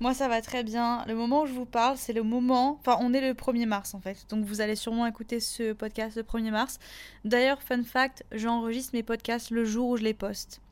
Moi 0.00 0.14
ça 0.14 0.28
va 0.28 0.40
très 0.40 0.64
bien. 0.64 1.04
Le 1.06 1.14
moment 1.14 1.42
où 1.42 1.46
je 1.46 1.52
vous 1.52 1.66
parle, 1.66 1.98
c'est 1.98 2.14
le 2.14 2.22
moment... 2.22 2.78
Enfin, 2.80 2.96
on 3.00 3.12
est 3.12 3.20
le 3.20 3.34
1er 3.34 3.66
mars 3.66 3.92
en 3.94 4.00
fait. 4.00 4.26
Donc 4.30 4.46
vous 4.46 4.62
allez 4.62 4.74
sûrement 4.74 5.06
écouter 5.06 5.40
ce 5.40 5.74
podcast 5.74 6.16
le 6.16 6.22
1er 6.22 6.50
mars. 6.50 6.78
D'ailleurs, 7.26 7.62
fun 7.62 7.84
fact, 7.84 8.24
j'enregistre 8.32 8.92
mes 8.94 9.02
podcasts 9.02 9.50
le 9.50 9.66
jour 9.66 9.90
où 9.90 9.96
je 9.98 10.02
les 10.02 10.14
poste. 10.14 10.62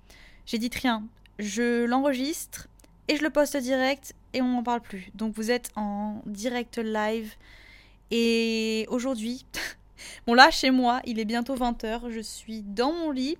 J'ai 0.47 0.57
dit 0.57 0.71
rien. 0.73 1.05
Je 1.39 1.85
l'enregistre 1.85 2.69
et 3.07 3.17
je 3.17 3.23
le 3.23 3.29
poste 3.29 3.55
direct 3.59 4.15
et 4.33 4.41
on 4.41 4.49
n'en 4.49 4.63
parle 4.63 4.81
plus. 4.81 5.11
Donc 5.15 5.35
vous 5.35 5.51
êtes 5.51 5.73
en 5.77 6.23
direct 6.25 6.79
live. 6.79 7.35
Et 8.11 8.87
aujourd'hui, 8.89 9.45
bon 10.27 10.33
là 10.33 10.51
chez 10.51 10.71
moi, 10.71 11.03
il 11.05 11.19
est 11.19 11.27
bientôt 11.27 11.55
20h, 11.55 12.11
je 12.11 12.21
suis 12.21 12.63
dans 12.63 12.93
mon 12.93 13.11
lit. 13.11 13.37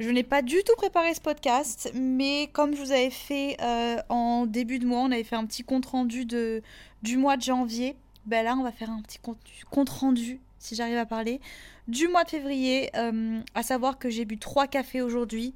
Je 0.00 0.08
n'ai 0.08 0.22
pas 0.22 0.40
du 0.40 0.56
tout 0.64 0.74
préparé 0.78 1.12
ce 1.12 1.20
podcast, 1.20 1.92
mais 1.94 2.48
comme 2.54 2.74
je 2.74 2.80
vous 2.80 2.90
avais 2.90 3.10
fait 3.10 3.58
euh, 3.60 3.98
en 4.08 4.46
début 4.46 4.78
de 4.78 4.86
mois, 4.86 5.00
on 5.00 5.12
avait 5.12 5.24
fait 5.24 5.36
un 5.36 5.44
petit 5.44 5.62
compte 5.62 5.84
rendu 5.84 6.24
de, 6.24 6.62
du 7.02 7.18
mois 7.18 7.36
de 7.36 7.42
janvier. 7.42 7.96
Ben 8.24 8.42
là, 8.42 8.56
on 8.58 8.62
va 8.62 8.72
faire 8.72 8.88
un 8.88 9.02
petit 9.02 9.18
compte, 9.18 9.36
compte 9.70 9.90
rendu, 9.90 10.40
si 10.58 10.74
j'arrive 10.74 10.96
à 10.96 11.04
parler, 11.04 11.38
du 11.86 12.08
mois 12.08 12.24
de 12.24 12.30
février. 12.30 12.88
euh, 12.96 13.40
à 13.54 13.62
savoir 13.62 13.98
que 13.98 14.08
j'ai 14.08 14.24
bu 14.24 14.38
trois 14.38 14.66
cafés 14.66 15.02
aujourd'hui 15.02 15.52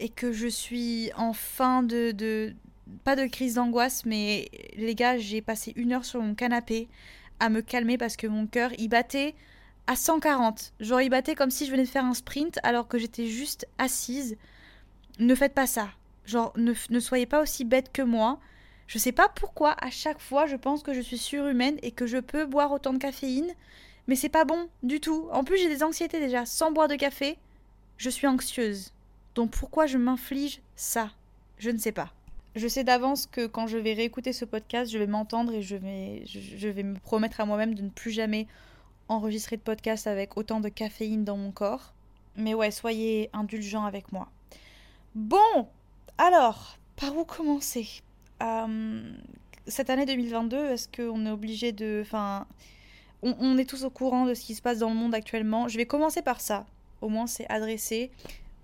et 0.00 0.08
que 0.08 0.32
je 0.32 0.48
suis 0.48 1.12
en 1.16 1.32
fin 1.32 1.84
de, 1.84 2.10
de 2.10 2.56
pas 3.04 3.14
de 3.14 3.26
crise 3.26 3.54
d'angoisse, 3.54 4.04
mais 4.04 4.48
les 4.76 4.96
gars, 4.96 5.16
j'ai 5.16 5.42
passé 5.42 5.72
une 5.76 5.92
heure 5.92 6.04
sur 6.04 6.20
mon 6.20 6.34
canapé 6.34 6.88
à 7.38 7.50
me 7.50 7.60
calmer 7.60 7.98
parce 7.98 8.16
que 8.16 8.26
mon 8.26 8.48
cœur, 8.48 8.72
il 8.78 8.88
battait 8.88 9.36
à 9.86 9.96
140. 9.96 10.72
Genre, 10.80 11.00
il 11.00 11.10
battait 11.10 11.34
comme 11.34 11.50
si 11.50 11.66
je 11.66 11.70
venais 11.70 11.84
de 11.84 11.88
faire 11.88 12.04
un 12.04 12.14
sprint 12.14 12.58
alors 12.62 12.88
que 12.88 12.98
j'étais 12.98 13.26
juste 13.26 13.66
assise. 13.78 14.36
Ne 15.18 15.34
faites 15.34 15.54
pas 15.54 15.66
ça. 15.66 15.88
Genre, 16.24 16.52
ne, 16.56 17.00
soyez 17.00 17.26
pas 17.26 17.40
aussi 17.40 17.64
bête 17.64 17.92
que 17.92 18.02
moi. 18.02 18.40
Je 18.86 18.98
sais 18.98 19.12
pas 19.12 19.28
pourquoi, 19.28 19.76
à 19.82 19.90
chaque 19.90 20.20
fois, 20.20 20.46
je 20.46 20.56
pense 20.56 20.82
que 20.82 20.92
je 20.92 21.00
suis 21.00 21.18
surhumaine 21.18 21.76
et 21.82 21.90
que 21.90 22.06
je 22.06 22.18
peux 22.18 22.46
boire 22.46 22.72
autant 22.72 22.92
de 22.92 22.98
caféine, 22.98 23.52
mais 24.06 24.14
c'est 24.16 24.28
pas 24.28 24.44
bon 24.44 24.68
du 24.82 25.00
tout. 25.00 25.28
En 25.32 25.44
plus, 25.44 25.58
j'ai 25.58 25.68
des 25.68 25.82
anxiétés 25.82 26.20
déjà. 26.20 26.46
Sans 26.46 26.70
boire 26.70 26.88
de 26.88 26.94
café, 26.94 27.38
je 27.96 28.10
suis 28.10 28.26
anxieuse. 28.26 28.92
Donc 29.34 29.50
pourquoi 29.50 29.86
je 29.86 29.98
m'inflige 29.98 30.60
ça? 30.76 31.10
Je 31.58 31.70
ne 31.70 31.78
sais 31.78 31.92
pas. 31.92 32.12
Je 32.54 32.68
sais 32.68 32.84
d'avance 32.84 33.26
que 33.26 33.46
quand 33.46 33.66
je 33.66 33.76
vais 33.76 33.92
réécouter 33.92 34.32
ce 34.32 34.44
podcast, 34.44 34.90
je 34.90 34.98
vais 34.98 35.06
m'entendre 35.06 35.52
et 35.52 35.62
je 35.62 35.76
vais, 35.76 36.22
je 36.24 36.68
vais 36.68 36.82
me 36.82 36.98
promettre 36.98 37.40
à 37.40 37.44
moi-même 37.44 37.74
de 37.74 37.82
ne 37.82 37.90
plus 37.90 38.12
jamais 38.12 38.46
enregistrer 39.08 39.56
de 39.56 39.62
podcast 39.62 40.06
avec 40.06 40.36
autant 40.36 40.60
de 40.60 40.68
caféine 40.68 41.24
dans 41.24 41.36
mon 41.36 41.50
corps. 41.50 41.92
Mais 42.36 42.54
ouais, 42.54 42.70
soyez 42.70 43.30
indulgents 43.32 43.84
avec 43.84 44.12
moi. 44.12 44.28
Bon, 45.14 45.68
alors, 46.18 46.78
par 46.96 47.16
où 47.16 47.24
commencer? 47.24 47.88
Euh, 48.42 49.12
Cette 49.66 49.90
année 49.90 50.06
2022, 50.06 50.70
est-ce 50.70 50.88
qu'on 50.88 51.26
est 51.26 51.30
obligé 51.30 51.72
de... 51.72 52.00
Enfin, 52.04 52.46
on, 53.22 53.56
est 53.58 53.68
tous 53.68 53.84
au 53.84 53.90
courant 53.90 54.26
de 54.26 54.34
ce 54.34 54.42
qui 54.42 54.54
se 54.54 54.62
passe 54.62 54.78
dans 54.78 54.90
le 54.90 54.94
monde 54.94 55.14
actuellement? 55.14 55.68
Je 55.68 55.76
vais 55.78 55.86
commencer 55.86 56.22
par 56.22 56.40
ça. 56.40 56.66
Au 57.00 57.08
moins, 57.08 57.26
c'est 57.26 57.48
adressé. 57.48 58.10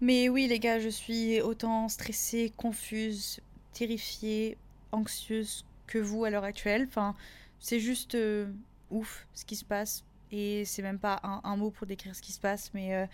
Mais 0.01 0.29
oui, 0.29 0.47
les 0.47 0.59
gars, 0.59 0.79
je 0.79 0.89
suis 0.89 1.41
autant 1.41 1.89
stressée, 1.89 2.53
confuse, 2.57 3.41
terrifiée, 3.73 4.57
anxieuse 4.93 5.65
que 5.87 5.99
vous 5.99 6.25
à 6.25 6.31
l'heure 6.31 6.45
actuelle. 6.45 6.87
Enfin, 6.89 7.15
c'est 7.61 7.81
juste 7.81 8.15
euh, 8.15 8.47
ouf 8.91 9.27
ce 9.35 9.45
qui 9.45 9.57
se 9.57 9.65
passe. 9.65 10.05
Et 10.33 10.65
c'est 10.65 10.83
même 10.83 10.99
pas 10.99 11.21
un, 11.23 11.57
mot 11.57 11.71
pour 11.71 11.87
décrire 11.87 12.17
ce 12.17 12.23
qui 12.23 12.33
se 12.33 12.41
passe, 12.41 12.71
mais 12.75 12.95
euh, 12.95 13.07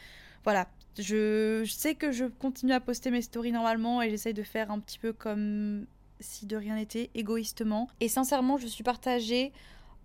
voilà. 0.45 0.69
Je, 0.99 1.63
je 1.65 1.73
sais 1.73 1.95
que 1.95 2.11
je 2.11 2.25
continue 2.25 2.73
à 2.73 2.81
poster 2.81 3.11
mes 3.11 3.23
stories 3.23 3.53
normalement 3.53 4.03
et 4.03 4.11
j'essaye 4.11 4.35
de 4.35 4.43
faire 4.43 4.71
un 4.71 4.81
petit 4.81 4.99
peu 4.99 5.13
comme 5.13 5.87
si 6.21 6.47
de 6.47 6.57
rien 6.57 6.77
n'était, 6.77 7.11
égoïstement. 7.15 7.89
Et 8.01 8.09
sincèrement, 8.09 8.57
je 8.57 8.67
suis 8.67 8.83
partagée 8.83 9.53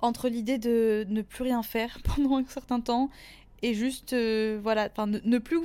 entre 0.01 0.27
l'idée 0.27 0.57
de 0.57 1.05
ne 1.07 1.21
plus 1.21 1.43
rien 1.43 1.63
faire 1.63 1.99
pendant 2.15 2.37
un 2.37 2.45
certain 2.45 2.79
temps 2.79 3.09
et 3.61 3.73
juste, 3.73 4.13
euh, 4.13 4.59
voilà, 4.61 4.89
enfin, 4.91 5.07
ne, 5.07 5.19
ne 5.23 5.37
plus. 5.37 5.59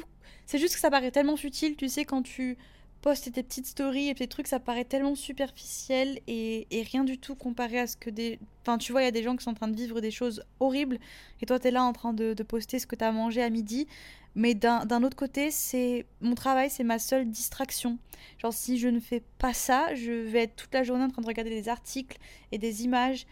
C'est 0.46 0.58
juste 0.58 0.74
que 0.74 0.80
ça 0.80 0.90
paraît 0.90 1.10
tellement 1.10 1.36
futile, 1.36 1.76
tu 1.76 1.88
sais, 1.88 2.04
quand 2.04 2.22
tu 2.22 2.56
postes 3.00 3.32
tes 3.32 3.42
petites 3.42 3.66
stories 3.66 4.08
et 4.08 4.14
tes 4.14 4.26
trucs, 4.26 4.46
ça 4.46 4.60
paraît 4.60 4.84
tellement 4.84 5.14
superficiel 5.14 6.20
et, 6.26 6.66
rien 6.90 7.04
du 7.04 7.18
tout 7.18 7.34
comparé 7.34 7.78
à 7.78 7.86
ce 7.86 7.96
que 7.96 8.10
des. 8.10 8.38
Enfin, 8.62 8.78
tu 8.78 8.92
vois, 8.92 9.02
il 9.02 9.04
y 9.04 9.08
a 9.08 9.12
des 9.12 9.22
gens 9.22 9.36
qui 9.36 9.44
sont 9.44 9.50
en 9.50 9.54
train 9.54 9.68
de 9.68 9.76
vivre 9.76 10.00
des 10.00 10.10
choses 10.10 10.42
horribles 10.60 10.98
et 11.40 11.46
toi, 11.46 11.58
t'es 11.58 11.70
là 11.70 11.82
en 11.84 11.92
train 11.92 12.12
de, 12.12 12.34
poster 12.42 12.78
ce 12.78 12.86
que 12.86 12.96
t'as 12.96 13.12
mangé 13.12 13.42
à 13.42 13.50
midi. 13.50 13.86
Mais 14.34 14.54
d'un 14.54 14.84
d'un 14.84 15.02
autre 15.02 15.16
côté, 15.16 15.50
c'est 15.50 16.06
mon 16.20 16.34
travail, 16.34 16.70
c'est 16.70 16.84
ma 16.84 16.98
seule 16.98 17.28
distraction. 17.28 17.98
Genre, 18.38 18.52
si 18.52 18.78
je 18.78 18.88
ne 18.88 19.00
fais 19.00 19.22
pas 19.38 19.52
ça, 19.52 19.94
je 19.94 20.12
vais 20.12 20.44
être 20.44 20.56
toute 20.56 20.74
la 20.74 20.84
journée 20.84 21.04
en 21.04 21.08
train 21.08 21.22
de 21.22 21.26
regarder 21.26 21.50
des 21.50 21.68
articles 21.68 22.18
et 22.52 22.58
des 22.58 22.84
images, 22.84 23.26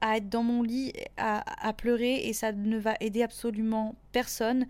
à 0.00 0.18
être 0.18 0.28
dans 0.28 0.42
mon 0.42 0.62
lit, 0.62 0.92
à, 1.16 1.68
à 1.68 1.72
pleurer, 1.72 2.28
et 2.28 2.32
ça 2.32 2.52
ne 2.52 2.78
va 2.78 2.94
aider 3.00 3.22
absolument 3.22 3.96
personne. 4.12 4.66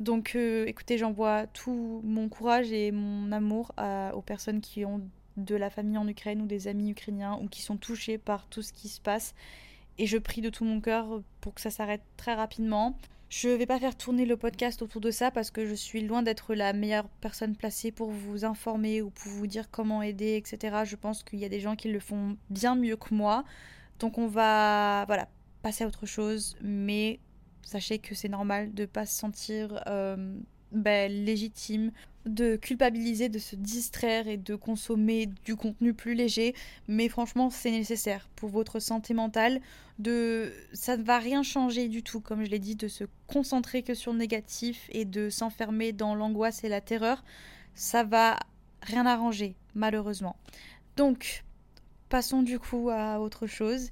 Donc, 0.00 0.34
euh, 0.36 0.66
écoutez, 0.66 0.98
j'envoie 0.98 1.46
tout 1.46 2.00
mon 2.04 2.28
courage 2.28 2.70
et 2.72 2.92
mon 2.92 3.32
amour 3.32 3.72
aux 4.14 4.22
personnes 4.22 4.60
qui 4.60 4.84
ont 4.84 5.02
de 5.36 5.54
la 5.54 5.70
famille 5.70 5.98
en 5.98 6.08
Ukraine 6.08 6.40
ou 6.40 6.46
des 6.46 6.68
amis 6.68 6.90
ukrainiens 6.90 7.38
ou 7.42 7.48
qui 7.48 7.62
sont 7.62 7.76
touchés 7.76 8.18
par 8.18 8.46
tout 8.46 8.62
ce 8.62 8.72
qui 8.72 8.88
se 8.88 9.00
passe. 9.00 9.34
Et 9.98 10.06
je 10.06 10.18
prie 10.18 10.40
de 10.42 10.50
tout 10.50 10.64
mon 10.64 10.80
cœur 10.80 11.22
pour 11.40 11.54
que 11.54 11.60
ça 11.60 11.70
s'arrête 11.70 12.02
très 12.16 12.34
rapidement. 12.34 12.98
Je 13.28 13.48
vais 13.48 13.66
pas 13.66 13.80
faire 13.80 13.96
tourner 13.96 14.24
le 14.24 14.36
podcast 14.36 14.82
autour 14.82 15.00
de 15.00 15.10
ça 15.10 15.30
parce 15.30 15.50
que 15.50 15.66
je 15.66 15.74
suis 15.74 16.00
loin 16.00 16.22
d'être 16.22 16.54
la 16.54 16.72
meilleure 16.72 17.08
personne 17.20 17.56
placée 17.56 17.90
pour 17.90 18.10
vous 18.10 18.44
informer 18.44 19.02
ou 19.02 19.10
pour 19.10 19.32
vous 19.32 19.46
dire 19.46 19.70
comment 19.70 20.00
aider, 20.02 20.36
etc. 20.36 20.84
Je 20.84 20.96
pense 20.96 21.24
qu'il 21.24 21.40
y 21.40 21.44
a 21.44 21.48
des 21.48 21.60
gens 21.60 21.74
qui 21.74 21.88
le 21.88 21.98
font 21.98 22.36
bien 22.50 22.76
mieux 22.76 22.96
que 22.96 23.12
moi. 23.12 23.44
Donc 23.98 24.18
on 24.18 24.28
va 24.28 25.04
voilà, 25.06 25.28
passer 25.62 25.84
à 25.84 25.88
autre 25.88 26.06
chose. 26.06 26.56
Mais 26.60 27.18
sachez 27.66 27.98
que 27.98 28.14
c'est 28.14 28.28
normal 28.28 28.72
de 28.72 28.86
pas 28.86 29.06
se 29.06 29.18
sentir 29.18 29.82
euh, 29.88 30.38
ben, 30.72 31.10
légitime, 31.10 31.90
de 32.24 32.56
culpabiliser, 32.56 33.28
de 33.28 33.38
se 33.38 33.56
distraire 33.56 34.28
et 34.28 34.36
de 34.36 34.54
consommer 34.54 35.26
du 35.44 35.56
contenu 35.56 35.92
plus 35.92 36.14
léger. 36.14 36.54
Mais 36.88 37.08
franchement, 37.08 37.50
c'est 37.50 37.70
nécessaire 37.70 38.28
pour 38.36 38.50
votre 38.50 38.78
santé 38.78 39.14
mentale. 39.14 39.60
De, 39.98 40.52
ça 40.72 40.96
ne 40.96 41.02
va 41.02 41.18
rien 41.18 41.42
changer 41.42 41.88
du 41.88 42.02
tout, 42.02 42.20
comme 42.20 42.44
je 42.44 42.50
l'ai 42.50 42.58
dit, 42.58 42.76
de 42.76 42.88
se 42.88 43.04
concentrer 43.26 43.82
que 43.82 43.94
sur 43.94 44.12
le 44.12 44.18
négatif 44.18 44.88
et 44.92 45.04
de 45.04 45.28
s'enfermer 45.28 45.92
dans 45.92 46.14
l'angoisse 46.14 46.62
et 46.64 46.68
la 46.68 46.80
terreur. 46.80 47.24
Ça 47.74 48.04
va 48.04 48.38
rien 48.82 49.06
arranger, 49.06 49.56
malheureusement. 49.74 50.36
Donc, 50.96 51.44
passons 52.08 52.42
du 52.42 52.58
coup 52.58 52.90
à 52.90 53.20
autre 53.20 53.46
chose. 53.46 53.90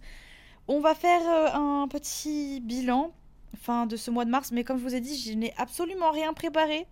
On 0.69 0.81
va 0.81 0.95
faire 0.95 1.23
euh, 1.29 1.83
un 1.83 1.89
petit 1.89 2.61
bilan 2.61 3.13
fin 3.57 3.87
de 3.87 3.97
ce 3.97 4.11
mois 4.11 4.25
de 4.25 4.31
mars, 4.31 4.53
mais 4.53 4.65
comme 4.65 4.79
je 4.79 4.83
vous 4.83 4.95
ai 4.95 5.01
dit, 5.01 5.17
je 5.17 5.33
n'ai 5.33 5.55
absolument 5.57 6.11
rien 6.11 6.33
préparé. 6.33 6.87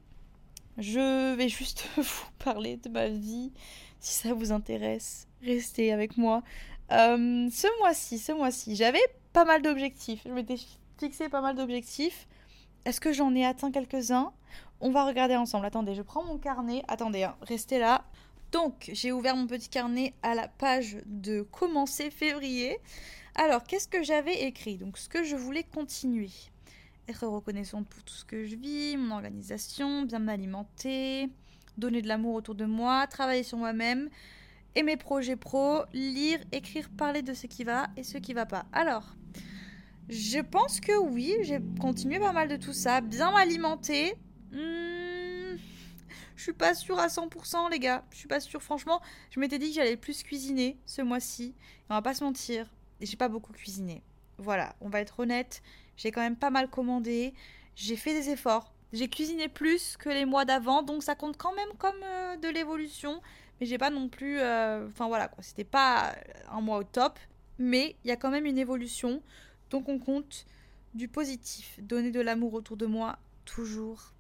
Je 0.79 1.35
vais 1.35 1.49
juste 1.49 1.87
vous 1.97 2.27
parler 2.39 2.77
de 2.77 2.89
ma 2.89 3.09
vie. 3.09 3.53
Si 4.01 4.15
ça 4.15 4.35
vous 4.35 4.53
intéresse, 4.53 5.29
restez 5.43 5.93
avec 5.93 6.17
moi. 6.17 6.43
Euh, 6.91 7.49
ce 7.51 7.79
mois-ci, 7.79 8.19
ce 8.19 8.33
mois-ci, 8.33 8.75
j'avais 8.75 9.03
pas 9.33 9.45
mal 9.45 9.63
d'objectifs. 9.63 10.23
Je 10.27 10.33
m'étais 10.33 10.57
fixé 10.99 11.29
pas 11.29 11.41
mal 11.41 11.57
d'objectifs. 11.57 12.27
Est-ce 12.85 13.01
que 13.01 13.13
j'en 13.13 13.35
ai 13.35 13.45
atteint 13.45 13.71
quelques-uns? 13.71 14.33
On 14.81 14.91
va 14.91 15.05
regarder 15.05 15.37
ensemble. 15.37 15.67
Attendez, 15.67 15.95
je 15.95 16.03
prends 16.03 16.25
mon 16.25 16.39
carnet. 16.39 16.83
Attendez, 16.89 17.23
hein, 17.23 17.37
restez 17.43 17.79
là. 17.79 18.05
Donc, 18.51 18.91
j'ai 18.93 19.13
ouvert 19.13 19.37
mon 19.37 19.47
petit 19.47 19.69
carnet 19.69 20.15
à 20.23 20.35
la 20.35 20.49
page 20.49 20.99
de 21.07 21.43
commencer 21.43 22.11
février. 22.11 22.79
Alors, 23.35 23.63
qu'est-ce 23.65 23.89
que 23.89 24.03
j'avais 24.03 24.43
écrit? 24.43 24.77
Donc, 24.77 24.99
ce 24.99 25.09
que 25.09 25.25
je 25.25 25.37
voulais 25.37 25.65
continuer. 25.65 26.31
Être 27.09 27.27
reconnaissante 27.27 27.89
pour 27.89 28.03
tout 28.05 28.15
ce 28.15 28.25
que 28.25 28.47
je 28.47 28.57
vis, 28.57 28.97
mon 28.97 29.15
organisation, 29.15 30.03
bien 30.03 30.21
m'alimenter, 30.21 31.29
donner 31.77 32.01
de 32.01 32.09
l'amour 32.09 32.35
autour 32.35 32.55
de 32.55 32.65
moi, 32.65 33.07
travailler 33.07 33.43
sur 33.43 33.59
moi-même 33.59 34.09
et 34.75 34.83
mes 34.83 34.97
projets 34.97 35.37
pro, 35.37 35.83
lire, 35.93 36.39
écrire, 36.53 36.89
parler 36.91 37.23
de 37.23 37.35
ce 37.35 37.47
qui 37.47 37.65
va 37.65 37.89
et 37.97 38.05
ce 38.05 38.19
qui 38.19 38.33
va 38.33 38.47
pas. 38.47 38.67
Alors, 38.73 39.15
Je 40.09 40.41
pense 40.41 40.81
que 40.81 40.99
oui, 40.99 41.35
j'ai 41.43 41.61
continué 41.81 42.19
pas 42.19 42.33
mal 42.33 42.49
de 42.49 42.57
tout 42.57 42.73
ça. 42.73 43.01
Bien 43.01 43.31
m'alimenter. 43.31 44.15
Hmm, 44.51 45.57
je 46.37 46.43
suis 46.43 46.53
pas 46.53 46.75
sûre 46.75 46.99
à 46.99 47.07
100% 47.07 47.71
les 47.71 47.79
gars. 47.79 48.05
Je 48.11 48.19
suis 48.19 48.29
pas 48.29 48.41
sûre. 48.41 48.63
Franchement, 48.63 49.01
je 49.31 49.41
m'étais 49.41 49.59
dit 49.59 49.69
que 49.69 49.75
j'allais 49.77 49.97
plus 49.97 50.23
cuisiner 50.23 50.77
ce 50.87 51.03
mois-ci. 51.03 51.55
On 51.89 51.95
va 51.95 52.03
pas 52.03 52.15
se 52.15 52.25
mentir. 52.25 52.69
J'ai 53.01 53.17
pas 53.17 53.29
beaucoup 53.29 53.53
cuisiné. 53.53 54.03
Voilà, 54.39 54.75
on 54.81 54.89
va 54.89 55.01
être 55.01 55.21
honnête. 55.21 55.63
J'ai 56.03 56.11
quand 56.11 56.21
même 56.21 56.35
pas 56.37 56.51
mal 56.51 56.69
commandé. 56.69 57.33
J'ai 57.77 57.95
fait 57.97 58.13
des 58.13 58.29
efforts. 58.31 58.73
J'ai 58.93 59.09
cuisiné 59.09 59.49
plus 59.49 59.97
que 59.97 60.09
les 60.09 60.25
mois 60.25 60.45
d'avant, 60.45 60.83
donc 60.83 61.05
ça 61.05 61.15
compte 61.15 61.37
quand 61.37 61.55
même 61.55 61.69
comme 61.79 62.03
euh, 62.03 62.37
de 62.37 62.49
l'évolution. 62.49 63.23
Mais 63.61 63.67
j'ai 63.67 63.79
pas 63.79 63.91
non 63.91 64.09
plus. 64.09 64.41
euh, 64.41 64.89
Enfin 64.89 65.07
voilà 65.07 65.29
quoi, 65.29 65.45
c'était 65.45 65.65
pas 65.65 66.13
un 66.51 66.61
mois 66.61 66.79
au 66.79 66.83
top. 66.83 67.21
Mais 67.59 67.95
il 68.05 68.09
y 68.09 68.11
a 68.11 68.17
quand 68.17 68.31
même 68.31 68.47
une 68.47 68.59
évolution. 68.59 69.23
Donc 69.71 69.89
on 69.89 70.01
compte 70.01 70.45
du 70.95 71.07
positif. 71.07 71.79
Donner 71.81 72.11
de 72.11 72.21
l'amour 72.21 72.53
autour 72.55 72.77
de 72.77 72.87
moi, 72.87 73.19
toujours. 73.45 74.13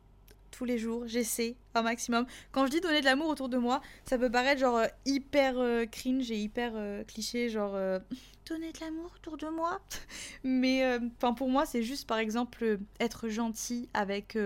Tous 0.53 0.67
les 0.67 0.77
jours, 0.77 1.05
j'essaie 1.07 1.57
un 1.75 1.81
maximum. 1.81 2.27
Quand 2.53 2.67
je 2.67 2.71
dis 2.71 2.81
donner 2.83 3.01
de 3.01 3.07
l'amour 3.07 3.29
autour 3.29 3.49
de 3.49 3.57
moi, 3.57 3.81
ça 4.05 4.19
peut 4.19 4.31
paraître 4.31 4.61
genre 4.61 4.77
euh, 4.77 4.87
hyper 5.07 5.59
euh, 5.59 5.87
cringe 5.87 6.31
et 6.31 6.37
hyper 6.37 6.73
euh, 6.75 7.03
cliché, 7.05 7.49
genre 7.49 7.73
donner 8.49 8.71
de 8.71 8.81
l'amour 8.81 9.11
autour 9.17 9.39
de 9.39 9.49
moi. 9.49 9.81
Mais 10.45 10.85
enfin 11.17 11.33
pour 11.33 11.49
moi, 11.49 11.65
c'est 11.65 11.83
juste 11.83 12.07
par 12.07 12.19
exemple 12.19 12.79
être 13.01 13.29
gentil 13.29 13.89
avec 13.95 14.37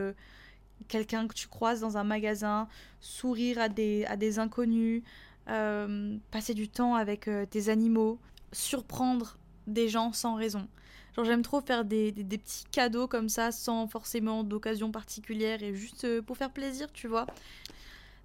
quelqu'un 0.86 1.26
que 1.26 1.34
tu 1.34 1.48
croises 1.48 1.80
dans 1.80 1.96
un 1.96 2.04
magasin, 2.04 2.68
sourire 3.00 3.58
à 3.58 3.68
des, 3.68 4.04
à 4.06 4.16
des 4.16 4.38
inconnus, 4.38 5.02
passer 5.46 6.54
du 6.54 6.68
temps 6.68 6.94
avec 6.94 7.28
tes 7.50 7.68
animaux, 7.68 8.20
surprendre 8.52 9.38
des 9.66 9.88
gens 9.88 10.12
sans 10.12 10.36
raison. 10.36 10.68
Genre 11.16 11.24
j'aime 11.24 11.42
trop 11.42 11.62
faire 11.62 11.84
des, 11.84 12.12
petits 12.12 12.64
cadeaux 12.70 13.08
comme 13.08 13.30
ça 13.30 13.50
sans 13.50 13.88
forcément 13.88 14.44
d'occasion 14.44 14.90
particulière 14.90 15.62
et 15.62 15.74
juste 15.74 16.04
euh, 16.04 16.20
pour 16.20 16.36
faire 16.36 16.50
plaisir, 16.50 16.92
tu 16.92 17.08
vois. 17.08 17.26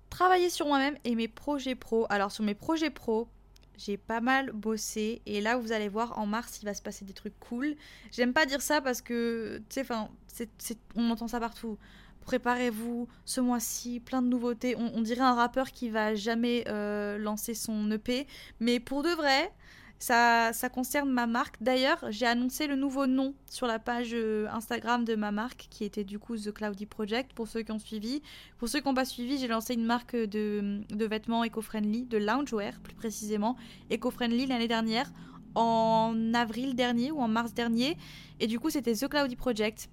Travailler 0.10 0.50
sur 0.50 0.68
moi-même 0.68 0.98
et 1.06 1.16
mes 1.16 1.30
projets 1.30 1.76
pro. 1.76 2.06
Alors 2.10 2.34
sur 2.34 2.44
mes 2.44 2.54
projets 2.54 2.90
pro, 2.90 3.30
j'ai 3.78 3.96
pas 3.96 4.20
mal 4.20 4.52
bossé 4.52 5.22
et 5.26 5.40
là 5.40 5.56
vous 5.56 5.72
allez 5.72 5.88
voir 5.88 6.20
en 6.20 6.26
mars 6.26 6.60
il 6.62 6.66
va 6.66 6.74
se 6.74 6.82
passer 6.82 7.06
des 7.06 7.14
trucs 7.14 7.40
cool. 7.40 7.78
J'aime 8.12 8.34
pas 8.34 8.46
dire 8.46 8.62
ça 8.62 8.82
parce 8.82 9.02
que 9.02 9.62
tu 9.70 9.76
sais 9.76 9.82
enfin 9.82 10.10
on 10.96 11.10
entend 11.12 11.30
ça 11.30 11.40
partout. 11.40 11.78
Préparez-vous 12.26 13.08
ce 13.26 13.40
mois-ci, 13.40 14.02
plein 14.02 14.22
de 14.22 14.28
nouveautés. 14.28 14.76
On, 14.76 14.92
on 14.96 15.02
dirait 15.02 15.22
un 15.22 15.34
rappeur 15.34 15.72
qui 15.72 15.90
va 15.90 16.14
jamais 16.14 16.66
euh, 16.68 17.18
lancer 17.18 17.54
son 17.54 17.90
EP, 17.90 18.28
mais 18.60 18.80
pour 18.80 19.02
de 19.02 19.10
vrai, 19.10 19.52
ça, 20.02 20.70
concerne 20.74 21.10
ma 21.10 21.28
marque. 21.28 21.62
D'ailleurs, 21.62 22.04
j'ai 22.10 22.26
annoncé 22.26 22.68
le 22.68 22.76
nouveau 22.76 23.06
nom 23.06 23.34
sur 23.50 23.68
la 23.68 23.78
page 23.78 24.12
euh, 24.14 24.48
Instagram 24.52 25.06
de 25.06 25.16
ma 25.16 25.32
marque, 25.32 25.68
qui 25.70 25.84
était 25.84 26.04
du 26.04 26.18
coup 26.18 26.36
The 26.36 26.52
Cloudy 26.52 26.86
Project, 26.86 27.34
pour 27.34 27.48
ceux 27.48 27.62
qui 27.62 27.72
ont 27.72 27.80
suivi. 27.80 28.22
Pour 28.58 28.68
ceux 28.68 28.80
qui 28.80 28.88
n'ont 28.88 28.94
pas 28.94 29.06
suivi, 29.06 29.38
j'ai 29.38 29.48
lancé 29.48 29.76
une 29.76 29.86
marque 29.86 30.16
de, 30.16 30.82
de 30.90 31.06
vêtements 31.06 31.44
éco-friendly, 31.44 32.06
de 32.06 32.18
loungewear 32.18 32.80
plus 32.80 32.96
précisément, 32.96 33.56
éco-friendly 33.90 34.48
l'année 34.48 34.68
dernière, 34.68 35.12
en 35.56 36.34
avril 36.34 36.76
dernier 36.76 37.12
ou 37.12 37.20
en 37.20 37.28
mars 37.28 37.54
dernier. 37.54 37.98
Et 38.40 38.48
du 38.48 38.60
coup, 38.60 38.70
c'était 38.70 38.94
The 38.94 39.08
Cloudy 39.08 39.36
Project. 39.36 39.90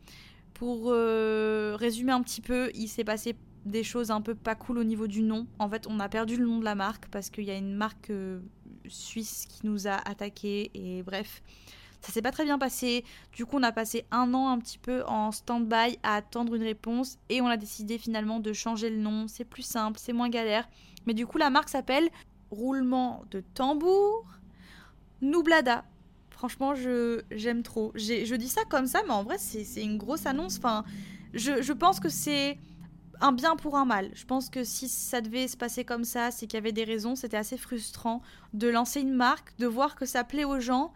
Pour 0.54 0.86
euh, 0.86 1.76
résumer 1.78 2.12
un 2.12 2.22
petit 2.22 2.40
peu, 2.40 2.70
il 2.74 2.88
s'est 2.88 3.04
passé 3.04 3.36
des 3.64 3.82
choses 3.82 4.10
un 4.10 4.20
peu 4.20 4.34
pas 4.34 4.54
cool 4.54 4.78
au 4.78 4.84
niveau 4.84 5.06
du 5.06 5.22
nom. 5.22 5.46
En 5.58 5.68
fait, 5.68 5.86
on 5.86 6.00
a 6.00 6.08
perdu 6.08 6.36
le 6.36 6.46
nom 6.46 6.58
de 6.58 6.64
la 6.64 6.74
marque 6.74 7.08
parce 7.08 7.30
qu'il 7.30 7.44
y 7.44 7.50
a 7.50 7.56
une 7.56 7.74
marque 7.74 8.10
euh, 8.10 8.40
suisse 8.88 9.46
qui 9.46 9.66
nous 9.66 9.86
a 9.86 9.96
attaqué 10.08 10.70
et 10.74 11.02
bref, 11.02 11.42
ça 12.00 12.12
s'est 12.12 12.22
pas 12.22 12.30
très 12.30 12.44
bien 12.44 12.58
passé. 12.58 13.04
Du 13.32 13.44
coup, 13.44 13.56
on 13.58 13.62
a 13.62 13.72
passé 13.72 14.04
un 14.10 14.32
an 14.34 14.48
un 14.48 14.58
petit 14.58 14.78
peu 14.78 15.04
en 15.06 15.32
stand-by 15.32 15.98
à 16.02 16.14
attendre 16.14 16.54
une 16.54 16.62
réponse 16.62 17.18
et 17.28 17.40
on 17.40 17.46
a 17.46 17.56
décidé 17.56 17.98
finalement 17.98 18.38
de 18.38 18.52
changer 18.52 18.88
le 18.90 18.98
nom. 18.98 19.26
C'est 19.26 19.44
plus 19.44 19.62
simple, 19.62 19.98
c'est 20.00 20.12
moins 20.12 20.28
galère. 20.28 20.68
Mais 21.06 21.14
du 21.14 21.26
coup, 21.26 21.38
la 21.38 21.50
marque 21.50 21.68
s'appelle 21.68 22.08
Roulement 22.50 23.24
de 23.30 23.40
tambour 23.40 24.24
Nublada. 25.20 25.84
Franchement, 26.30 26.74
j'aime 26.74 27.62
trop. 27.64 27.90
Je 27.96 28.34
dis 28.36 28.48
ça 28.48 28.64
comme 28.68 28.86
ça, 28.86 29.02
mais 29.04 29.12
en 29.12 29.24
vrai, 29.24 29.38
c'est 29.38 29.82
une 29.82 29.98
grosse 29.98 30.24
annonce. 30.24 30.58
Enfin, 30.58 30.84
je 31.34 31.72
pense 31.72 31.98
que 31.98 32.08
c'est 32.08 32.58
un 33.20 33.32
bien 33.32 33.56
pour 33.56 33.76
un 33.76 33.84
mal. 33.84 34.10
Je 34.14 34.24
pense 34.24 34.50
que 34.50 34.64
si 34.64 34.88
ça 34.88 35.20
devait 35.20 35.48
se 35.48 35.56
passer 35.56 35.84
comme 35.84 36.04
ça, 36.04 36.30
c'est 36.30 36.46
qu'il 36.46 36.56
y 36.56 36.58
avait 36.58 36.72
des 36.72 36.84
raisons. 36.84 37.16
C'était 37.16 37.36
assez 37.36 37.56
frustrant 37.56 38.22
de 38.52 38.68
lancer 38.68 39.00
une 39.00 39.14
marque, 39.14 39.56
de 39.58 39.66
voir 39.66 39.96
que 39.96 40.06
ça 40.06 40.24
plaît 40.24 40.44
aux 40.44 40.60
gens 40.60 40.92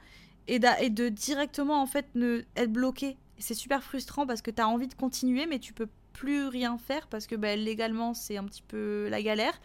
et, 0.48 0.58
de 0.58 1.08
directement 1.08 1.80
en 1.80 1.86
fait 1.86 2.06
ne, 2.14 2.42
être 2.56 2.72
bloqué. 2.72 3.16
C'est 3.38 3.54
super 3.54 3.82
frustrant 3.82 4.26
parce 4.26 4.42
que 4.42 4.50
tu 4.50 4.60
as 4.60 4.68
envie 4.68 4.88
de 4.88 4.94
continuer, 4.94 5.46
mais 5.46 5.58
tu 5.58 5.72
peux 5.72 5.88
plus 6.12 6.46
rien 6.46 6.78
faire 6.78 7.06
parce 7.08 7.26
que 7.26 7.34
ben, 7.34 7.58
légalement 7.58 8.14
c'est 8.14 8.36
un 8.36 8.44
petit 8.44 8.62
peu 8.62 9.08
la 9.08 9.22
galère. 9.22 9.60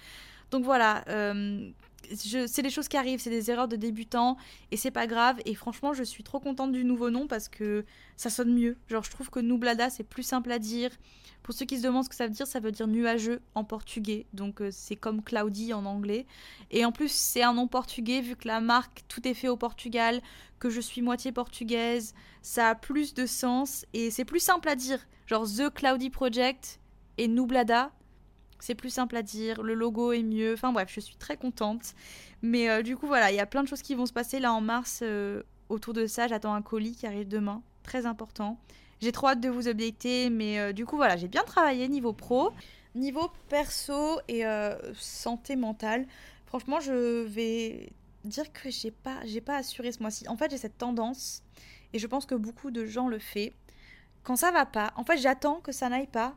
Donc 0.52 0.64
voilà, 0.64 1.04
euh, 1.10 1.70
c'est 2.16 2.62
des 2.62 2.70
choses 2.70 2.88
qui 2.88 2.98
arrivent, 2.98 3.20
c'est 3.20 3.30
des 3.30 3.52
erreurs 3.52 3.68
de 3.68 3.76
débutants 3.76 4.38
et 4.72 4.78
c'est 4.78 4.92
pas 4.92 5.08
grave. 5.08 5.40
Et 5.46 5.56
franchement, 5.56 5.94
je 5.94 6.04
suis 6.04 6.24
trop 6.24 6.40
contente 6.40 6.72
du 6.72 6.84
nouveau 6.84 7.10
nom 7.10 7.28
parce 7.28 7.50
que 7.50 7.86
ça 8.16 8.30
sonne 8.30 8.54
mieux. 8.54 8.78
Genre, 8.88 9.04
je 9.04 9.12
trouve 9.12 9.30
que 9.30 9.40
Nublada 9.40 9.90
c'est 9.90 10.04
plus 10.04 10.24
simple 10.24 10.52
à 10.52 10.60
dire. 10.60 10.92
Pour 11.44 11.54
ceux 11.54 11.66
qui 11.66 11.78
se 11.78 11.84
demandent 11.84 12.04
ce 12.04 12.10
que 12.10 12.16
ça 12.16 12.28
veut 12.28 12.34
dire, 12.34 12.48
ça 12.48 12.60
veut 12.60 12.72
dire 12.72 12.88
nuageux 12.88 13.42
en 13.56 13.64
portugais. 13.64 14.26
Donc 14.34 14.62
euh, 14.62 14.70
c'est 14.72 14.96
comme 14.96 15.24
cloudy 15.24 15.74
en 15.74 15.86
anglais. 15.86 16.26
Et 16.72 16.84
en 16.84 16.92
plus, 16.92 17.12
c'est 17.12 17.44
un 17.44 17.54
nom 17.54 17.68
portugais 17.68 18.22
vu 18.22 18.36
que 18.36 18.48
la 18.48 18.60
marque, 18.60 19.04
tout 19.08 19.26
est 19.28 19.34
fait 19.34 19.48
au 19.48 19.56
Portugal, 19.56 20.22
que 20.60 20.70
je 20.70 20.82
suis 20.82 21.02
moitié 21.02 21.32
portugaise. 21.32 22.14
Ça 22.42 22.70
a 22.70 22.76
plus 22.76 23.14
de 23.14 23.26
sens 23.26 23.86
et 23.94 24.12
c'est 24.12 24.26
plus 24.26 24.40
simple 24.40 24.68
à 24.68 24.76
dire. 24.76 25.00
Genre 25.26 25.46
The 25.46 25.70
Cloudy 25.74 26.10
Project 26.10 26.80
et 27.18 27.28
Nublada. 27.28 27.92
C'est 28.60 28.76
plus 28.76 28.90
simple 28.90 29.16
à 29.16 29.22
dire, 29.22 29.62
le 29.62 29.74
logo 29.74 30.12
est 30.12 30.24
mieux. 30.24 30.54
Enfin 30.54 30.72
bref, 30.72 30.90
je 30.92 31.00
suis 31.00 31.16
très 31.16 31.38
contente. 31.38 31.94
Mais 32.42 32.70
euh, 32.70 32.82
du 32.82 32.98
coup, 32.98 33.08
voilà, 33.08 33.32
il 33.32 33.36
y 33.36 33.40
a 33.40 33.46
plein 33.46 33.64
de 33.64 33.68
choses 33.68 33.82
qui 33.82 33.96
vont 33.96 34.06
se 34.06 34.14
passer 34.14 34.40
là 34.40 34.54
en 34.54 34.62
mars 34.62 35.00
euh, 35.04 35.44
autour 35.70 35.94
de 35.94 36.08
ça. 36.08 36.28
J'attends 36.28 36.54
un 36.54 36.62
colis 36.62 36.96
qui 36.96 37.08
arrive 37.08 37.28
demain, 37.28 37.62
très 37.84 38.06
important. 38.06 38.60
J'ai 39.00 39.12
trop 39.12 39.28
hâte 39.28 39.42
de 39.42 39.50
vous 39.50 39.68
updater, 39.68 40.30
mais 40.30 40.60
euh, 40.60 40.74
du 40.74 40.86
coup, 40.86 40.98
voilà, 40.98 41.18
j'ai 41.18 41.28
bien 41.28 41.44
travaillé 41.44 41.88
niveau 41.88 42.14
pro. 42.14 42.52
Niveau 42.96 43.30
perso 43.48 44.20
et 44.28 44.44
santé 44.96 45.56
mentale, 45.56 46.08
franchement, 46.48 46.80
je 46.80 47.26
vais 47.26 47.92
dire 48.24 48.52
que 48.52 48.72
j'ai 48.72 48.90
pas, 48.90 49.20
j'ai 49.24 49.42
pas 49.42 49.58
assuré 49.58 49.92
ce 49.92 50.00
mois-ci. 50.00 50.28
En 50.28 50.36
fait, 50.36 50.50
j'ai 50.50 50.58
cette 50.58 50.80
tendance, 50.80 51.44
et 51.94 52.00
je 52.00 52.08
pense 52.08 52.26
que 52.26 52.34
beaucoup 52.34 52.72
de 52.72 52.86
gens 52.86 53.08
le 53.08 53.20
font. 53.20 53.50
Quand 54.24 54.36
ça 54.36 54.52
va 54.52 54.66
pas, 54.66 54.94
en 54.96 55.04
fait, 55.04 55.18
j'attends 55.18 55.62
que 55.62 55.72
ça 55.72 55.90
n'aille 55.90 56.08
pas 56.08 56.36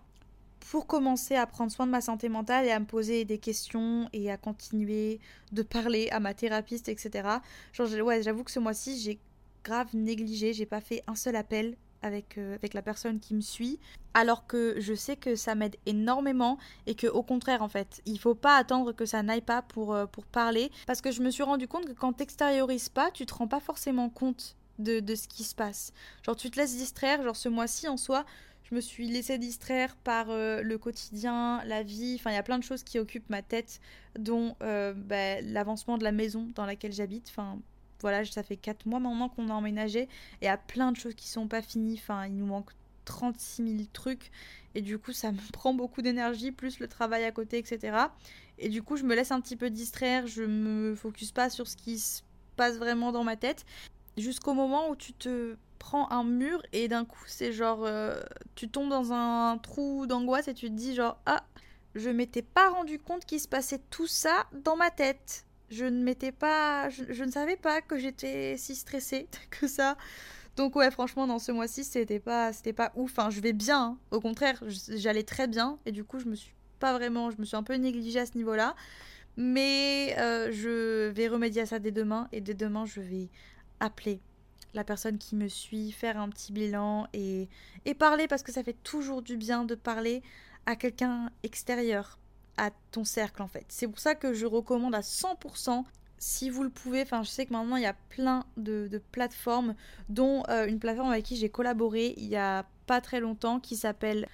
pour 0.70 0.86
commencer 0.86 1.34
à 1.34 1.46
prendre 1.46 1.72
soin 1.72 1.86
de 1.86 1.90
ma 1.90 2.00
santé 2.00 2.28
mentale 2.28 2.66
et 2.66 2.70
à 2.70 2.78
me 2.78 2.86
poser 2.86 3.24
des 3.24 3.38
questions 3.38 4.08
et 4.12 4.30
à 4.30 4.36
continuer 4.36 5.20
de 5.52 5.62
parler 5.62 6.08
à 6.10 6.20
ma 6.20 6.34
thérapeute, 6.34 6.88
etc. 6.88 7.28
Genre, 7.72 7.88
ouais, 8.04 8.22
j'avoue 8.22 8.44
que 8.44 8.50
ce 8.50 8.60
mois-ci, 8.60 8.98
j'ai 9.00 9.18
grave 9.64 9.88
négligé, 9.94 10.52
j'ai 10.52 10.66
pas 10.66 10.80
fait 10.80 11.02
un 11.06 11.14
seul 11.14 11.36
appel 11.36 11.76
avec, 12.02 12.38
euh, 12.38 12.54
avec 12.54 12.74
la 12.74 12.82
personne 12.82 13.20
qui 13.20 13.34
me 13.34 13.40
suit, 13.40 13.78
alors 14.14 14.46
que 14.46 14.76
je 14.78 14.94
sais 14.94 15.16
que 15.16 15.36
ça 15.36 15.54
m'aide 15.54 15.76
énormément 15.86 16.58
et 16.86 16.94
que 16.94 17.06
au 17.06 17.22
contraire, 17.22 17.62
en 17.62 17.68
fait, 17.68 18.00
il 18.06 18.18
faut 18.18 18.34
pas 18.34 18.56
attendre 18.56 18.92
que 18.92 19.06
ça 19.06 19.22
n'aille 19.22 19.42
pas 19.42 19.62
pour, 19.62 19.94
euh, 19.94 20.06
pour 20.06 20.24
parler, 20.24 20.70
parce 20.86 21.00
que 21.00 21.10
je 21.10 21.22
me 21.22 21.30
suis 21.30 21.42
rendu 21.42 21.68
compte 21.68 21.86
que 21.86 21.92
quand 21.92 22.12
t'extériorises 22.12 22.88
pas, 22.88 23.10
tu 23.10 23.26
te 23.26 23.34
rends 23.34 23.48
pas 23.48 23.60
forcément 23.60 24.08
compte 24.08 24.56
de, 24.78 25.00
de 25.00 25.14
ce 25.14 25.28
qui 25.28 25.44
se 25.44 25.54
passe. 25.54 25.92
Genre, 26.24 26.36
tu 26.36 26.50
te 26.50 26.58
laisses 26.58 26.76
distraire, 26.76 27.22
genre 27.22 27.36
ce 27.36 27.48
mois-ci 27.48 27.86
en 27.86 27.96
soi, 27.96 28.24
je 28.70 28.76
me 28.76 28.80
suis 28.80 29.08
laissée 29.08 29.38
distraire 29.38 29.96
par 29.96 30.30
euh, 30.30 30.62
le 30.62 30.78
quotidien, 30.78 31.62
la 31.64 31.82
vie. 31.82 32.16
Enfin, 32.18 32.30
il 32.30 32.34
y 32.34 32.38
a 32.38 32.42
plein 32.42 32.58
de 32.58 32.64
choses 32.64 32.84
qui 32.84 32.98
occupent 32.98 33.28
ma 33.28 33.42
tête, 33.42 33.80
dont 34.18 34.56
euh, 34.62 34.92
bah, 34.94 35.40
l'avancement 35.40 35.98
de 35.98 36.04
la 36.04 36.12
maison 36.12 36.48
dans 36.54 36.66
laquelle 36.66 36.92
j'habite. 36.92 37.28
Enfin, 37.30 37.58
voilà, 38.00 38.24
ça 38.24 38.42
fait 38.42 38.56
4 38.56 38.86
mois 38.86 39.00
maintenant 39.00 39.28
qu'on 39.28 39.48
a 39.48 39.52
emménagé. 39.52 40.02
Et 40.02 40.08
il 40.42 40.44
y 40.44 40.48
a 40.48 40.56
plein 40.56 40.92
de 40.92 40.96
choses 40.96 41.14
qui 41.14 41.28
sont 41.28 41.48
pas 41.48 41.62
finies. 41.62 41.98
Enfin, 42.00 42.26
il 42.26 42.36
nous 42.36 42.46
manque 42.46 42.70
36 43.06 43.76
000 43.76 43.88
trucs. 43.92 44.30
Et 44.76 44.82
du 44.82 44.98
coup, 44.98 45.12
ça 45.12 45.32
me 45.32 45.38
prend 45.52 45.74
beaucoup 45.74 46.00
d'énergie, 46.00 46.52
plus 46.52 46.78
le 46.78 46.86
travail 46.86 47.24
à 47.24 47.32
côté, 47.32 47.58
etc. 47.58 47.96
Et 48.58 48.68
du 48.68 48.84
coup, 48.84 48.96
je 48.96 49.02
me 49.02 49.16
laisse 49.16 49.32
un 49.32 49.40
petit 49.40 49.56
peu 49.56 49.70
distraire. 49.70 50.28
Je 50.28 50.44
me 50.44 50.94
focus 50.94 51.32
pas 51.32 51.50
sur 51.50 51.66
ce 51.66 51.76
qui 51.76 51.98
se 51.98 52.22
passe 52.54 52.76
vraiment 52.76 53.10
dans 53.10 53.24
ma 53.24 53.34
tête. 53.34 53.64
Jusqu'au 54.16 54.54
moment 54.54 54.90
où 54.90 54.96
tu 54.96 55.12
te 55.12 55.56
prends 55.80 56.08
un 56.12 56.22
mur 56.22 56.62
et 56.72 56.86
d'un 56.86 57.04
coup 57.04 57.24
c'est 57.26 57.52
genre 57.52 57.80
euh, 57.84 58.20
tu 58.54 58.68
tombes 58.68 58.90
dans 58.90 59.12
un 59.12 59.58
trou 59.58 60.06
d'angoisse 60.06 60.46
et 60.46 60.54
tu 60.54 60.66
te 60.66 60.74
dis 60.74 60.94
genre 60.94 61.18
ah 61.26 61.42
je 61.96 62.10
m'étais 62.10 62.42
pas 62.42 62.68
rendu 62.68 63.00
compte 63.00 63.24
qu'il 63.24 63.40
se 63.40 63.48
passait 63.48 63.80
tout 63.90 64.06
ça 64.06 64.46
dans 64.52 64.76
ma 64.76 64.90
tête. 64.90 65.46
Je 65.70 65.86
ne 65.86 66.04
m'étais 66.04 66.30
pas 66.30 66.88
je, 66.90 67.24
ne 67.24 67.30
savais 67.30 67.56
pas 67.56 67.80
que 67.80 67.98
j'étais 67.98 68.56
si 68.58 68.76
stressée 68.76 69.26
que 69.50 69.66
ça. 69.66 69.96
Donc 70.56 70.76
ouais 70.76 70.90
franchement 70.90 71.26
dans 71.26 71.38
ce 71.38 71.50
mois-ci 71.50 71.82
c'était 71.82 72.20
pas 72.20 72.52
c'était 72.52 72.74
pas 72.74 72.92
ouf. 72.94 73.10
Enfin 73.10 73.30
je 73.30 73.40
vais 73.40 73.54
bien 73.54 73.82
hein. 73.82 73.98
au 74.10 74.20
contraire 74.20 74.62
j'allais 74.66 75.24
très 75.24 75.48
bien 75.48 75.78
et 75.86 75.92
du 75.92 76.04
coup 76.04 76.20
je 76.20 76.26
me 76.26 76.34
suis 76.34 76.54
pas 76.78 76.92
vraiment 76.92 77.30
je 77.30 77.38
me 77.38 77.44
suis 77.44 77.56
un 77.56 77.62
peu 77.62 77.74
négligée 77.74 78.20
à 78.20 78.26
ce 78.26 78.36
niveau-là. 78.36 78.76
Mais 79.36 80.14
euh, 80.18 80.50
je 80.52 81.08
vais 81.08 81.28
remédier 81.28 81.62
à 81.62 81.66
ça 81.66 81.78
dès 81.78 81.90
demain 81.90 82.28
et 82.32 82.42
dès 82.42 82.54
demain 82.54 82.84
je 82.84 83.00
vais 83.00 83.30
appeler 83.80 84.20
la 84.74 84.84
personne 84.84 85.18
qui 85.18 85.36
me 85.36 85.48
suit, 85.48 85.92
faire 85.92 86.18
un 86.18 86.28
petit 86.28 86.52
bilan 86.52 87.06
et, 87.12 87.48
et 87.84 87.94
parler 87.94 88.28
parce 88.28 88.42
que 88.42 88.52
ça 88.52 88.62
fait 88.62 88.76
toujours 88.82 89.22
du 89.22 89.36
bien 89.36 89.64
de 89.64 89.74
parler 89.74 90.22
à 90.66 90.76
quelqu'un 90.76 91.30
extérieur 91.42 92.18
à 92.56 92.70
ton 92.90 93.04
cercle 93.04 93.42
en 93.42 93.48
fait. 93.48 93.64
C'est 93.68 93.88
pour 93.88 93.98
ça 93.98 94.14
que 94.14 94.34
je 94.34 94.46
recommande 94.46 94.94
à 94.94 95.00
100% 95.00 95.84
si 96.18 96.50
vous 96.50 96.62
le 96.62 96.70
pouvez, 96.70 97.02
enfin 97.02 97.22
je 97.22 97.30
sais 97.30 97.46
que 97.46 97.52
maintenant 97.52 97.76
il 97.76 97.82
y 97.82 97.86
a 97.86 97.96
plein 98.10 98.44
de, 98.58 99.00
plateformes, 99.10 99.74
dont 100.10 100.42
euh, 100.50 100.66
une 100.66 100.78
plateforme 100.78 101.10
avec 101.10 101.24
qui 101.24 101.36
j'ai 101.36 101.48
collaboré 101.48 102.14
il 102.18 102.28
y 102.28 102.36
a 102.36 102.66
pas 102.86 103.00
très 103.00 103.20
longtemps 103.20 103.58
qui 103.58 103.74
s'appelle 103.74 104.28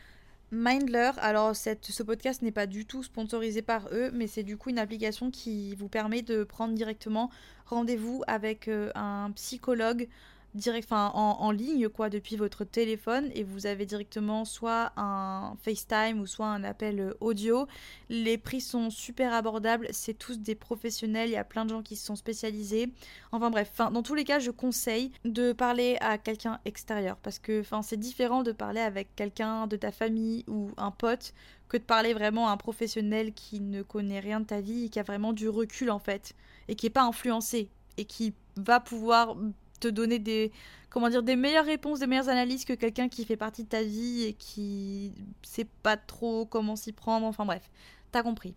Mindler. 0.53 1.11
Alors 1.19 1.57
ce 1.57 2.03
podcast 2.03 2.43
n'est 2.43 2.53
pas 2.53 2.67
du 2.67 2.87
tout 2.87 3.03
sponsorisé 3.03 3.63
par 3.63 3.89
eux, 3.93 4.11
mais 4.13 4.27
c'est 4.27 4.43
du 4.43 4.57
coup 4.57 4.71
une 4.71 4.79
application 4.79 5.31
qui 5.31 5.75
vous 5.75 5.89
permet 5.89 6.23
de 6.23 6.45
prendre 6.45 6.75
directement 6.75 7.31
rendez-vous 7.67 8.23
avec 8.27 8.69
euh, 8.69 8.91
un 8.95 9.33
psychologue 9.35 10.09
direct, 10.57 10.91
en, 10.93 11.13
en, 11.15 11.51
ligne 11.51 11.89
quoi 11.89 12.11
depuis 12.11 12.37
votre 12.37 12.65
téléphone 12.65 13.31
et 13.35 13.45
vous 13.45 13.67
avez 13.67 13.87
directement 13.87 14.45
soit 14.45 14.93
un 14.97 15.55
FaceTime 15.63 16.21
ou 16.21 16.27
soit 16.27 16.47
un 16.47 16.65
appel 16.65 17.01
euh, 17.01 17.15
audio. 17.21 17.67
Les 18.09 18.39
prix 18.39 18.61
sont 18.61 18.91
super 18.91 19.33
abordables, 19.33 19.89
c'est 19.93 20.15
tous 20.15 20.39
des 20.39 20.55
professionnels, 20.55 21.29
il 21.29 21.33
y 21.33 21.37
a 21.37 21.45
plein 21.45 21.65
de 21.65 21.71
gens 21.71 21.83
qui 21.83 21.97
se 21.97 22.05
sont 22.05 22.17
spécialisés. 22.17 22.93
Enfin 23.33 23.51
bref, 23.51 23.71
dans 23.79 24.03
tous 24.03 24.15
les 24.15 24.25
cas, 24.25 24.39
je 24.39 24.51
conseille 24.51 25.13
de 25.25 25.53
parler 25.53 25.97
à 26.01 26.19
quelqu'un 26.19 26.59
extérieur 26.65 27.17
parce 27.19 27.39
que 27.39 27.63
c'est 27.83 28.01
différent 28.01 28.43
de 28.43 28.53
parler 28.53 28.81
avec 28.81 29.15
quelqu'un 29.15 29.67
de 29.67 29.77
ta 29.77 29.93
famille 29.93 30.45
ou 30.49 30.71
un 30.77 30.91
pote 30.91 31.35
que 31.69 31.77
de 31.77 31.83
parler 31.83 32.15
vraiment 32.15 32.49
à 32.49 32.53
un 32.53 32.57
professionnel 32.57 33.33
qui 33.33 33.61
ne 33.61 33.83
connaît 33.83 34.21
rien 34.21 34.41
de 34.41 34.47
ta 34.47 34.61
vie 34.61 34.85
et 34.85 34.89
qui 34.89 34.99
a 34.99 35.03
vraiment 35.03 35.33
du 35.33 35.49
recul 35.49 35.91
en 35.91 35.99
fait 35.99 36.35
et 36.69 36.75
qui 36.75 36.87
est 36.87 36.91
pas 36.91 37.05
influencé 37.05 37.69
et 37.97 38.05
qui 38.05 38.35
va 38.57 38.81
pouvoir 38.81 39.37
te 39.81 39.89
donner 39.89 40.19
des 40.19 40.53
comment 40.91 41.09
dire 41.11 41.23
des 41.23 41.37
meilleures 41.37 41.67
réponses, 41.67 42.01
des 42.01 42.07
meilleures 42.07 42.29
analyses 42.29 42.65
que 42.65 42.73
quelqu'un 42.73 43.09
qui 43.09 43.25
fait 43.25 43.37
partie 43.37 43.65
de 43.65 43.69
ta 43.69 43.83
vie 43.83 44.25
et 44.25 44.33
qui 44.33 45.13
sait 45.43 45.67
pas 45.83 45.97
trop 45.97 46.47
comment 46.47 46.77
s'y 46.77 46.93
prendre. 46.93 47.27
Enfin 47.27 47.45
bref, 47.45 47.71
t'as 48.13 48.23
compris. 48.23 48.55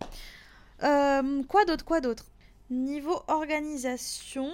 Euh, 0.82 1.42
quoi 1.44 1.64
d'autre, 1.64 1.84
quoi 1.84 2.00
d'autre? 2.00 2.24
Niveau 2.70 3.22
organisation, 3.28 4.50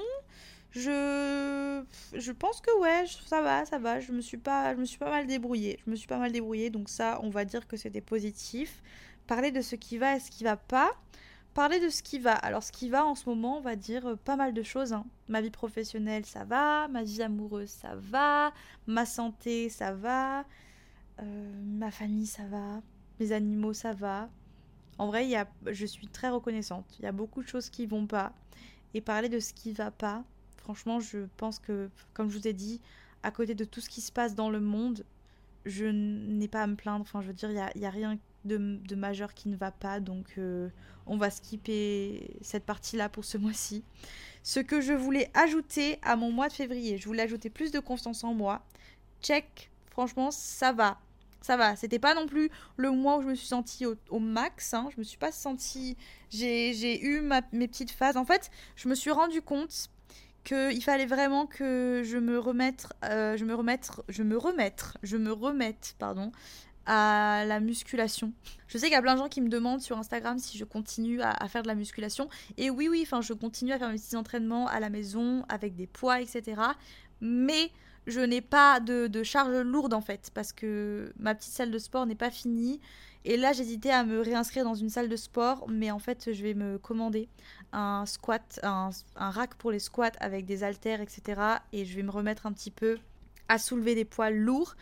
je 0.70 1.82
je 2.14 2.32
pense 2.32 2.60
que 2.60 2.76
ouais, 2.80 3.04
ça 3.26 3.40
va, 3.42 3.64
ça 3.66 3.78
va. 3.78 4.00
Je 4.00 4.12
me 4.12 4.20
suis 4.20 4.38
pas, 4.38 4.74
je 4.74 4.80
me 4.80 4.84
suis 4.84 4.98
pas 4.98 5.10
mal 5.10 5.26
débrouillée. 5.26 5.78
Je 5.84 5.90
me 5.90 5.96
suis 5.96 6.08
pas 6.08 6.18
mal 6.18 6.32
donc 6.70 6.88
ça, 6.88 7.20
on 7.22 7.30
va 7.30 7.44
dire 7.44 7.66
que 7.68 7.76
c'était 7.76 8.00
positif. 8.00 8.82
Parler 9.26 9.50
de 9.50 9.60
ce 9.60 9.76
qui 9.76 9.98
va 9.98 10.16
et 10.16 10.20
ce 10.20 10.30
qui 10.30 10.44
va 10.44 10.56
pas 10.56 10.92
parler 11.56 11.80
de 11.80 11.88
ce 11.88 12.02
qui 12.02 12.18
va. 12.18 12.34
Alors 12.34 12.62
ce 12.62 12.70
qui 12.70 12.90
va 12.90 13.06
en 13.06 13.14
ce 13.14 13.26
moment, 13.26 13.56
on 13.56 13.62
va 13.62 13.76
dire 13.76 14.06
euh, 14.06 14.16
pas 14.16 14.36
mal 14.36 14.52
de 14.52 14.62
choses. 14.62 14.92
Hein. 14.92 15.06
Ma 15.28 15.40
vie 15.40 15.50
professionnelle, 15.50 16.26
ça 16.26 16.44
va. 16.44 16.86
Ma 16.88 17.02
vie 17.02 17.22
amoureuse, 17.22 17.70
ça 17.70 17.94
va. 17.96 18.52
Ma 18.86 19.06
santé, 19.06 19.70
ça 19.70 19.94
va. 19.94 20.44
Euh, 21.22 21.62
ma 21.64 21.90
famille, 21.90 22.26
ça 22.26 22.44
va. 22.44 22.82
Mes 23.18 23.32
animaux, 23.32 23.72
ça 23.72 23.94
va. 23.94 24.28
En 24.98 25.06
vrai, 25.06 25.26
y 25.26 25.34
a, 25.34 25.48
je 25.66 25.86
suis 25.86 26.08
très 26.08 26.28
reconnaissante. 26.28 26.84
Il 26.98 27.06
y 27.06 27.08
a 27.08 27.12
beaucoup 27.12 27.42
de 27.42 27.48
choses 27.48 27.70
qui 27.70 27.86
vont 27.86 28.06
pas. 28.06 28.34
Et 28.92 29.00
parler 29.00 29.30
de 29.30 29.40
ce 29.40 29.54
qui 29.54 29.72
va 29.72 29.90
pas, 29.90 30.24
franchement, 30.58 31.00
je 31.00 31.20
pense 31.38 31.58
que, 31.58 31.88
comme 32.12 32.28
je 32.28 32.36
vous 32.36 32.48
ai 32.48 32.52
dit, 32.52 32.82
à 33.22 33.30
côté 33.30 33.54
de 33.54 33.64
tout 33.64 33.80
ce 33.80 33.88
qui 33.88 34.02
se 34.02 34.12
passe 34.12 34.34
dans 34.34 34.50
le 34.50 34.60
monde, 34.60 35.04
je 35.66 35.84
n'ai 35.84 36.48
pas 36.48 36.62
à 36.62 36.66
me 36.66 36.76
plaindre. 36.76 37.02
Enfin, 37.02 37.20
je 37.20 37.26
veux 37.26 37.34
dire, 37.34 37.50
il 37.50 37.80
n'y 37.80 37.86
a, 37.86 37.90
rien 37.90 38.18
de, 38.44 38.94
majeur 38.94 39.34
qui 39.34 39.48
ne 39.48 39.56
va 39.56 39.70
pas. 39.70 40.00
Donc 40.00 40.34
euh, 40.38 40.70
on 41.06 41.16
va 41.16 41.30
skipper 41.30 42.36
cette 42.40 42.64
partie-là 42.64 43.08
pour 43.08 43.24
ce 43.24 43.36
mois-ci. 43.38 43.84
Ce 44.42 44.60
que 44.60 44.80
je 44.80 44.92
voulais 44.92 45.30
ajouter 45.34 45.98
à 46.02 46.16
mon 46.16 46.30
mois 46.30 46.48
de 46.48 46.52
février, 46.52 46.98
je 46.98 47.06
voulais 47.06 47.22
ajouter 47.22 47.50
plus 47.50 47.72
de 47.72 47.80
constance 47.80 48.24
en 48.24 48.32
moi. 48.32 48.64
Check, 49.20 49.70
franchement, 49.90 50.30
ça 50.30 50.72
va. 50.72 50.98
Ça 51.42 51.56
va, 51.56 51.76
c'était 51.76 52.00
pas 52.00 52.14
non 52.14 52.26
plus 52.26 52.50
le 52.76 52.90
mois 52.90 53.18
où 53.18 53.22
je 53.22 53.28
me 53.28 53.34
suis 53.36 53.46
sentie 53.46 53.86
au, 53.86 54.18
max. 54.18 54.74
Hein. 54.74 54.88
Je 54.92 54.98
me 54.98 55.04
suis 55.04 55.18
pas 55.18 55.30
sentie. 55.30 55.96
J'ai 56.30 57.04
eu 57.04 57.20
mes 57.52 57.68
petites 57.68 57.92
phases. 57.92 58.16
En 58.16 58.24
fait, 58.24 58.50
je 58.74 58.88
me 58.88 58.96
suis 58.96 59.12
rendu 59.12 59.42
compte 59.42 59.90
qu'il 60.46 60.82
fallait 60.82 61.06
vraiment 61.06 61.46
que 61.46 62.02
je 62.04 62.18
me 62.18 62.38
remette, 62.38 62.86
euh, 63.04 63.36
je 63.36 63.44
me 63.44 63.54
remette, 63.54 63.90
je 64.08 64.22
me 64.22 64.38
remette, 64.38 64.94
je 65.02 65.16
me 65.16 65.32
remette, 65.32 65.96
pardon, 65.98 66.30
à 66.86 67.44
la 67.46 67.58
musculation. 67.58 68.32
Je 68.68 68.78
sais 68.78 68.86
qu'il 68.86 68.94
y 68.94 68.98
a 68.98 69.02
plein 69.02 69.14
de 69.14 69.18
gens 69.18 69.28
qui 69.28 69.40
me 69.40 69.48
demandent 69.48 69.80
sur 69.80 69.98
Instagram 69.98 70.38
si 70.38 70.56
je 70.56 70.64
continue 70.64 71.20
à, 71.20 71.48
faire 71.48 71.62
de 71.62 71.66
la 71.66 71.74
musculation. 71.74 72.28
Et 72.56 72.70
oui, 72.70 72.88
oui, 72.88 73.02
enfin, 73.02 73.20
je 73.22 73.32
continue 73.32 73.72
à 73.72 73.78
faire 73.78 73.90
mes 73.90 73.98
petits 73.98 74.14
entraînements 74.14 74.68
à 74.68 74.78
la 74.78 74.88
maison 74.88 75.44
avec 75.48 75.74
des 75.74 75.88
poids, 75.88 76.20
etc. 76.20 76.62
Mais 77.20 77.72
je 78.06 78.20
n'ai 78.20 78.40
pas 78.40 78.80
de, 78.80 79.22
charge 79.22 79.54
lourde 79.56 79.94
en 79.94 80.00
fait, 80.00 80.30
parce 80.34 80.52
que 80.52 81.12
ma 81.18 81.34
petite 81.34 81.52
salle 81.52 81.70
de 81.70 81.78
sport 81.78 82.06
n'est 82.06 82.14
pas 82.14 82.30
finie. 82.30 82.80
Et 83.24 83.36
là, 83.36 83.52
j'hésitais 83.52 83.90
à 83.90 84.04
me 84.04 84.20
réinscrire 84.20 84.64
dans 84.64 84.76
une 84.76 84.88
salle 84.88 85.08
de 85.08 85.16
sport, 85.16 85.66
mais 85.68 85.90
en 85.90 85.98
fait, 85.98 86.32
je 86.32 86.42
vais 86.44 86.54
me 86.54 86.78
commander 86.78 87.28
un 87.72 88.06
squat, 88.06 88.60
un, 88.62 88.90
un 89.16 89.30
rack 89.30 89.56
pour 89.56 89.72
les 89.72 89.80
squats 89.80 90.12
avec 90.20 90.46
des 90.46 90.62
haltères, 90.62 91.00
etc. 91.00 91.40
Et 91.72 91.84
je 91.84 91.96
vais 91.96 92.04
me 92.04 92.12
remettre 92.12 92.46
un 92.46 92.52
petit 92.52 92.70
peu 92.70 92.98
à 93.48 93.58
soulever 93.58 93.96
des 93.96 94.04
poids 94.04 94.30
lourds 94.30 94.76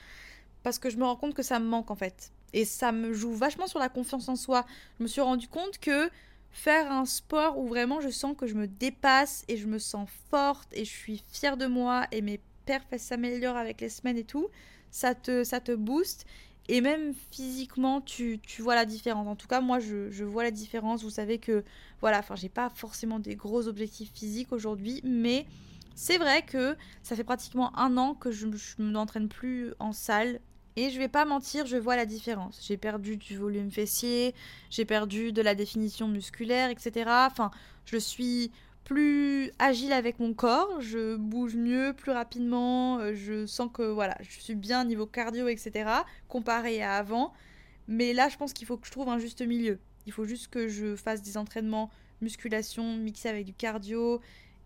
parce 0.62 0.78
que 0.78 0.90
je 0.90 0.96
me 0.96 1.04
rends 1.04 1.16
compte 1.16 1.34
que 1.34 1.42
ça 1.42 1.58
me 1.58 1.66
manque 1.66 1.90
en 1.90 1.94
fait. 1.94 2.32
Et 2.52 2.64
ça 2.64 2.92
me 2.92 3.12
joue 3.12 3.32
vachement 3.34 3.66
sur 3.66 3.78
la 3.78 3.88
confiance 3.88 4.28
en 4.28 4.36
soi. 4.36 4.64
Je 4.98 5.04
me 5.04 5.08
suis 5.08 5.20
rendu 5.20 5.48
compte 5.48 5.78
que 5.78 6.10
faire 6.50 6.92
un 6.92 7.04
sport 7.04 7.58
où 7.58 7.66
vraiment 7.66 8.00
je 8.00 8.10
sens 8.10 8.36
que 8.36 8.46
je 8.46 8.54
me 8.54 8.66
dépasse 8.66 9.44
et 9.48 9.56
je 9.56 9.66
me 9.66 9.78
sens 9.78 10.08
forte 10.30 10.68
et 10.72 10.84
je 10.84 10.90
suis 10.90 11.24
fière 11.32 11.56
de 11.56 11.66
moi 11.66 12.06
et 12.12 12.22
mes 12.22 12.40
perfs 12.64 12.86
s'améliorent 12.98 13.56
avec 13.56 13.80
les 13.80 13.88
semaines 13.88 14.16
et 14.16 14.24
tout, 14.24 14.48
ça 14.90 15.14
te, 15.14 15.44
ça 15.44 15.60
te 15.60 15.72
booste. 15.72 16.26
Et 16.68 16.80
même 16.80 17.12
physiquement, 17.30 18.00
tu, 18.00 18.38
tu 18.38 18.62
vois 18.62 18.74
la 18.74 18.86
différence. 18.86 19.26
En 19.28 19.36
tout 19.36 19.46
cas, 19.46 19.60
moi, 19.60 19.80
je, 19.80 20.10
je 20.10 20.24
vois 20.24 20.44
la 20.44 20.50
différence. 20.50 21.02
Vous 21.02 21.10
savez 21.10 21.38
que, 21.38 21.62
voilà, 22.00 22.20
enfin, 22.20 22.36
j'ai 22.36 22.48
pas 22.48 22.70
forcément 22.70 23.18
des 23.18 23.36
gros 23.36 23.68
objectifs 23.68 24.10
physiques 24.12 24.50
aujourd'hui, 24.52 25.00
mais 25.04 25.46
c'est 25.94 26.16
vrai 26.16 26.42
que 26.42 26.76
ça 27.02 27.16
fait 27.16 27.24
pratiquement 27.24 27.76
un 27.78 27.96
an 27.98 28.14
que 28.14 28.32
je 28.32 28.46
ne 28.46 28.90
m'entraîne 28.90 29.28
plus 29.28 29.74
en 29.78 29.92
salle 29.92 30.40
et 30.76 30.90
je 30.90 30.98
vais 30.98 31.08
pas 31.08 31.24
mentir, 31.24 31.66
je 31.66 31.76
vois 31.76 31.94
la 31.96 32.06
différence. 32.06 32.60
J'ai 32.66 32.76
perdu 32.76 33.16
du 33.16 33.36
volume 33.36 33.70
fessier, 33.70 34.34
j'ai 34.70 34.84
perdu 34.84 35.32
de 35.32 35.40
la 35.40 35.54
définition 35.54 36.08
musculaire, 36.08 36.70
etc. 36.70 37.04
Enfin, 37.30 37.52
je 37.84 37.96
suis 37.96 38.50
plus 38.84 39.50
agile 39.58 39.92
avec 39.92 40.20
mon 40.20 40.34
corps, 40.34 40.80
je 40.80 41.16
bouge 41.16 41.56
mieux, 41.56 41.94
plus 41.96 42.12
rapidement, 42.12 42.98
euh, 42.98 43.14
je 43.14 43.46
sens 43.46 43.70
que 43.72 43.82
voilà, 43.82 44.16
je 44.20 44.40
suis 44.40 44.54
bien 44.54 44.84
niveau 44.84 45.06
cardio, 45.06 45.48
etc. 45.48 45.90
comparé 46.28 46.82
à 46.82 46.96
avant. 46.96 47.32
Mais 47.88 48.12
là, 48.12 48.28
je 48.28 48.36
pense 48.36 48.52
qu'il 48.52 48.66
faut 48.66 48.76
que 48.76 48.86
je 48.86 48.92
trouve 48.92 49.08
un 49.08 49.18
juste 49.18 49.42
milieu. 49.42 49.78
Il 50.06 50.12
faut 50.12 50.24
juste 50.24 50.48
que 50.48 50.68
je 50.68 50.96
fasse 50.96 51.22
des 51.22 51.36
entraînements 51.36 51.90
musculation 52.20 52.96
mixés 52.96 53.28
avec 53.28 53.44
du 53.46 53.54
cardio. 53.54 54.20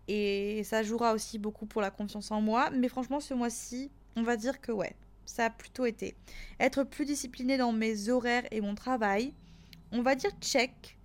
Et 0.07 0.63
ça 0.63 0.81
jouera 0.81 1.13
aussi 1.13 1.37
beaucoup 1.37 1.65
pour 1.65 1.81
la 1.81 1.91
confiance 1.91 2.31
en 2.31 2.41
moi. 2.41 2.69
Mais 2.71 2.87
franchement, 2.87 3.19
ce 3.19 3.33
mois-ci, 3.33 3.91
on 4.15 4.23
va 4.23 4.37
dire 4.37 4.59
que 4.59 4.71
ouais, 4.71 4.95
ça 5.25 5.45
a 5.45 5.49
plutôt 5.49 5.85
été. 5.85 6.15
Être 6.59 6.83
plus 6.83 7.05
discipliné 7.05 7.57
dans 7.57 7.71
mes 7.71 8.09
horaires 8.09 8.45
et 8.51 8.61
mon 8.61 8.75
travail. 8.75 9.33
On 9.91 10.01
va 10.01 10.15
dire 10.15 10.31
check. 10.41 10.98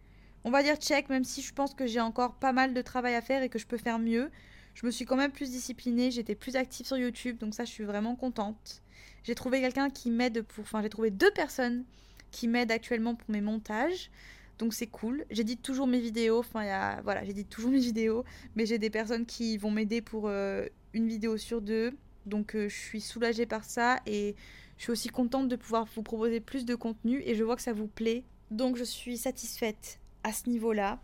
On 0.44 0.50
va 0.50 0.62
dire 0.62 0.76
check, 0.76 1.08
même 1.08 1.24
si 1.24 1.40
je 1.40 1.54
pense 1.54 1.74
que 1.74 1.86
j'ai 1.86 2.00
encore 2.00 2.34
pas 2.34 2.52
mal 2.52 2.74
de 2.74 2.82
travail 2.82 3.14
à 3.14 3.22
faire 3.22 3.42
et 3.42 3.48
que 3.48 3.58
je 3.58 3.66
peux 3.66 3.78
faire 3.78 3.98
mieux. 3.98 4.30
Je 4.74 4.84
me 4.84 4.90
suis 4.90 5.06
quand 5.06 5.16
même 5.16 5.32
plus 5.32 5.50
disciplinée, 5.50 6.10
j'étais 6.10 6.34
plus 6.34 6.56
active 6.56 6.86
sur 6.86 6.98
YouTube, 6.98 7.38
donc 7.38 7.54
ça 7.54 7.64
je 7.64 7.70
suis 7.70 7.84
vraiment 7.84 8.14
contente. 8.14 8.82
J'ai 9.22 9.34
trouvé 9.34 9.60
quelqu'un 9.60 9.88
qui 9.88 10.10
m'aide 10.10 10.42
pour... 10.42 10.62
Enfin 10.62 10.82
j'ai 10.82 10.90
trouvé 10.90 11.10
deux 11.10 11.30
personnes 11.30 11.84
qui 12.30 12.46
m'aident 12.46 12.72
actuellement 12.72 13.14
pour 13.14 13.30
mes 13.30 13.40
montages. 13.40 14.10
Donc 14.58 14.74
c'est 14.74 14.86
cool. 14.86 15.24
J'édite 15.30 15.62
toujours 15.62 15.86
mes 15.86 15.98
vidéos. 16.00 16.40
Enfin, 16.40 16.64
y 16.64 16.70
a... 16.70 17.00
voilà, 17.02 17.24
j'édite 17.24 17.48
toujours 17.48 17.70
mes 17.70 17.80
vidéos. 17.80 18.24
Mais 18.54 18.66
j'ai 18.66 18.78
des 18.78 18.90
personnes 18.90 19.24
qui 19.24 19.56
vont 19.56 19.70
m'aider 19.70 20.02
pour 20.02 20.28
euh, 20.28 20.66
une 20.92 21.08
vidéo 21.08 21.38
sur 21.38 21.62
deux. 21.62 21.92
Donc 22.26 22.54
euh, 22.54 22.68
je 22.68 22.74
suis 22.76 23.00
soulagée 23.00 23.46
par 23.46 23.64
ça 23.64 24.00
et 24.06 24.34
je 24.76 24.82
suis 24.82 24.92
aussi 24.92 25.08
contente 25.08 25.48
de 25.48 25.56
pouvoir 25.56 25.86
vous 25.94 26.02
proposer 26.02 26.40
plus 26.40 26.64
de 26.64 26.74
contenu 26.74 27.22
et 27.24 27.34
je 27.34 27.44
vois 27.44 27.56
que 27.56 27.62
ça 27.62 27.72
vous 27.72 27.86
plaît. 27.86 28.24
Donc 28.50 28.76
je 28.76 28.84
suis 28.84 29.16
satisfaite 29.16 30.00
à 30.24 30.32
ce 30.32 30.50
niveau-là. 30.50 30.98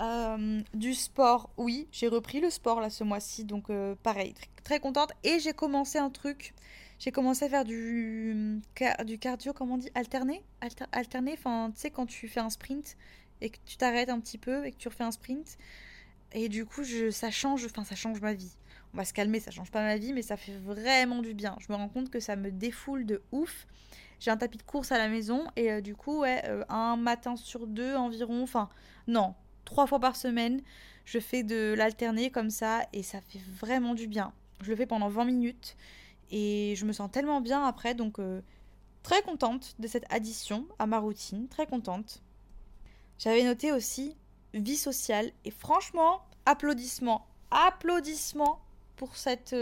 Euh, 0.00 0.60
du 0.74 0.94
sport, 0.94 1.50
oui, 1.56 1.88
j'ai 1.90 2.06
repris 2.06 2.40
le 2.40 2.50
sport 2.50 2.80
là 2.80 2.88
ce 2.88 3.02
mois-ci, 3.02 3.44
donc 3.44 3.68
euh, 3.68 3.96
pareil, 4.04 4.34
très, 4.62 4.78
contente. 4.78 5.12
Et 5.24 5.40
j'ai 5.40 5.52
commencé 5.52 5.98
un 5.98 6.10
truc, 6.10 6.54
j'ai 7.00 7.10
commencé 7.10 7.46
à 7.46 7.48
faire 7.48 7.64
du, 7.64 8.60
cardio, 9.20 9.52
comment 9.52 9.74
on 9.74 9.78
dit, 9.78 9.90
alterné? 9.96 10.44
Alterné, 10.92 11.34
enfin 11.36 11.72
tu 11.74 11.80
sais 11.80 11.90
quand 11.90 12.06
tu 12.06 12.28
fais 12.28 12.40
un 12.40 12.50
sprint 12.50 12.96
et 13.40 13.50
que 13.50 13.58
tu 13.66 13.76
t'arrêtes 13.76 14.08
un 14.08 14.20
petit 14.20 14.38
peu 14.38 14.64
et 14.64 14.70
que 14.70 14.76
tu 14.76 14.86
refais 14.86 15.04
un 15.04 15.10
sprint. 15.10 15.58
Et 16.32 16.48
du 16.48 16.64
coup, 16.64 16.84
je, 16.84 17.10
ça 17.10 17.32
change, 17.32 17.66
enfin 17.66 17.82
ça 17.82 17.96
change 17.96 18.20
ma 18.20 18.34
vie 18.34 18.54
on 18.94 18.96
va 18.96 19.04
se 19.04 19.12
calmer, 19.12 19.40
ça 19.40 19.50
change 19.50 19.70
pas 19.70 19.82
ma 19.82 19.96
vie, 19.96 20.12
mais 20.12 20.22
ça 20.22 20.36
fait 20.36 20.56
vraiment 20.56 21.20
du 21.20 21.34
bien. 21.34 21.56
Je 21.60 21.72
me 21.72 21.76
rends 21.76 21.88
compte 21.88 22.10
que 22.10 22.20
ça 22.20 22.36
me 22.36 22.50
défoule 22.50 23.06
de 23.06 23.22
ouf. 23.32 23.66
J'ai 24.20 24.30
un 24.30 24.36
tapis 24.36 24.58
de 24.58 24.62
course 24.62 24.92
à 24.92 24.98
la 24.98 25.08
maison 25.08 25.46
et 25.56 25.70
euh, 25.70 25.80
du 25.80 25.94
coup, 25.94 26.24
euh, 26.24 26.64
un 26.68 26.96
matin 26.96 27.36
sur 27.36 27.66
deux 27.66 27.94
environ, 27.94 28.42
enfin, 28.42 28.68
non, 29.06 29.34
trois 29.64 29.86
fois 29.86 30.00
par 30.00 30.16
semaine, 30.16 30.62
je 31.04 31.18
fais 31.18 31.42
de 31.42 31.74
l'alterner 31.76 32.30
comme 32.30 32.50
ça 32.50 32.82
et 32.92 33.02
ça 33.02 33.20
fait 33.20 33.40
vraiment 33.60 33.94
du 33.94 34.06
bien. 34.06 34.32
Je 34.62 34.70
le 34.70 34.76
fais 34.76 34.86
pendant 34.86 35.08
20 35.08 35.24
minutes 35.24 35.76
et 36.30 36.74
je 36.76 36.84
me 36.84 36.92
sens 36.92 37.10
tellement 37.10 37.40
bien 37.40 37.64
après. 37.64 37.94
Donc, 37.94 38.18
euh, 38.18 38.40
très 39.02 39.22
contente 39.22 39.76
de 39.78 39.86
cette 39.86 40.04
addition 40.12 40.66
à 40.78 40.86
ma 40.86 40.98
routine. 40.98 41.48
Très 41.48 41.66
contente. 41.66 42.22
J'avais 43.18 43.44
noté 43.44 43.72
aussi 43.72 44.16
vie 44.52 44.76
sociale. 44.76 45.30
Et 45.44 45.50
franchement, 45.52 46.22
applaudissements. 46.44 47.26
Applaudissements 47.50 48.60
pour 48.96 49.16
cette. 49.16 49.54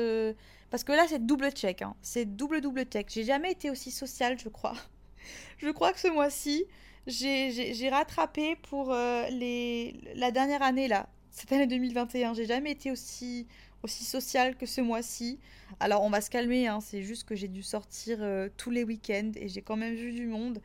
Parce 0.71 0.85
que 0.85 0.93
là, 0.93 1.07
c'est 1.09 1.25
double 1.25 1.51
check. 1.53 1.83
hein. 1.83 1.95
C'est 2.03 2.25
double, 2.37 2.61
double 2.61 2.85
check. 2.85 3.09
J'ai 3.11 3.25
jamais 3.25 3.53
été 3.53 3.71
aussi 3.71 3.91
sociale, 3.91 4.39
je 4.39 4.49
crois. 4.49 4.75
je 5.59 5.71
crois 5.71 5.93
que 5.93 6.01
ce 6.01 6.09
mois-ci, 6.09 6.65
j'ai 7.07 7.89
rattrapé 7.91 8.57
pour 8.57 8.93
euh, 8.93 9.27
les... 9.31 9.95
la 10.15 10.31
dernière 10.31 10.63
année, 10.63 10.89
là. 10.89 11.09
Cette 11.31 11.53
année 11.53 11.67
2021. 11.67 12.35
J'ai 12.35 12.47
jamais 12.47 12.73
été 12.73 12.91
aussi, 12.91 13.47
aussi 13.83 14.05
sociale 14.05 14.57
que 14.57 14.67
ce 14.67 14.81
mois-ci. 14.81 15.39
Alors, 15.81 16.03
on 16.03 16.11
va 16.11 16.21
se 16.21 16.31
calmer. 16.31 16.67
hein. 16.67 16.81
C'est 16.81 17.03
juste 17.03 17.25
que 17.25 17.35
j'ai 17.35 17.49
dû 17.49 17.63
sortir 17.63 18.19
euh, 18.21 18.49
tous 18.57 18.71
les 18.71 18.85
week-ends 18.85 19.33
et 19.37 19.49
j'ai 19.49 19.63
quand 19.63 19.77
même 19.77 19.95
vu 19.95 20.13
du 20.13 20.27
monde. 20.27 20.61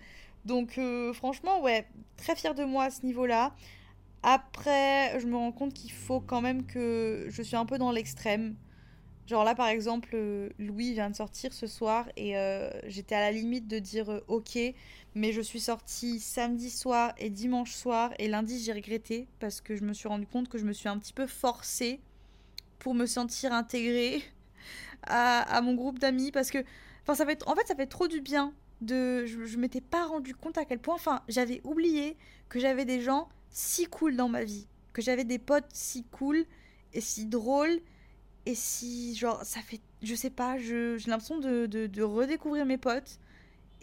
Donc, 0.45 0.77
euh, 0.79 1.13
franchement, 1.13 1.61
ouais, 1.61 1.87
très 2.17 2.35
fière 2.35 2.55
de 2.55 2.63
moi 2.63 2.85
à 2.85 2.89
ce 2.89 3.05
niveau-là. 3.05 3.53
Après, 4.23 5.19
je 5.19 5.27
me 5.27 5.35
rends 5.35 5.51
compte 5.51 5.73
qu'il 5.73 5.91
faut 5.91 6.19
quand 6.21 6.41
même 6.41 6.65
que 6.65 7.25
je 7.29 7.41
suis 7.41 7.55
un 7.55 7.65
peu 7.65 7.77
dans 7.77 7.91
l'extrême. 7.91 8.55
Genre 9.31 9.45
là, 9.45 9.55
par 9.55 9.69
exemple, 9.69 10.09
euh, 10.13 10.49
Louis 10.59 10.91
vient 10.91 11.09
de 11.09 11.15
sortir 11.15 11.53
ce 11.53 11.65
soir 11.65 12.05
et 12.17 12.35
euh, 12.35 12.69
j'étais 12.87 13.15
à 13.15 13.21
la 13.21 13.31
limite 13.31 13.65
de 13.65 13.79
dire 13.79 14.11
euh, 14.11 14.19
ok, 14.27 14.59
mais 15.15 15.31
je 15.31 15.39
suis 15.39 15.61
sortie 15.61 16.19
samedi 16.19 16.69
soir 16.69 17.13
et 17.17 17.29
dimanche 17.29 17.71
soir 17.71 18.11
et 18.19 18.27
lundi 18.27 18.59
j'ai 18.59 18.73
regretté 18.73 19.29
parce 19.39 19.61
que 19.61 19.77
je 19.77 19.85
me 19.85 19.93
suis 19.93 20.09
rendu 20.09 20.27
compte 20.27 20.49
que 20.49 20.57
je 20.57 20.65
me 20.65 20.73
suis 20.73 20.89
un 20.89 20.97
petit 20.97 21.13
peu 21.13 21.27
forcée 21.27 22.01
pour 22.77 22.93
me 22.93 23.05
sentir 23.05 23.53
intégrée 23.53 24.21
à, 25.03 25.61
mon 25.61 25.75
groupe 25.75 25.97
d'amis 25.97 26.33
parce 26.33 26.51
que, 26.51 26.57
enfin, 27.03 27.15
ça 27.15 27.25
fait, 27.25 27.41
en 27.47 27.55
fait, 27.55 27.65
ça 27.65 27.75
fait 27.75 27.87
trop 27.87 28.09
du 28.09 28.19
bien 28.19 28.53
de, 28.81 29.25
je, 29.25 29.45
je 29.45 29.57
m'étais 29.57 29.79
pas 29.79 30.07
rendu 30.07 30.35
compte 30.35 30.57
à 30.57 30.65
quel 30.65 30.79
point, 30.79 30.95
enfin, 30.95 31.21
j'avais 31.29 31.61
oublié 31.63 32.17
que 32.49 32.59
j'avais 32.59 32.83
des 32.83 32.99
gens 32.99 33.29
si 33.49 33.85
cool 33.85 34.17
dans 34.17 34.27
ma 34.27 34.43
vie, 34.43 34.67
que 34.91 35.01
j'avais 35.01 35.23
des 35.23 35.39
potes 35.39 35.69
si 35.71 36.03
cool 36.03 36.43
et 36.91 36.99
si 36.99 37.25
drôles 37.27 37.79
et 38.45 38.55
si 38.55 39.15
genre 39.15 39.43
ça 39.43 39.59
fait 39.61 39.81
je 40.01 40.15
sais 40.15 40.29
pas 40.29 40.57
j'ai 40.57 40.97
l'impression 41.07 41.39
de, 41.39 41.65
de, 41.67 42.03
redécouvrir 42.03 42.65
mes 42.65 42.77
potes. 42.77 43.19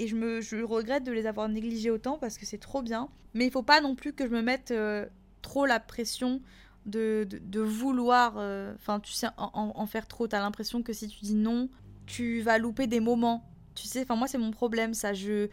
Et 0.00 0.06
je 0.06 0.14
me 0.14 0.40
je 0.40 0.56
regrette 0.62 1.02
de 1.04 1.12
les 1.12 1.26
avoir 1.26 1.48
négligés 1.48 1.90
autant 1.90 2.18
parce 2.18 2.38
que 2.38 2.46
c'est 2.46 2.58
trop 2.58 2.82
bien. 2.82 3.08
Mais 3.34 3.46
il 3.46 3.50
faut 3.50 3.62
pas 3.62 3.80
non 3.80 3.94
plus 3.96 4.12
que 4.12 4.24
je 4.26 4.30
me 4.30 4.42
mette 4.42 4.70
euh, 4.70 5.06
trop 5.42 5.66
la 5.66 5.80
pression 5.80 6.40
de, 6.86 7.26
de, 7.28 7.60
vouloir 7.60 8.34
euh, 8.38 8.72
enfin 8.76 9.00
tu 9.00 9.12
sais 9.12 9.26
en 9.36 9.86
faire 9.86 10.06
trop. 10.06 10.28
T'as 10.28 10.40
l'impression 10.40 10.82
que 10.82 10.92
si 10.92 11.08
tu 11.08 11.20
dis 11.20 11.34
non 11.34 11.68
tu 12.06 12.40
vas 12.40 12.58
louper 12.58 12.86
des 12.86 13.00
moments. 13.00 13.44
Tu 13.74 13.86
sais 13.86 14.02
enfin 14.02 14.16
moi 14.16 14.28
c'est 14.28 14.38
mon 14.38 14.52
problème 14.52 14.94
ça. 14.94 15.14
Je 15.14 15.48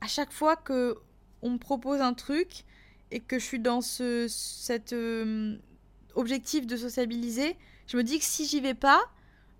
à 0.00 0.06
chaque 0.06 0.32
fois 0.32 0.56
que 0.56 0.96
on 1.42 1.50
me 1.50 1.58
propose 1.58 2.00
un 2.00 2.14
truc 2.14 2.64
et 3.10 3.20
que 3.20 3.38
je 3.38 3.44
suis 3.44 3.60
dans 3.60 3.80
ce 3.80 4.26
cet 4.28 4.92
euh, 4.92 5.56
objectif 6.14 6.66
de 6.66 6.76
sociabiliser 6.76 7.56
je 7.88 7.96
me 7.96 8.04
dis 8.04 8.18
que 8.18 8.24
si 8.24 8.46
j'y 8.46 8.60
vais 8.60 8.74
pas, 8.74 9.00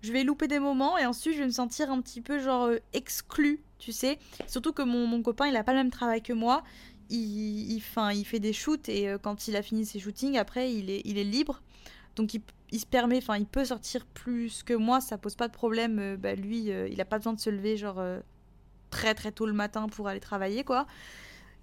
je 0.01 0.13
vais 0.13 0.23
louper 0.23 0.47
des 0.47 0.59
moments 0.59 0.97
et 0.97 1.05
ensuite 1.05 1.33
je 1.33 1.39
vais 1.39 1.45
me 1.45 1.51
sentir 1.51 1.91
un 1.91 1.99
petit 2.01 2.21
peu 2.21 2.39
genre 2.39 2.65
euh, 2.67 2.77
exclue, 2.93 3.61
tu 3.79 3.91
sais. 3.91 4.17
Surtout 4.47 4.71
que 4.71 4.81
mon, 4.83 5.07
mon 5.07 5.21
copain, 5.21 5.47
il 5.47 5.55
a 5.57 5.63
pas 5.63 5.73
le 5.73 5.79
même 5.79 5.91
travail 5.91 6.21
que 6.21 6.31
moi. 6.33 6.63
Il, 7.09 7.81
'fin, 7.81 8.11
il 8.11 8.23
fait 8.23 8.39
des 8.39 8.53
shoots 8.53 8.87
et 8.87 9.09
euh, 9.09 9.17
quand 9.17 9.47
il 9.47 9.55
a 9.55 9.63
fini 9.63 9.83
ses 9.83 9.99
shootings, 9.99 10.37
après, 10.37 10.73
il 10.73 10.91
est, 10.91 11.01
il 11.05 11.17
est 11.17 11.23
libre. 11.23 11.61
Donc 12.15 12.35
il, 12.35 12.41
il 12.71 12.79
se 12.79 12.85
permet, 12.85 13.17
enfin, 13.17 13.37
il 13.37 13.47
peut 13.47 13.65
sortir 13.65 14.05
plus 14.05 14.61
que 14.61 14.75
moi, 14.75 15.01
ça 15.01 15.17
pose 15.17 15.35
pas 15.35 15.47
de 15.47 15.53
problème. 15.53 15.97
Euh, 15.99 16.17
bah, 16.17 16.35
lui, 16.35 16.65
il 16.69 17.01
a 17.01 17.05
pas 17.05 17.17
besoin 17.17 17.33
de 17.33 17.39
se 17.39 17.49
lever 17.49 17.77
genre 17.77 18.01
très 18.91 19.15
très 19.15 19.31
tôt 19.31 19.47
le 19.47 19.53
matin 19.53 19.87
pour 19.87 20.07
aller 20.07 20.19
travailler, 20.19 20.63
quoi. 20.63 20.85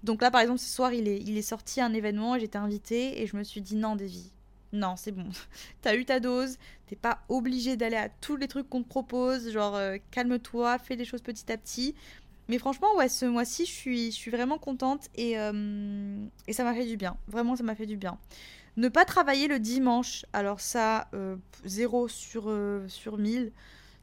Donc 0.03 0.21
là, 0.21 0.31
par 0.31 0.41
exemple, 0.41 0.59
ce 0.59 0.69
soir, 0.69 0.93
il 0.93 1.07
est, 1.07 1.19
il 1.21 1.37
est 1.37 1.41
sorti 1.41 1.81
à 1.81 1.85
un 1.85 1.93
événement 1.93 2.37
j'étais 2.37 2.57
invitée 2.57 3.21
et 3.21 3.27
je 3.27 3.35
me 3.35 3.43
suis 3.43 3.61
dit 3.61 3.75
non, 3.75 3.95
Davy, 3.95 4.31
non, 4.73 4.95
c'est 4.95 5.11
bon. 5.11 5.29
T'as 5.81 5.95
eu 5.95 6.05
ta 6.05 6.19
dose, 6.19 6.57
t'es 6.87 6.95
pas 6.95 7.19
obligé 7.29 7.77
d'aller 7.77 7.95
à 7.95 8.09
tous 8.09 8.35
les 8.35 8.47
trucs 8.47 8.69
qu'on 8.69 8.83
te 8.83 8.89
propose, 8.89 9.51
genre 9.51 9.75
euh, 9.75 9.97
calme-toi, 10.11 10.77
fais 10.79 10.95
les 10.95 11.05
choses 11.05 11.21
petit 11.21 11.51
à 11.51 11.57
petit. 11.57 11.95
Mais 12.49 12.59
franchement, 12.59 12.95
ouais, 12.95 13.09
ce 13.09 13.25
mois-ci, 13.25 13.65
je 13.65 13.71
suis, 13.71 14.11
je 14.11 14.29
vraiment 14.31 14.57
contente 14.57 15.09
et, 15.15 15.37
euh, 15.37 16.17
et 16.47 16.53
ça 16.53 16.63
m'a 16.63 16.73
fait 16.73 16.85
du 16.85 16.95
bien. 16.95 17.17
Vraiment, 17.27 17.55
ça 17.55 17.63
m'a 17.63 17.75
fait 17.75 17.85
du 17.85 17.97
bien. 17.97 18.17
Ne 18.77 18.89
pas 18.89 19.05
travailler 19.05 19.47
le 19.47 19.59
dimanche, 19.59 20.25
alors 20.33 20.61
ça, 20.61 21.09
euh, 21.13 21.35
0 21.65 22.07
sur, 22.07 22.45
euh, 22.47 22.87
sur 22.87 23.17
1000. 23.17 23.51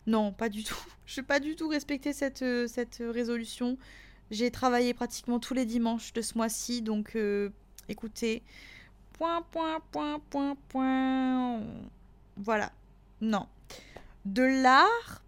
Non, 0.06 0.32
pas 0.32 0.48
du 0.48 0.62
tout. 0.62 0.76
Je 1.06 1.20
n'ai 1.20 1.26
pas 1.26 1.40
du 1.40 1.56
tout 1.56 1.68
respecté 1.68 2.12
cette, 2.12 2.44
cette 2.68 3.02
résolution. 3.08 3.78
J'ai 4.30 4.50
travaillé 4.50 4.92
pratiquement 4.92 5.38
tous 5.38 5.54
les 5.54 5.64
dimanches 5.64 6.12
de 6.12 6.20
ce 6.20 6.36
mois-ci, 6.36 6.82
donc 6.82 7.16
écoutez, 7.88 8.42
point, 9.14 9.42
point, 9.50 9.80
point, 9.90 10.20
point, 10.30 10.56
point. 10.68 11.60
Voilà. 12.36 12.70
Non. 13.20 13.46
De 14.24 14.42
l'art, 14.42 15.22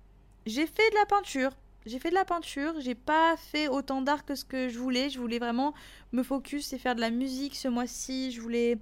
j'ai 0.45 0.67
fait 0.67 0.91
de 0.91 0.95
la 0.95 1.07
peinture. 1.07 1.53
J'ai 1.87 2.01
fait 2.01 2.11
de 2.11 2.15
la 2.15 2.25
peinture, 2.25 2.81
j'ai 2.81 2.97
pas 2.97 3.37
fait 3.37 3.69
autant 3.69 4.03
d'art 4.03 4.25
que 4.25 4.35
ce 4.35 4.45
que 4.45 4.69
je 4.69 4.79
voulais. 4.79 5.09
Je 5.09 5.21
voulais 5.21 5.39
vraiment 5.39 5.73
me 6.13 6.25
focus 6.25 6.73
et 6.73 6.79
faire 6.79 6.97
de 6.97 7.01
la 7.01 7.11
musique 7.11 7.55
ce 7.55 7.69
mois-ci. 7.69 8.33
Je 8.33 8.41
voulais 8.41 8.79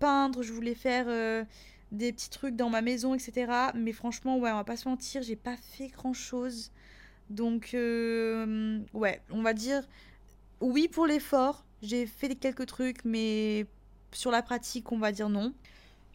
peindre, 0.00 0.42
je 0.42 0.52
voulais 0.52 0.74
faire 0.74 1.06
euh, 1.08 1.44
des 1.92 2.12
petits 2.12 2.30
trucs 2.30 2.56
dans 2.56 2.70
ma 2.70 2.82
maison, 2.82 3.14
etc. 3.14 3.70
Mais 3.74 3.92
franchement, 3.92 4.38
ouais, 4.38 4.50
on 4.50 4.56
va 4.56 4.64
pas 4.64 4.76
se 4.76 4.88
mentir, 4.88 5.22
j'ai 5.22 5.36
pas 5.36 5.56
fait 5.56 5.88
grand-chose. 5.88 6.72
Donc, 7.30 7.70
euh, 7.74 8.80
ouais, 8.94 9.22
on 9.30 9.42
va 9.42 9.52
dire 9.52 9.86
oui 10.60 10.88
pour 10.88 11.06
l'effort. 11.06 11.64
J'ai 11.82 12.06
fait 12.06 12.34
quelques 12.34 12.66
trucs, 12.66 13.04
mais 13.04 13.66
sur 14.12 14.30
la 14.30 14.42
pratique, 14.42 14.92
on 14.92 14.98
va 14.98 15.12
dire 15.12 15.28
non. 15.28 15.52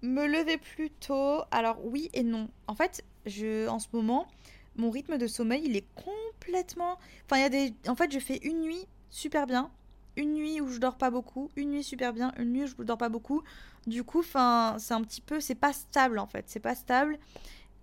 Me 0.02 0.28
lever 0.28 0.58
plus 0.58 0.90
tôt, 0.90 1.42
alors 1.52 1.78
oui 1.86 2.10
et 2.14 2.24
non. 2.24 2.50
En 2.68 2.76
fait, 2.76 3.04
je, 3.26 3.68
en 3.68 3.80
ce 3.80 3.88
moment, 3.94 4.28
mon 4.76 4.90
rythme 4.90 5.18
de 5.18 5.28
sommeil, 5.28 5.64
il 5.66 5.76
est 5.76 5.88
complètement. 5.96 6.98
Enfin, 7.26 7.38
il 7.38 7.42
y 7.42 7.46
a 7.46 7.50
des. 7.50 7.74
En 7.88 7.96
fait, 7.96 8.12
je 8.12 8.20
fais 8.20 8.38
une 8.44 8.62
nuit 8.62 8.86
super 9.10 9.48
bien, 9.48 9.72
une 10.16 10.34
nuit 10.34 10.62
où 10.62 10.68
je 10.68 10.80
dors 10.80 10.98
pas 10.98 11.10
beaucoup, 11.10 11.50
une 11.56 11.72
nuit 11.72 11.84
super 11.84 12.14
bien, 12.14 12.34
une 12.38 12.52
nuit 12.52 12.64
où 12.64 12.68
je 12.68 12.84
dors 12.84 12.98
pas 12.98 13.10
beaucoup. 13.10 13.44
Du 13.88 14.04
coup, 14.04 14.20
enfin, 14.20 14.76
c'est 14.80 14.94
un 14.94 15.02
petit 15.02 15.22
peu. 15.22 15.40
C'est 15.40 15.56
pas 15.56 15.74
stable 15.74 16.20
en 16.20 16.28
fait, 16.28 16.46
c'est 16.48 16.60
pas 16.60 16.76
stable. 16.76 17.18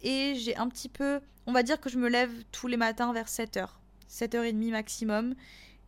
Et 0.02 0.34
j'ai 0.36 0.56
un 0.56 0.68
petit 0.68 0.88
peu. 0.88 1.20
On 1.46 1.52
va 1.52 1.62
dire 1.62 1.80
que 1.80 1.88
je 1.88 1.98
me 1.98 2.08
lève 2.08 2.30
tous 2.52 2.66
les 2.66 2.76
matins 2.76 3.12
vers 3.12 3.26
7h, 3.26 3.68
7h30 4.10 4.70
maximum. 4.70 5.34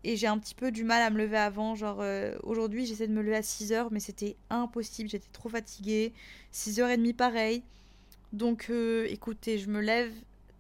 Et 0.05 0.17
j'ai 0.17 0.27
un 0.27 0.38
petit 0.38 0.55
peu 0.55 0.73
du 0.73 0.85
mal 0.85 1.03
à 1.03 1.11
me 1.11 1.19
lever 1.19 1.37
avant. 1.37 1.75
Genre, 1.75 1.99
euh, 2.01 2.37
aujourd'hui, 2.43 2.87
j'essaie 2.87 3.07
de 3.07 3.12
me 3.12 3.23
lever 3.23 3.37
à 3.37 3.43
6h, 3.43 3.88
mais 3.91 4.01
c'était 4.01 4.37
impossible. 4.51 5.09
J'étais 5.09 5.31
trop 5.33 5.49
fatiguée. 5.49 6.12
6h30, 6.53 7.15
pareil. 7.15 7.62
Donc, 8.33 8.67
euh, 8.71 9.07
écoutez, 9.11 9.59
je 9.59 9.69
me 9.69 9.81
lève 9.81 10.12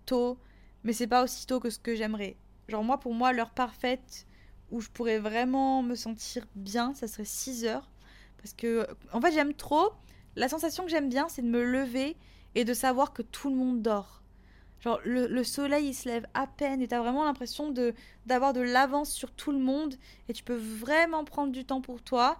tôt, 0.06 0.38
mais 0.84 0.92
c'est 0.92 1.06
pas 1.06 1.24
aussi 1.24 1.46
tôt 1.46 1.58
que 1.58 1.70
ce 1.70 1.78
que 1.78 1.94
j'aimerais. 1.96 2.36
Genre, 2.68 2.84
moi, 2.84 2.98
pour 2.98 3.14
moi, 3.14 3.32
l'heure 3.32 3.50
parfaite 3.50 4.26
où 4.70 4.80
je 4.80 4.88
pourrais 4.88 5.18
vraiment 5.18 5.82
me 5.82 5.94
sentir 5.94 6.46
bien, 6.54 6.94
ça 6.94 7.08
serait 7.08 7.24
6h. 7.24 7.82
Parce 8.38 8.54
que, 8.54 8.86
en 9.12 9.20
fait, 9.20 9.32
j'aime 9.32 9.54
trop. 9.54 9.92
La 10.36 10.48
sensation 10.48 10.84
que 10.84 10.90
j'aime 10.90 11.08
bien, 11.08 11.28
c'est 11.28 11.42
de 11.42 11.48
me 11.48 11.62
lever 11.62 12.16
et 12.54 12.64
de 12.64 12.74
savoir 12.74 13.12
que 13.12 13.22
tout 13.22 13.50
le 13.50 13.56
monde 13.56 13.82
dort. 13.82 14.21
Genre, 14.82 15.00
le, 15.04 15.28
le 15.28 15.44
soleil, 15.44 15.88
il 15.88 15.94
se 15.94 16.08
lève 16.08 16.26
à 16.34 16.46
peine 16.46 16.82
et 16.82 16.88
t'as 16.88 17.00
vraiment 17.00 17.24
l'impression 17.24 17.72
d'avoir 18.26 18.52
de 18.52 18.60
l'avance 18.60 19.10
sur 19.12 19.30
tout 19.32 19.52
le 19.52 19.58
monde 19.58 19.94
et 20.28 20.32
tu 20.32 20.42
peux 20.42 20.56
vraiment 20.56 21.24
prendre 21.24 21.52
du 21.52 21.64
temps 21.64 21.80
pour 21.80 22.02
toi. 22.02 22.38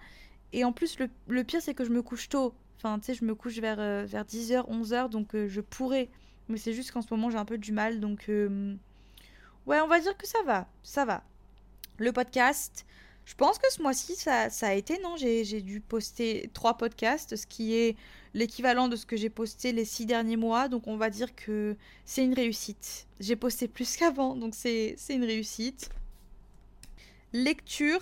Et 0.53 0.65
en 0.65 0.73
plus, 0.73 0.99
le, 0.99 1.09
le 1.29 1.45
pire, 1.45 1.63
c'est 1.63 1.75
que 1.75 1.85
je 1.85 1.91
me 1.91 2.03
couche 2.03 2.29
tôt. 2.29 2.55
Enfin, 2.77 2.99
tu 2.99 3.07
sais, 3.07 3.15
je 3.15 3.25
me 3.25 3.35
couche 3.35 3.59
vers, 3.59 3.79
euh, 3.79 4.05
vers 4.07 4.25
10h, 4.25 4.69
11h, 4.69 5.09
donc 5.09 5.35
euh, 5.35 5.49
je 5.49 5.61
pourrais. 5.61 6.11
Mais 6.49 6.59
c'est 6.59 6.73
juste 6.73 6.91
qu'en 6.91 7.01
ce 7.03 7.09
moment, 7.15 7.31
j'ai 7.31 7.39
un 7.39 7.45
peu 7.45 7.59
du 7.59 7.73
mal, 7.73 8.01
donc... 8.01 8.29
euh, 8.29 8.75
Ouais, 9.67 9.81
on 9.81 9.87
va 9.89 10.01
dire 10.01 10.17
que 10.17 10.27
ça 10.27 10.43
va, 10.45 10.69
ça 10.83 11.05
va. 11.05 11.23
Le 11.99 12.13
podcast, 12.13 12.85
je 13.25 13.35
pense 13.35 13.59
que 13.59 13.73
ce 13.73 13.81
mois-ci, 13.83 14.17
ça, 14.17 14.49
a 14.61 14.75
été, 14.75 14.99
non? 15.01 15.17
J'ai 15.17 15.63
dû 15.63 15.81
poster 15.81 16.51
trois 16.53 16.77
podcasts, 16.77 17.37
ce 17.37 17.47
qui 17.47 17.75
est 17.75 17.97
l'équivalent 18.35 18.89
de 18.89 18.97
ce 18.97 19.07
que 19.07 19.17
j'ai 19.17 19.31
posté 19.31 19.73
les 19.73 19.85
six 19.85 20.07
derniers 20.07 20.37
mois, 20.37 20.69
donc 20.69 20.87
on 20.87 20.97
va 20.97 21.11
dire 21.11 21.35
que 21.35 21.77
c'est 22.05 22.25
une 22.25 22.35
réussite. 22.35 23.07
J'ai 23.21 23.37
posté 23.37 23.69
plus 23.69 23.97
qu'avant, 23.97 24.35
donc 24.35 24.55
c'est 24.55 24.95
c'est 24.97 25.15
une 25.15 25.25
réussite. 25.25 25.91
Lecture, 27.33 28.01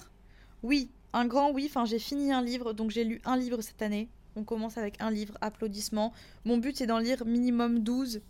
oui, 0.62 0.90
un 1.12 1.26
grand 1.26 1.52
oui. 1.52 1.66
Enfin, 1.68 1.84
j'ai 1.84 1.98
fini 1.98 2.32
un 2.32 2.42
livre, 2.42 2.72
donc 2.72 2.90
j'ai 2.90 3.04
lu 3.04 3.20
un 3.24 3.36
livre 3.36 3.60
cette 3.60 3.82
année. 3.82 4.08
On 4.36 4.44
commence 4.44 4.78
avec 4.78 5.00
un 5.00 5.10
livre, 5.10 5.36
applaudissements. 5.40 6.12
Mon 6.44 6.58
but, 6.58 6.76
c'est 6.76 6.86
d'en 6.86 6.98
lire 6.98 7.24
minimum 7.26 7.80
12. 7.80 8.22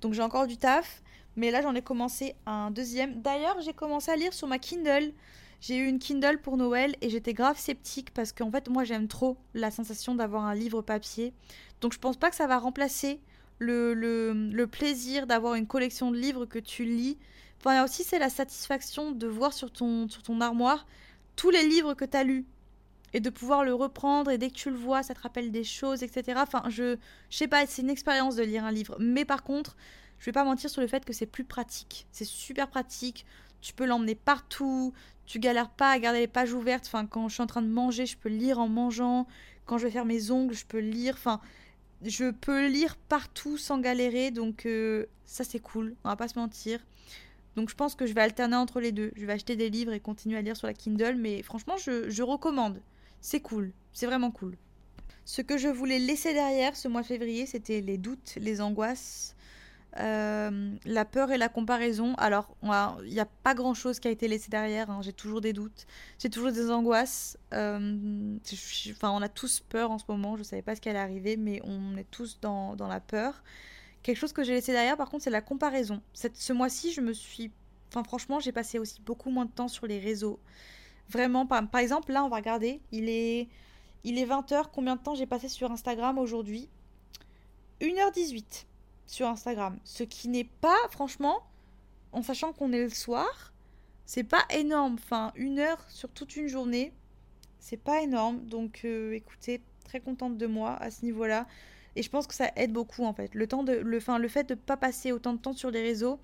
Donc 0.00 0.14
j'ai 0.14 0.22
encore 0.22 0.46
du 0.46 0.56
taf. 0.56 1.02
Mais 1.36 1.50
là, 1.50 1.62
j'en 1.62 1.74
ai 1.74 1.82
commencé 1.82 2.34
un 2.46 2.70
deuxième. 2.70 3.20
D'ailleurs, 3.20 3.60
j'ai 3.60 3.72
commencé 3.72 4.10
à 4.10 4.16
lire 4.16 4.32
sur 4.32 4.46
ma 4.46 4.58
Kindle. 4.58 5.12
J'ai 5.60 5.76
eu 5.76 5.86
une 5.86 5.98
Kindle 5.98 6.38
pour 6.42 6.56
Noël 6.56 6.96
et 7.00 7.10
j'étais 7.10 7.34
grave 7.34 7.58
sceptique 7.58 8.12
parce 8.12 8.32
qu'en 8.32 8.50
fait, 8.50 8.68
moi, 8.68 8.84
j'aime 8.84 9.08
trop 9.08 9.36
la 9.54 9.70
sensation 9.70 10.14
d'avoir 10.14 10.44
un 10.44 10.54
livre 10.54 10.82
papier. 10.82 11.32
Donc 11.80 11.92
je 11.92 11.98
pense 11.98 12.16
pas 12.16 12.30
que 12.30 12.36
ça 12.36 12.46
va 12.46 12.58
remplacer 12.58 13.20
le, 13.58 13.94
le, 13.94 14.66
plaisir 14.66 15.26
d'avoir 15.26 15.54
une 15.54 15.66
collection 15.66 16.10
de 16.10 16.16
livres 16.16 16.46
que 16.46 16.58
tu 16.58 16.84
lis. 16.84 17.18
Enfin, 17.60 17.84
aussi, 17.84 18.04
c'est 18.04 18.18
la 18.18 18.28
satisfaction 18.28 19.12
de 19.12 19.26
voir 19.26 19.52
sur 19.52 19.70
ton, 19.70 20.08
sur 20.08 20.22
ton 20.22 20.40
armoire 20.40 20.86
tous 21.36 21.50
les 21.50 21.66
livres 21.66 21.94
que 21.94 22.04
tu 22.04 22.16
as 22.16 22.24
lus 22.24 22.46
et 23.12 23.20
de 23.20 23.30
pouvoir 23.30 23.64
le 23.64 23.74
reprendre 23.74 24.30
et 24.30 24.38
dès 24.38 24.50
que 24.50 24.54
tu 24.54 24.70
le 24.70 24.76
vois, 24.76 25.02
ça 25.02 25.14
te 25.14 25.20
rappelle 25.20 25.52
des 25.52 25.64
choses, 25.64 26.02
etc. 26.02 26.38
Enfin, 26.42 26.64
je, 26.68 26.96
je 27.30 27.36
sais 27.36 27.48
pas, 27.48 27.66
c'est 27.66 27.82
une 27.82 27.90
expérience 27.90 28.36
de 28.36 28.42
lire 28.42 28.64
un 28.64 28.72
livre. 28.72 28.96
Mais 28.98 29.24
par 29.24 29.44
contre, 29.44 29.76
je 30.18 30.26
vais 30.26 30.32
pas 30.32 30.44
mentir 30.44 30.68
sur 30.70 30.80
le 30.80 30.88
fait 30.88 31.04
que 31.04 31.12
c'est 31.12 31.26
plus 31.26 31.44
pratique. 31.44 32.06
C'est 32.10 32.24
super 32.24 32.68
pratique. 32.68 33.24
Tu 33.64 33.72
peux 33.72 33.86
l'emmener 33.86 34.14
partout. 34.14 34.92
Tu 35.24 35.38
galères 35.38 35.70
pas 35.70 35.90
à 35.90 35.98
garder 35.98 36.20
les 36.20 36.26
pages 36.26 36.52
ouvertes. 36.52 36.84
Enfin, 36.86 37.06
quand 37.06 37.28
je 37.28 37.34
suis 37.34 37.42
en 37.42 37.46
train 37.46 37.62
de 37.62 37.68
manger, 37.68 38.04
je 38.04 38.18
peux 38.18 38.28
lire 38.28 38.58
en 38.58 38.68
mangeant. 38.68 39.26
Quand 39.64 39.78
je 39.78 39.84
vais 39.84 39.90
faire 39.90 40.04
mes 40.04 40.30
ongles, 40.30 40.54
je 40.54 40.66
peux 40.66 40.80
lire. 40.80 41.14
Enfin, 41.16 41.40
je 42.02 42.30
peux 42.30 42.68
lire 42.68 42.96
partout 43.08 43.56
sans 43.56 43.78
galérer. 43.78 44.30
Donc, 44.30 44.66
euh, 44.66 45.06
ça, 45.24 45.44
c'est 45.44 45.60
cool. 45.60 45.96
On 46.04 46.10
va 46.10 46.16
pas 46.16 46.28
se 46.28 46.38
mentir. 46.38 46.78
Donc, 47.56 47.70
je 47.70 47.74
pense 47.74 47.94
que 47.94 48.04
je 48.04 48.12
vais 48.12 48.20
alterner 48.20 48.56
entre 48.56 48.80
les 48.80 48.92
deux. 48.92 49.12
Je 49.16 49.24
vais 49.24 49.32
acheter 49.32 49.56
des 49.56 49.70
livres 49.70 49.94
et 49.94 50.00
continuer 50.00 50.36
à 50.36 50.42
lire 50.42 50.58
sur 50.58 50.66
la 50.66 50.74
Kindle. 50.74 51.16
Mais 51.16 51.42
franchement, 51.42 51.78
je, 51.78 52.10
je 52.10 52.22
recommande 52.22 52.82
c'est 53.22 53.40
cool, 53.40 53.72
c'est 53.94 54.04
vraiment 54.04 54.30
cool. 54.30 54.54
Ce 55.24 55.40
que 55.40 55.56
je 55.56 55.68
voulais 55.68 55.98
laisser 55.98 56.34
derrière 56.34 56.76
ce 56.76 56.88
mois 56.88 57.00
de 57.00 57.06
février, 57.06 57.46
c'était 57.46 57.80
les 57.80 57.96
doutes, 57.96 58.34
les 58.36 58.60
angoisses, 58.60 59.33
euh, 59.98 60.74
la 60.84 61.04
peur 61.04 61.30
et 61.30 61.38
la 61.38 61.48
comparaison. 61.48 62.14
Alors, 62.16 62.56
il 62.62 63.12
n'y 63.12 63.20
a 63.20 63.26
pas 63.26 63.54
grand-chose 63.54 64.00
qui 64.00 64.08
a 64.08 64.10
été 64.10 64.26
laissé 64.26 64.50
derrière. 64.50 64.90
Hein. 64.90 65.00
J'ai 65.02 65.12
toujours 65.12 65.40
des 65.40 65.52
doutes, 65.52 65.86
j'ai 66.18 66.30
toujours 66.30 66.50
des 66.50 66.70
angoisses. 66.70 67.38
Euh, 67.52 68.36
enfin, 68.90 69.10
on 69.10 69.22
a 69.22 69.28
tous 69.28 69.60
peur 69.60 69.90
en 69.90 69.98
ce 69.98 70.04
moment. 70.08 70.34
Je 70.36 70.40
ne 70.40 70.44
savais 70.44 70.62
pas 70.62 70.74
ce 70.74 70.80
qui 70.80 70.88
allait 70.88 70.98
arriver, 70.98 71.36
mais 71.36 71.60
on 71.64 71.96
est 71.96 72.10
tous 72.10 72.40
dans, 72.40 72.76
la 72.80 73.00
peur. 73.00 73.42
Quelque 74.02 74.16
chose 74.16 74.32
que 74.32 74.42
j'ai 74.42 74.52
laissé 74.52 74.72
derrière, 74.72 74.96
par 74.96 75.08
contre, 75.08 75.24
c'est 75.24 75.30
la 75.30 75.40
comparaison. 75.40 76.02
Ce 76.12 76.52
mois-ci, 76.52 76.92
je 76.92 77.00
me 77.00 77.12
suis... 77.12 77.52
Enfin, 77.88 78.02
franchement, 78.02 78.40
j'ai 78.40 78.52
passé 78.52 78.80
aussi 78.80 79.00
beaucoup 79.00 79.30
moins 79.30 79.44
de 79.44 79.52
temps 79.52 79.68
sur 79.68 79.86
les 79.86 80.00
réseaux. 80.00 80.40
Vraiment, 81.08 81.46
par, 81.46 81.68
par 81.70 81.80
exemple, 81.80 82.12
là, 82.12 82.24
on 82.24 82.28
va 82.28 82.36
regarder. 82.36 82.80
Il 82.90 83.08
est, 83.08 83.48
il 84.02 84.18
est 84.18 84.26
20h. 84.26 84.64
Combien 84.72 84.96
de 84.96 85.00
temps 85.00 85.14
j'ai 85.14 85.26
passé 85.26 85.48
sur 85.48 85.70
Instagram 85.70 86.18
aujourd'hui? 86.18 86.68
1h18 87.80 88.66
sur 89.06 89.28
Instagram. 89.28 89.78
Ce 89.84 90.02
qui 90.02 90.28
n'est 90.28 90.48
pas, 90.60 90.76
franchement, 90.90 91.42
en 92.12 92.22
sachant 92.22 92.52
qu'on 92.52 92.72
est 92.72 92.82
le 92.82 92.90
soir, 92.90 93.52
c'est 94.06 94.24
pas 94.24 94.44
énorme. 94.50 94.94
Enfin, 94.94 95.32
une 95.34 95.58
heure 95.58 95.84
sur 95.88 96.10
toute 96.10 96.36
une 96.36 96.48
journée, 96.48 96.92
c'est 97.58 97.76
pas 97.76 98.02
énorme. 98.02 98.44
Donc, 98.44 98.82
euh, 98.84 99.12
écoutez, 99.12 99.62
très 99.84 100.00
contente 100.00 100.36
de 100.38 100.46
moi 100.46 100.76
à 100.76 100.90
ce 100.90 101.04
niveau-là. 101.04 101.46
Et 101.96 102.02
je 102.02 102.10
pense 102.10 102.26
que 102.26 102.34
ça 102.34 102.50
aide 102.56 102.72
beaucoup 102.72 103.04
en 103.04 103.12
fait. 103.12 103.34
Le, 103.34 103.46
temps 103.46 103.62
de, 103.62 103.72
le, 103.72 104.00
fin, 104.00 104.18
le 104.18 104.28
fait 104.28 104.44
de 104.48 104.54
ne 104.54 104.58
pas 104.58 104.76
passer 104.76 105.12
autant 105.12 105.32
de 105.32 105.38
temps 105.38 105.52
sur 105.52 105.70
les 105.70 105.82
réseaux, 105.82 106.18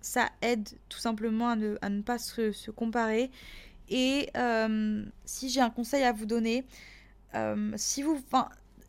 ça 0.00 0.28
aide 0.42 0.68
tout 0.88 0.98
simplement 0.98 1.48
à 1.48 1.56
ne, 1.56 2.02
pas 2.02 2.18
se, 2.18 2.70
comparer. 2.70 3.30
Et 3.88 4.28
euh, 4.36 5.04
si 5.24 5.48
j'ai 5.48 5.60
un 5.60 5.70
conseil 5.70 6.02
à 6.02 6.12
vous 6.12 6.26
donner, 6.26 6.64
euh, 7.34 7.72
si 7.76 8.02
vous, 8.02 8.20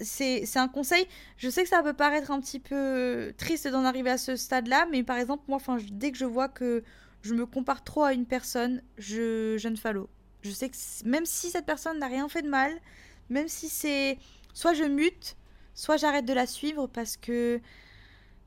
c'est 0.04 0.58
un 0.58 0.68
conseil. 0.68 1.08
Je 1.38 1.50
sais 1.50 1.64
que 1.64 1.70
ça 1.70 1.82
peut 1.84 1.94
paraître 1.94 2.32
un 2.32 2.40
petit 2.40 2.60
peu 2.60 3.34
triste 3.38 3.68
d'en 3.68 3.86
arriver 3.86 4.10
à 4.10 4.18
ce 4.18 4.36
stade-là, 4.36 4.88
mais 4.92 5.04
par 5.04 5.18
exemple, 5.18 5.44
moi, 5.48 5.60
dès 5.92 6.12
que 6.12 6.18
je 6.18 6.26
vois 6.26 6.50
que 6.50 6.84
je 7.22 7.34
me 7.34 7.46
compare 7.46 7.84
trop 7.84 8.04
à 8.04 8.14
une 8.14 8.26
personne, 8.26 8.82
je, 8.98 9.58
je 9.58 9.68
ne 9.70 9.76
follow. 9.76 10.10
Je 10.42 10.52
sais 10.52 10.70
que 10.70 10.76
même 11.06 11.26
si 11.26 11.50
cette 11.50 11.66
personne 11.66 12.00
n'a 12.00 12.08
rien 12.08 12.28
fait 12.28 12.42
de 12.42 12.50
mal, 12.50 12.72
même 13.30 13.48
si 13.48 13.70
c'est 13.70 14.18
soit 14.54 14.74
je 14.74 14.84
mute, 14.84 15.38
soit 15.74 15.98
j'arrête 15.98 16.26
de 16.26 16.34
la 16.34 16.46
suivre 16.46 16.88
parce 16.88 17.18
que 17.18 17.62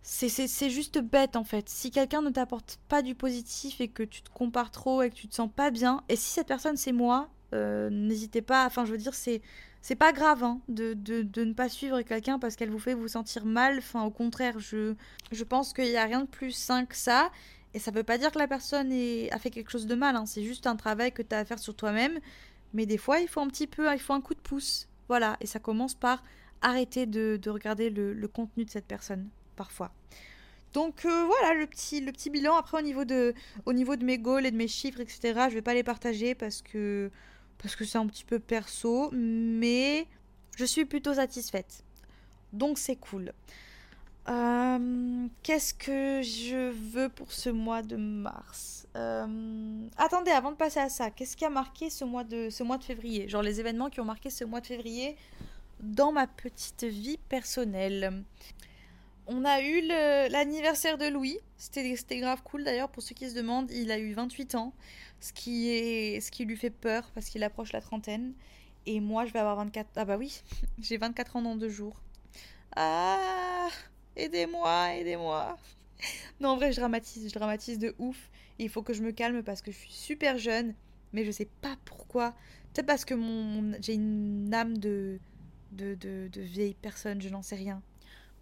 c'est 0.03 0.71
juste 0.71 0.99
bête 0.99 1.35
en 1.37 1.43
fait. 1.43 1.69
Si 1.69 1.91
quelqu'un 1.91 2.23
ne 2.23 2.31
t'apporte 2.31 2.79
pas 2.89 3.03
du 3.03 3.15
positif 3.15 3.81
et 3.81 3.89
que 3.89 4.05
tu 4.05 4.23
te 4.23 4.31
compares 4.31 4.71
trop 4.71 5.03
et 5.03 5.11
que 5.11 5.15
tu 5.17 5.27
te 5.27 5.35
sens 5.35 5.51
pas 5.55 5.71
bien, 5.71 6.05
et 6.09 6.17
si 6.17 6.31
cette 6.31 6.47
personne 6.47 6.77
c'est 6.77 6.93
moi, 6.93 7.29
euh, 7.55 7.91
n'hésitez 7.91 8.43
pas, 8.43 8.67
enfin 8.67 8.85
je 8.85 8.93
veux 8.93 8.99
dire, 8.99 9.15
c'est 9.15 9.43
c'est 9.87 9.95
pas 9.95 10.13
grave 10.13 10.43
hein, 10.43 10.61
de, 10.67 10.97
ne 11.45 11.53
pas 11.53 11.69
suivre 11.69 12.03
quelqu'un 12.03 12.41
parce 12.41 12.57
qu'elle 12.57 12.71
vous 12.71 12.81
fait 12.81 12.93
vous 12.93 13.07
sentir 13.07 13.45
mal. 13.45 13.79
Enfin, 13.79 14.03
au 14.03 14.11
contraire, 14.11 14.59
je, 14.59 14.97
pense 15.49 15.73
qu'il 15.73 15.85
n'y 15.85 15.97
a 15.97 16.03
rien 16.03 16.23
de 16.23 16.27
plus 16.27 16.51
sain 16.51 16.87
que 16.87 16.97
ça. 16.97 17.31
Et 17.73 17.79
ça 17.79 17.93
veut 17.93 18.03
pas 18.03 18.19
dire 18.19 18.33
que 18.33 18.39
la 18.41 18.49
personne 18.49 18.91
a 18.91 19.39
fait 19.39 19.51
quelque 19.51 19.71
chose 19.71 19.87
de 19.87 19.95
mal. 19.95 20.17
Hein. 20.17 20.27
C'est 20.27 20.43
juste 20.43 20.67
un 20.67 20.75
travail 20.75 21.13
que 21.13 21.23
tu 21.23 21.33
as 21.33 21.39
à 21.39 21.45
faire 21.45 21.61
sur 21.61 21.77
toi-même. 21.77 22.19
Mais 22.75 22.85
des 22.85 22.99
fois, 22.99 23.21
il 23.21 23.29
faut 23.29 23.39
un 23.39 23.47
petit 23.47 23.69
peu, 23.69 23.87
il 23.93 24.01
faut 24.01 24.13
un 24.13 24.21
coup 24.21 24.35
de 24.35 24.41
pouce. 24.41 24.89
Voilà. 25.07 25.37
Et 25.41 25.47
ça 25.47 25.61
commence 25.61 25.95
par 25.95 26.25
arrêter 26.63 27.07
de, 27.07 27.39
de 27.41 27.49
regarder 27.49 27.89
le, 27.89 28.27
contenu 28.27 28.65
de 28.65 28.71
cette 28.71 28.87
personne 28.87 29.29
parfois. 29.55 29.93
Donc 30.73 31.07
euh, 31.07 31.27
voilà 31.27 31.55
le 31.55 31.69
petit, 31.69 32.03
bilan. 32.31 32.57
Après 32.57 32.77
au 32.77 32.83
niveau, 32.83 33.05
de, 33.05 33.35
mes 34.03 34.19
goals 34.19 34.47
et 34.47 34.51
de 34.51 34.57
mes 34.57 34.67
chiffres, 34.67 34.99
etc., 34.99 35.47
je 35.49 35.55
vais 35.55 35.63
pas 35.63 35.75
les 35.75 35.85
partager 35.85 36.35
parce 36.35 36.61
que 36.61 37.13
parce 37.59 37.77
que 37.77 37.85
c'est 37.85 37.99
un 37.99 38.07
petit 38.07 38.25
peu 38.25 38.39
perso, 38.39 39.11
mais 39.13 40.07
je 40.57 40.65
suis 40.65 40.85
plutôt 40.85 41.15
satisfaite. 41.15 41.85
Donc 42.53 42.79
c'est 42.79 42.97
cool. 42.97 43.33
Euh, 44.29 45.29
qu'est-ce 45.43 45.73
que 45.73 46.21
je 46.23 46.71
veux 46.71 47.09
pour 47.09 47.33
ce 47.33 47.49
mois 47.49 47.83
de 47.83 47.97
mars? 47.97 48.89
Euh, 48.97 49.87
Attendez, 49.97 50.33
avant 50.33 50.51
de 50.51 50.57
passer 50.57 50.81
à 50.81 50.89
ça, 50.89 51.11
qu'est-ce 51.11 51.37
qui 51.37 51.45
a 51.45 51.51
marqué 51.51 51.91
ce 51.91 52.05
mois 52.05 52.25
de, 52.25 52.51
ce 52.51 52.65
mois 52.65 52.79
de 52.79 52.85
février? 52.85 53.29
Genre 53.29 53.43
les 53.43 53.61
événements 53.61 53.89
qui 53.89 54.01
ont 54.01 54.05
marqué 54.05 54.31
ce 54.31 54.45
mois 54.45 54.61
de 54.61 54.67
février 54.67 55.17
dans 55.81 56.11
ma 56.11 56.27
petite 56.27 56.85
vie 56.85 57.19
personnelle 57.29 58.25
on 59.27 59.45
a 59.45 59.61
eu 59.61 59.87
l'anniversaire 60.31 60.99
de 60.99 61.07
Louis. 61.07 61.39
C'était 61.57 62.19
grave 62.19 62.43
cool 62.45 62.65
d'ailleurs 62.65 62.89
pour 62.89 63.03
ceux 63.03 63.15
qui 63.15 63.29
se 63.29 63.35
demandent. 63.35 63.71
Il 63.71 63.91
a 63.91 63.99
eu 63.99 64.13
28 64.13 64.55
ans, 64.55 64.73
ce 65.21 65.33
qui, 65.33 65.69
est, 65.71 66.21
ce 66.21 66.31
qui 66.31 66.45
lui 66.45 66.57
fait 66.57 66.71
peur 66.71 67.11
parce 67.15 67.29
qu'il 67.29 67.43
approche 67.43 67.73
la 67.73 67.81
trentaine. 67.81 68.35
Et 68.87 69.01
moi, 69.01 69.25
je 69.25 69.33
vais 69.33 69.41
avoir 69.41 69.57
24. 69.57 69.89
Ah 69.97 70.05
bah 70.05 70.17
oui, 70.17 70.43
j'ai 70.79 70.97
24 70.97 71.37
ans 71.37 71.43
dans 71.43 71.57
deux 71.57 71.69
jours. 71.69 72.01
Ah, 72.77 73.69
aidez-moi, 74.17 74.95
aidez-moi. 74.95 75.57
Non, 76.41 76.51
en 76.51 76.57
vrai, 76.57 76.73
je 76.73 76.79
dramatise, 76.79 77.29
je 77.29 77.35
dramatise 77.35 77.79
de 77.79 77.95
ouf. 77.99 78.31
Il 78.59 78.69
faut 78.69 78.83
que 78.83 78.93
je 78.93 79.03
me 79.03 79.11
calme 79.11 79.43
parce 79.43 79.61
que 79.61 79.73
je 79.73 79.77
suis 79.77 79.93
super 79.93 80.39
jeune, 80.39 80.75
mais 81.13 81.25
je 81.25 81.31
sais 81.31 81.49
pas 81.63 81.77
pourquoi. 81.85 82.35
Peut-être 82.73 82.87
parce 82.87 83.05
que 83.05 83.15
mon, 83.15 83.73
j'ai 83.81 83.95
une 83.95 84.53
âme 84.55 84.79
de, 84.79 85.19
de, 85.73 85.95
de, 85.95 86.29
de 86.29 86.41
vieille 86.43 86.77
personne, 86.81 87.21
je 87.21 87.29
n'en 87.29 87.43
sais 87.43 87.57
rien. 87.57 87.83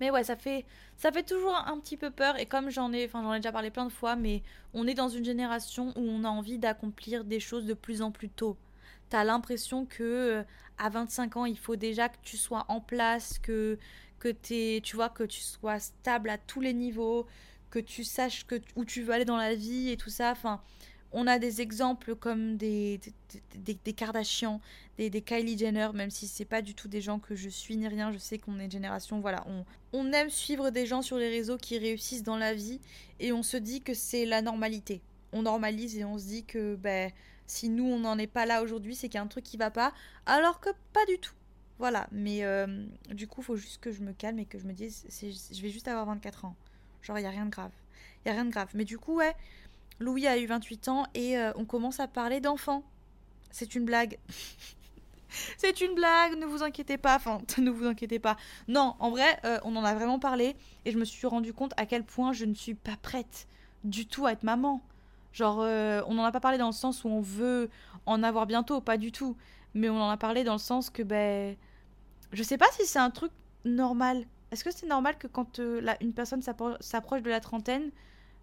Mais 0.01 0.11
ouais, 0.11 0.25
ça 0.25 0.37
fait, 0.37 0.65
ça 0.97 1.13
fait 1.13 1.23
toujours 1.23 1.55
un 1.55 1.79
petit 1.79 1.97
peu 1.97 2.11
peur. 2.11 2.39
Et 2.39 2.47
comme 2.47 2.71
j'en 2.71 2.93
ai, 2.93 3.07
enfin, 3.07 3.23
j'en 3.23 3.33
ai 3.35 3.39
déjà 3.39 3.53
parlé 3.53 3.71
plein 3.71 3.87
de 3.87 3.93
fois, 3.93 4.17
mais 4.17 4.43
on 4.73 4.87
est 4.87 4.95
dans 4.95 5.09
une 5.09 5.25
génération 5.25 5.93
où 5.97 6.01
on 6.01 6.25
a 6.25 6.29
envie 6.29 6.59
d'accomplir 6.59 7.25
des 7.25 7.41
choses 7.41 7.67
de 7.67 7.75
plus 7.75 8.03
en 8.03 8.11
plus 8.11 8.29
tôt. 8.29 8.57
T'as 9.11 9.25
l'impression 9.25 9.87
que 9.87 10.03
euh, 10.03 10.43
à 10.79 10.89
25 10.89 11.37
ans, 11.37 11.45
il 11.45 11.59
faut 11.59 11.77
déjà 11.77 12.09
que 12.09 12.17
tu 12.23 12.37
sois 12.37 12.65
en 12.69 12.81
place, 12.81 13.39
que, 13.39 13.79
que 14.19 14.35
es, 14.51 14.81
tu 14.81 14.97
vois, 14.97 15.09
que 15.09 15.25
tu 15.25 15.41
sois 15.41 15.79
stable 15.79 16.31
à 16.31 16.39
tous 16.39 16.61
les 16.61 16.73
niveaux, 16.73 17.27
que 17.71 17.79
tu 17.79 18.05
saches 18.05 18.47
que, 18.47 18.61
où 18.77 18.85
tu 18.85 19.03
veux 19.03 19.13
aller 19.13 19.25
dans 19.25 19.37
la 19.37 19.55
vie 19.55 19.91
et 19.91 19.97
tout 19.97 20.11
ça. 20.11 20.33
Enfin, 20.33 20.61
on 21.15 21.27
a 21.29 21.39
des 21.39 21.61
exemples 21.61 22.17
comme 22.17 22.57
des, 22.57 23.01
des, 23.55 23.79
des, 23.83 23.93
Kardashians, 23.93 24.61
des, 24.99 25.11
Kylie 25.23 25.57
Jenner, 25.57 25.89
même 25.95 26.11
si 26.11 26.27
c'est 26.27 26.45
pas 26.45 26.61
du 26.61 26.75
tout 26.75 26.89
des 26.89 27.01
gens 27.01 27.21
que 27.21 27.37
je 27.37 27.49
suis 27.49 27.77
ni 27.77 27.87
rien, 27.89 28.13
je 28.13 28.19
sais 28.19 28.39
qu'on 28.39 28.59
est 28.59 28.71
génération, 28.71 29.21
voilà, 29.21 29.45
on, 29.47 29.65
on 29.93 30.13
aime 30.13 30.29
suivre 30.29 30.71
des 30.71 30.87
gens 30.87 31.03
sur 31.03 31.17
les 31.17 31.29
réseaux 31.29 31.57
qui 31.57 31.79
réussissent 31.79 32.25
dans 32.25 32.37
la 32.37 32.53
vie 32.53 32.81
et 33.21 33.33
on 33.33 33.45
se 33.45 33.57
dit 33.57 33.81
que 33.81 33.95
c'est 33.95 34.27
la 34.27 34.43
normalité. 34.43 35.01
On 35.33 35.43
normalise 35.43 35.97
et 35.97 36.05
on 36.05 36.19
se 36.19 36.27
dit 36.27 36.45
que 36.45 36.75
ben, 36.75 37.11
si 37.47 37.69
nous 37.69 37.85
on 37.85 38.01
n'en 38.01 38.19
est 38.19 38.27
pas 38.27 38.45
là 38.45 38.63
aujourd'hui, 38.63 38.97
c'est 38.97 39.09
qu'il 39.09 39.19
y 39.19 39.21
a 39.21 39.23
un 39.23 39.29
truc 39.29 39.45
qui 39.45 39.57
va 39.57 39.71
pas, 39.71 39.95
alors 40.27 40.61
que 40.61 40.71
pas 40.93 41.07
du 41.07 41.19
tout. 41.19 41.35
Voilà, 41.79 42.07
mais 42.13 42.45
euh, 42.45 42.87
du 43.11 43.27
coup, 43.27 43.43
faut 43.43 43.57
juste 43.57 43.81
que 43.81 43.91
je 43.91 44.01
me 44.03 44.13
calme 44.13 44.39
et 44.39 44.47
que 44.47 44.59
je 44.59 44.65
me 44.65 44.73
dise, 44.73 45.07
je 45.11 45.63
vais 45.63 45.71
juste 45.71 45.89
avoir 45.89 46.07
24 46.07 46.45
ans. 46.45 46.57
Genre, 47.03 47.19
il 47.19 47.23
n'y 47.23 47.27
a 47.27 47.31
rien 47.31 47.47
de 47.47 47.51
grave. 47.51 47.73
Il 48.25 48.29
n'y 48.29 48.31
a 48.33 48.35
rien 48.35 48.45
de 48.45 48.51
grave. 48.51 48.71
Mais 48.75 48.85
du 48.85 48.99
coup, 48.99 49.17
ouais, 49.17 49.35
Louis 50.01 50.27
a 50.27 50.39
eu 50.39 50.47
28 50.47 50.89
ans 50.89 51.07
et 51.15 51.39
euh, 51.39 51.53
on 51.57 51.65
commence 51.65 52.01
à 52.01 52.09
parler 52.09 52.41
d'enfants. 52.41 52.83
C'est 53.51 53.75
une 53.75 53.85
blague. 53.85 54.19
C'est 55.59 55.81
une 55.81 55.95
blague, 55.95 56.39
ne 56.39 56.47
vous 56.47 56.63
inquiétez 56.63 56.97
pas. 56.97 57.17
Enfin, 57.17 57.41
ne 57.59 57.71
vous 57.71 57.87
inquiétez 57.87 58.19
pas. 58.19 58.37
Non, 58.69 58.95
en 58.99 59.11
vrai, 59.11 59.39
euh, 59.45 59.59
on 59.65 59.75
en 59.77 59.85
a 59.85 59.95
vraiment 59.95 60.19
parlé 60.19 60.57
et 60.85 60.91
je 60.91 60.99
me 60.99 61.05
suis 61.05 61.27
rendu 61.27 61.53
compte 61.53 61.73
à 61.77 61.87
quel 61.87 62.05
point 62.05 62.33
je 62.33 62.45
ne 62.45 62.55
suis 62.55 62.75
pas 62.75 62.97
prête 63.01 63.47
du 63.83 64.07
tout 64.07 64.27
à 64.27 64.33
être 64.33 64.45
maman. 64.45 64.83
Genre, 65.33 65.61
euh, 65.61 66.03
on 66.07 66.15
n'en 66.15 66.25
a 66.25 66.33
pas 66.33 66.41
parlé 66.41 66.59
dans 66.59 66.67
le 66.67 66.73
sens 66.73 67.05
où 67.05 67.09
on 67.09 67.21
veut 67.21 67.69
en 68.07 68.23
avoir 68.23 68.47
bientôt, 68.47 68.81
pas 68.81 68.97
du 68.97 69.11
tout. 69.13 69.37
Mais 69.75 69.89
on 69.89 70.01
en 70.01 70.11
a 70.11 70.17
parlé 70.17 70.45
dans 70.45 70.53
le 70.53 70.59
sens 70.59 70.91
que, 70.91 71.03
ben. 71.03 71.57
Je 72.33 72.43
sais 72.43 72.59
pas 72.59 72.67
si 72.73 72.87
c'est 72.87 72.99
un 72.99 73.11
truc 73.11 73.31
normal. 73.65 74.25
Est-ce 74.51 74.65
que 74.65 74.71
c'est 74.73 74.87
normal 74.87 75.19
que 75.19 75.27
quand 75.27 75.59
une 76.01 76.13
personne 76.13 76.43
s'approche 76.43 77.23
de 77.23 77.31
la 77.31 77.41
trentaine, 77.41 77.91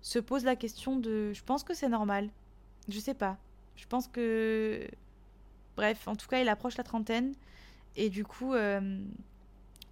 se 0.01 0.19
pose 0.19 0.43
la 0.43 0.55
question 0.55 0.95
de. 0.95 1.31
Je 1.33 1.43
pense 1.43 1.63
que 1.63 1.73
c'est 1.73 1.89
normal. 1.89 2.29
Je 2.89 2.99
sais 2.99 3.13
pas. 3.13 3.37
Je 3.75 3.85
pense 3.87 4.07
que. 4.07 4.87
Bref, 5.75 6.07
en 6.07 6.15
tout 6.15 6.27
cas, 6.27 6.41
il 6.41 6.49
approche 6.49 6.77
la 6.77 6.83
trentaine. 6.83 7.33
Et 7.95 8.09
du 8.09 8.23
coup, 8.23 8.53
euh, 8.53 8.99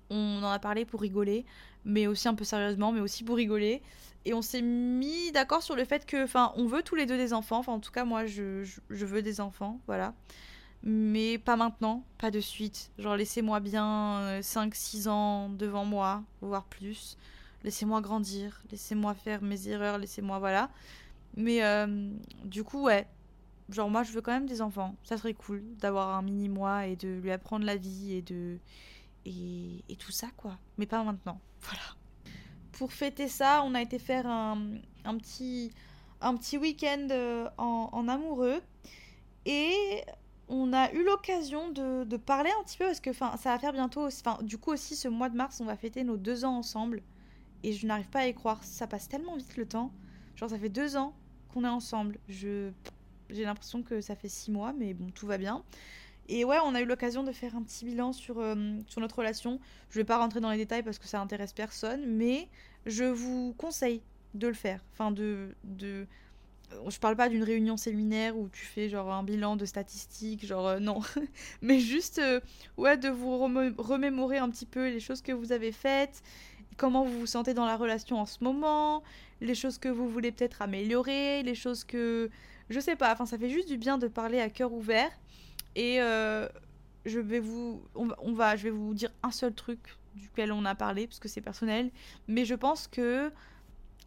on 0.10 0.44
en 0.44 0.52
a 0.52 0.60
parlé 0.60 0.86
pour 0.86 1.02
rigoler. 1.02 1.46
mais 1.86 2.08
aussi 2.08 2.28
un 2.28 2.36
peu 2.36 2.44
sérieusement, 2.44 2.92
mais 2.92 3.00
aussi 3.00 3.24
pour 3.24 3.38
rigoler. 3.38 3.82
Et 4.26 4.34
on 4.34 4.42
s'est 4.42 4.62
mis 4.62 5.32
d'accord 5.32 5.64
sur 5.64 5.76
le 5.76 5.86
fait 5.86 6.06
que, 6.06 6.24
enfin, 6.24 6.52
on 6.56 6.66
veut 6.66 6.84
tous 6.84 6.96
les 6.96 7.06
deux 7.06 7.18
des 7.18 7.34
enfants. 7.34 7.60
Enfin, 7.60 7.74
en 7.74 7.80
tout 7.80 7.92
cas, 7.92 8.04
moi, 8.04 8.26
je, 8.26 8.64
je, 8.90 9.06
veux 9.06 9.22
des 9.22 9.40
enfants, 9.40 9.80
voilà. 9.88 10.14
Mais 10.84 11.38
pas 11.38 11.56
maintenant, 11.56 12.04
pas 12.18 12.32
de 12.32 12.40
suite. 12.40 12.92
Genre, 13.00 13.16
laissez-moi 13.16 13.60
bien 13.60 14.40
5-6 14.42 15.08
euh, 15.08 15.12
ans 15.12 15.50
devant 15.50 15.86
moi, 15.86 16.24
voire 16.42 16.66
plus. 16.66 17.18
Laissez-moi 17.64 18.02
grandir, 18.02 18.62
laissez-moi 18.72 19.14
faire 19.14 19.42
mes 19.42 19.68
erreurs, 19.68 19.98
laissez-moi, 19.98 20.40
voilà. 20.40 20.70
Mais 21.36 21.64
euh, 21.64 22.12
du 22.46 22.64
coup, 22.64 22.84
ouais. 22.84 23.08
Genre, 23.70 23.90
moi, 23.90 24.02
je 24.04 24.12
veux 24.12 24.22
quand 24.22 24.32
même 24.32 24.48
des 24.48 24.62
enfants. 24.62 24.96
Ça 25.04 25.18
serait 25.18 25.36
cool 25.36 25.64
d'avoir 25.78 26.10
un 26.16 26.24
mini-moi 26.24 26.88
et 26.88 26.96
de 26.96 27.20
lui 27.22 27.32
apprendre 27.32 27.66
la 27.66 27.76
vie 27.76 28.14
et 28.14 28.22
de. 28.22 28.58
Et, 29.26 29.84
tout 30.00 30.12
ça, 30.12 30.28
quoi. 30.38 30.58
Mais 30.78 30.86
pas 30.86 31.04
maintenant. 31.04 31.40
Voilà 31.62 31.84
pour 32.80 32.94
fêter 32.94 33.28
ça, 33.28 33.62
on 33.66 33.76
a 33.76 33.82
été 33.82 34.00
faire 34.00 34.26
un, 34.26 34.58
petit, 35.18 35.70
un 36.22 36.38
petit 36.38 36.58
week-end 36.58 37.08
euh, 37.12 37.50
en, 37.58 38.08
amoureux. 38.08 38.62
Et 39.46 40.02
on 40.48 40.72
a 40.72 40.90
eu 40.94 41.04
l'occasion 41.04 41.72
de, 41.72 42.16
parler 42.16 42.50
un 42.58 42.64
petit 42.64 42.78
peu 42.78 42.86
parce 42.86 43.02
que 43.02 43.12
ça 43.12 43.36
va 43.44 43.60
faire 43.60 43.74
bientôt. 43.74 44.08
Du 44.44 44.58
coup, 44.58 44.72
aussi, 44.72 44.96
ce 44.96 45.10
mois 45.10 45.28
de 45.28 45.36
mars, 45.36 45.60
on 45.60 45.66
va 45.66 45.76
fêter 45.76 46.06
nos 46.06 46.16
deux 46.16 46.46
ans 46.46 46.56
ensemble. 46.56 47.04
Et 47.64 47.74
je 47.74 47.86
n'arrive 47.86 48.10
pas 48.10 48.22
à 48.22 48.28
y 48.28 48.34
croire. 48.34 48.64
Ça 48.64 48.88
passe 48.88 49.08
tellement 49.08 49.36
vite 49.36 49.58
le 49.58 49.66
temps. 49.66 49.92
Genre, 50.36 50.50
ça 50.50 50.58
fait 50.58 50.70
deux 50.70 50.96
ans 50.96 51.14
qu'on 51.54 51.64
est 51.64 51.70
ensemble. 51.70 52.18
Je. 52.28 52.72
J'ai 53.30 53.44
l'impression 53.44 53.84
que 53.84 54.02
ça 54.02 54.16
fait 54.16 54.30
six 54.30 54.50
mois, 54.50 54.74
mais 54.74 54.96
bon, 54.96 55.12
tout 55.12 55.28
va 55.28 55.38
bien. 55.38 55.64
Et 56.30 56.46
ouais, 56.46 56.58
on 56.64 56.76
a 56.76 56.82
eu 56.82 56.86
l'occasion 56.86 57.24
de 57.24 57.32
faire 57.32 57.56
un 57.56 57.64
petit 57.64 57.86
bilan 57.86 58.14
sur, 58.14 58.40
euh, 58.40 58.78
sur 58.88 59.02
notre 59.02 59.18
relation. 59.18 59.60
Je 59.90 60.00
vais 60.00 60.04
pas 60.04 60.20
rentrer 60.20 60.40
dans 60.40 60.52
les 60.52 60.58
détails 60.58 60.84
parce 60.84 61.00
que 61.00 61.08
ça 61.08 61.20
intéresse 61.20 61.54
personne, 61.54 62.06
mais 62.06 62.48
je 62.86 63.04
vous 63.04 63.56
conseille 63.58 64.02
de 64.36 64.48
le 64.48 64.54
faire. 64.54 64.84
Enfin, 64.94 65.12
de. 65.12 65.56
de... 65.64 66.06
Je 66.88 67.00
parle 67.00 67.16
pas 67.16 67.30
d'une 67.30 67.42
réunion 67.42 67.78
séminaire 67.78 68.38
où 68.38 68.48
tu 68.48 68.64
fais 68.64 68.90
genre 68.90 69.12
un 69.12 69.24
bilan 69.24 69.56
de 69.56 69.66
statistiques, 69.66 70.46
genre 70.46 70.68
euh, 70.68 70.80
non. 70.80 71.02
mais 71.64 71.80
juste, 71.80 72.20
euh, 72.20 72.40
ouais, 72.78 72.96
de 72.96 73.10
vous 73.10 73.40
remémorer 73.40 74.38
un 74.38 74.52
petit 74.52 74.68
peu 74.68 74.88
les 74.88 75.00
choses 75.00 75.24
que 75.24 75.32
vous 75.32 75.52
avez 75.52 75.72
faites, 75.72 76.22
comment 76.78 77.04
vous 77.04 77.22
vous 77.22 77.26
sentez 77.26 77.54
dans 77.54 77.66
la 77.66 77.78
relation 77.78 78.20
en 78.20 78.26
ce 78.26 78.44
moment, 78.44 79.04
les 79.42 79.56
choses 79.56 79.78
que 79.78 79.90
vous 79.90 80.08
voulez 80.10 80.32
peut-être 80.32 80.62
améliorer, 80.62 81.44
les 81.44 81.56
choses 81.56 81.84
que. 81.84 82.30
Je 82.70 82.80
sais 82.80 82.96
pas, 82.96 83.12
enfin, 83.12 83.26
ça 83.26 83.38
fait 83.38 83.50
juste 83.50 83.68
du 83.68 83.78
bien 83.78 83.98
de 83.98 84.08
parler 84.08 84.40
à 84.40 84.50
cœur 84.50 84.74
ouvert. 84.74 85.10
Et 85.76 86.02
euh, 86.02 86.48
je 87.06 87.20
vais 87.20 87.40
vous, 87.40 87.82
on 87.96 88.34
va, 88.34 88.56
je 88.56 88.64
vais 88.64 88.70
vous 88.70 88.94
dire 88.94 89.10
un 89.24 89.32
seul 89.32 89.54
truc 89.54 89.80
duquel 90.16 90.52
on 90.52 90.66
a 90.66 90.76
parlé 90.76 91.08
parce 91.08 91.20
que 91.20 91.28
c'est 91.28 91.42
personnel, 91.42 91.92
mais 92.28 92.46
je 92.46 92.56
pense 92.56 92.88
que 92.88 93.32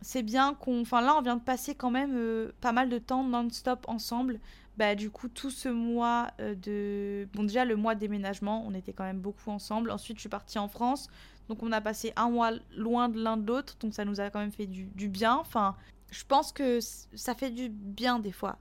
c'est 0.01 0.22
bien 0.22 0.55
qu'on, 0.55 0.83
enfin 0.83 1.01
là 1.01 1.14
on 1.16 1.22
vient 1.22 1.37
de 1.37 1.42
passer 1.42 1.75
quand 1.75 1.90
même 1.90 2.14
euh, 2.16 2.53
pas 2.61 2.72
mal 2.72 2.88
de 2.88 2.98
temps 2.98 3.25
non-stop 3.25 3.85
ensemble. 3.88 4.40
Bah 4.79 4.94
du 4.94 5.11
coup 5.11 5.29
tout 5.29 5.51
ce 5.51 5.68
mois 5.68 6.29
euh, 6.40 6.55
de, 6.55 7.29
bon 7.35 7.42
déjà 7.42 7.64
le 7.64 7.77
mois 7.77 7.94
de 7.94 8.01
déménagement, 8.01 8.64
on 8.66 8.75
était 8.75 8.92
quand 8.92 9.05
même 9.05 9.20
beaucoup 9.20 9.51
ensemble. 9.51 9.90
Ensuite 9.90 10.16
je 10.16 10.22
suis 10.22 10.29
partie 10.29 10.59
en 10.59 10.68
France, 10.68 11.09
donc 11.48 11.62
on 11.62 11.72
a 11.72 11.81
passé 11.81 12.12
un 12.16 12.31
mois 12.31 12.52
loin 12.76 13.09
de 13.09 13.22
l'un 13.22 13.37
de 13.37 13.46
l'autre, 13.46 13.76
donc 13.81 13.94
ça 13.94 14.05
nous 14.05 14.20
a 14.20 14.31
quand 14.31 14.38
même 14.38 14.52
fait 14.52 14.66
du, 14.66 15.09
bien. 15.09 15.37
Enfin, 15.37 15.76
je 16.11 16.24
pense 16.24 16.52
que 16.52 16.78
ça 16.81 17.35
fait 17.35 17.50
du 17.50 17.68
bien 17.68 18.18
des 18.18 18.33
fois. 18.33 18.59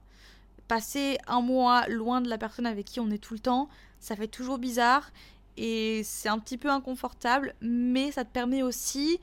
Passer 0.68 1.18
un 1.26 1.40
mois 1.40 1.86
loin 1.88 2.20
de 2.20 2.28
la 2.28 2.38
personne 2.38 2.66
avec 2.66 2.86
qui 2.86 3.00
on 3.00 3.10
est 3.10 3.18
tout 3.18 3.34
le 3.34 3.40
temps, 3.40 3.68
ça 4.00 4.16
fait 4.16 4.28
toujours 4.28 4.58
bizarre. 4.58 5.10
Et 5.56 6.02
c'est 6.04 6.28
un 6.28 6.38
petit 6.38 6.56
peu 6.56 6.70
inconfortable, 6.70 7.54
mais 7.60 8.10
ça 8.10 8.24
te 8.24 8.30
permet 8.30 8.62
aussi 8.62 9.20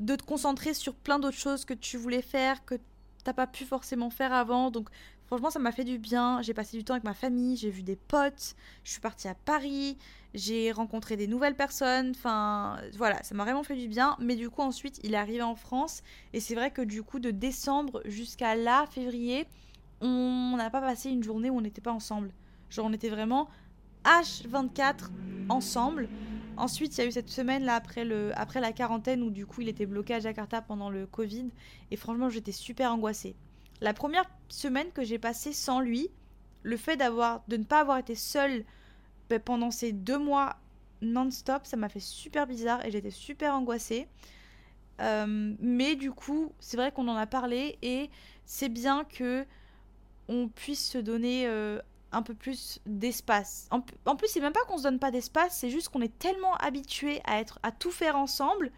de 0.00 0.16
te 0.16 0.24
concentrer 0.24 0.74
sur 0.74 0.94
plein 0.94 1.18
d'autres 1.18 1.36
choses 1.36 1.64
que 1.64 1.74
tu 1.74 1.96
voulais 1.96 2.22
faire, 2.22 2.64
que 2.64 2.74
t'as 3.22 3.32
pas 3.32 3.46
pu 3.46 3.64
forcément 3.64 4.10
faire 4.10 4.32
avant. 4.32 4.70
Donc 4.70 4.88
franchement, 5.26 5.50
ça 5.50 5.58
m'a 5.58 5.72
fait 5.72 5.84
du 5.84 5.98
bien. 5.98 6.42
J'ai 6.42 6.54
passé 6.54 6.76
du 6.76 6.84
temps 6.84 6.94
avec 6.94 7.04
ma 7.04 7.14
famille, 7.14 7.56
j'ai 7.56 7.70
vu 7.70 7.82
des 7.82 7.96
potes, 7.96 8.56
je 8.82 8.90
suis 8.92 9.00
partie 9.00 9.28
à 9.28 9.34
Paris, 9.34 9.96
j'ai 10.34 10.72
rencontré 10.72 11.16
des 11.16 11.26
nouvelles 11.26 11.56
personnes. 11.56 12.10
Enfin, 12.10 12.78
voilà, 12.96 13.22
ça 13.22 13.34
m'a 13.34 13.44
vraiment 13.44 13.62
fait 13.62 13.76
du 13.76 13.88
bien. 13.88 14.16
Mais 14.20 14.36
du 14.36 14.50
coup, 14.50 14.62
ensuite, 14.62 15.00
il 15.02 15.14
est 15.14 15.16
arrivé 15.16 15.42
en 15.42 15.54
France 15.54 16.02
et 16.32 16.40
c'est 16.40 16.54
vrai 16.54 16.70
que 16.70 16.82
du 16.82 17.02
coup, 17.02 17.18
de 17.18 17.30
décembre 17.30 18.02
jusqu'à 18.04 18.54
là, 18.54 18.86
février, 18.90 19.46
on 20.00 20.54
n'a 20.56 20.70
pas 20.70 20.80
passé 20.80 21.10
une 21.10 21.22
journée 21.22 21.50
où 21.50 21.56
on 21.56 21.60
n'était 21.60 21.80
pas 21.80 21.92
ensemble. 21.92 22.32
Genre, 22.70 22.86
on 22.86 22.92
était 22.92 23.08
vraiment 23.08 23.48
H24 24.04 25.10
ensemble. 25.48 26.08
Ensuite, 26.56 26.96
il 26.96 27.00
y 27.00 27.04
a 27.04 27.06
eu 27.06 27.12
cette 27.12 27.30
semaine 27.30 27.64
là 27.64 27.74
après, 27.74 28.04
le, 28.04 28.32
après 28.38 28.60
la 28.60 28.72
quarantaine 28.72 29.22
où 29.22 29.30
du 29.30 29.46
coup 29.46 29.62
il 29.62 29.68
était 29.68 29.86
bloqué 29.86 30.14
à 30.14 30.20
Jakarta 30.20 30.60
pendant 30.60 30.90
le 30.90 31.06
Covid. 31.06 31.48
Et 31.90 31.96
franchement, 31.96 32.28
j'étais 32.28 32.52
super 32.52 32.92
angoissée. 32.92 33.34
La 33.80 33.94
première 33.94 34.24
semaine 34.48 34.90
que 34.92 35.02
j'ai 35.02 35.18
passée 35.18 35.52
sans 35.52 35.80
lui, 35.80 36.10
le 36.62 36.76
fait 36.76 36.96
d'avoir 36.96 37.42
de 37.48 37.56
ne 37.56 37.64
pas 37.64 37.80
avoir 37.80 37.98
été 37.98 38.14
seule 38.14 38.64
ben, 39.30 39.38
pendant 39.38 39.70
ces 39.70 39.92
deux 39.92 40.18
mois 40.18 40.56
non-stop, 41.02 41.64
ça 41.64 41.76
m'a 41.76 41.88
fait 41.88 42.00
super 42.00 42.46
bizarre 42.46 42.84
et 42.84 42.90
j'étais 42.90 43.12
super 43.12 43.54
angoissée. 43.54 44.08
Euh, 45.00 45.54
mais 45.60 45.94
du 45.94 46.10
coup, 46.10 46.52
c'est 46.58 46.76
vrai 46.76 46.92
qu'on 46.92 47.08
en 47.08 47.16
a 47.16 47.26
parlé 47.26 47.78
et 47.80 48.10
c'est 48.44 48.68
bien 48.68 49.04
que 49.04 49.46
on 50.28 50.48
puisse 50.48 50.90
se 50.90 50.98
donner 50.98 51.46
euh, 51.46 51.80
un 52.10 52.22
peu 52.22 52.34
plus 52.34 52.80
d'espace. 52.86 53.68
En, 53.70 53.80
plus, 54.16 54.28
c'est 54.28 54.40
même 54.40 54.52
pas 54.52 54.64
qu'on 54.66 54.78
se 54.78 54.82
donne 54.82 54.98
pas 54.98 55.12
d'espace, 55.12 55.56
c'est 55.56 55.70
juste 55.70 55.88
qu'on 55.88 56.02
est 56.02 56.18
tellement 56.18 56.54
habitué 56.56 57.20
à 57.24 57.40
être 57.40 57.60
à 57.62 57.70
tout 57.70 57.92
faire 57.92 58.16
ensemble 58.16 58.70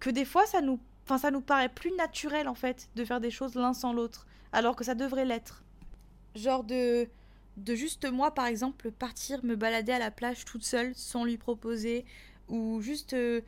que 0.00 0.10
des 0.10 0.24
fois 0.24 0.46
ça 0.46 0.60
nous 0.60 0.80
enfin 1.04 1.18
ça 1.18 1.30
nous 1.30 1.40
paraît 1.40 1.68
plus 1.68 1.92
naturel 1.92 2.48
en 2.48 2.54
fait 2.54 2.88
de 2.96 3.04
faire 3.04 3.20
des 3.20 3.30
choses 3.30 3.54
l'un 3.54 3.72
sans 3.72 3.92
l'autre 3.92 4.26
alors 4.52 4.74
que 4.74 4.82
ça 4.82 4.96
devrait 4.96 5.24
l'être. 5.24 5.62
Genre 6.34 6.64
de 6.64 7.08
de 7.56 7.74
juste 7.74 8.10
moi 8.10 8.34
par 8.34 8.46
exemple 8.46 8.90
partir 8.90 9.44
me 9.44 9.56
balader 9.56 9.92
à 9.92 9.98
la 9.98 10.10
plage 10.10 10.44
toute 10.44 10.64
seule 10.64 10.94
sans 10.94 11.24
lui 11.24 11.36
proposer 11.36 12.04
ou 12.48 12.80
juste 12.80 13.12
euh, 13.12 13.40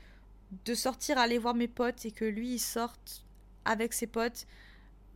de 0.64 0.74
sortir 0.74 1.18
aller 1.18 1.38
voir 1.38 1.54
mes 1.54 1.68
potes 1.68 2.04
et 2.04 2.10
que 2.10 2.24
lui 2.24 2.54
il 2.54 2.58
sorte 2.58 3.24
avec 3.64 3.92
ses 3.92 4.06
potes 4.06 4.46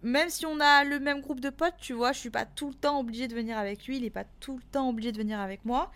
même 0.02 0.30
si 0.30 0.46
on 0.46 0.60
a 0.60 0.84
le 0.84 1.00
même 1.00 1.20
groupe 1.20 1.40
de 1.40 1.50
potes, 1.50 1.76
tu 1.78 1.92
vois, 1.92 2.12
je 2.12 2.18
suis 2.18 2.30
pas 2.30 2.46
tout 2.46 2.68
le 2.68 2.74
temps 2.74 3.00
obligée 3.00 3.26
de 3.26 3.34
venir 3.34 3.58
avec 3.58 3.86
lui, 3.86 3.96
il 3.96 4.04
est 4.04 4.10
pas 4.10 4.24
tout 4.40 4.56
le 4.56 4.62
temps 4.62 4.88
obligé 4.88 5.12
de 5.12 5.18
venir 5.18 5.40
avec 5.40 5.64
moi. 5.64 5.90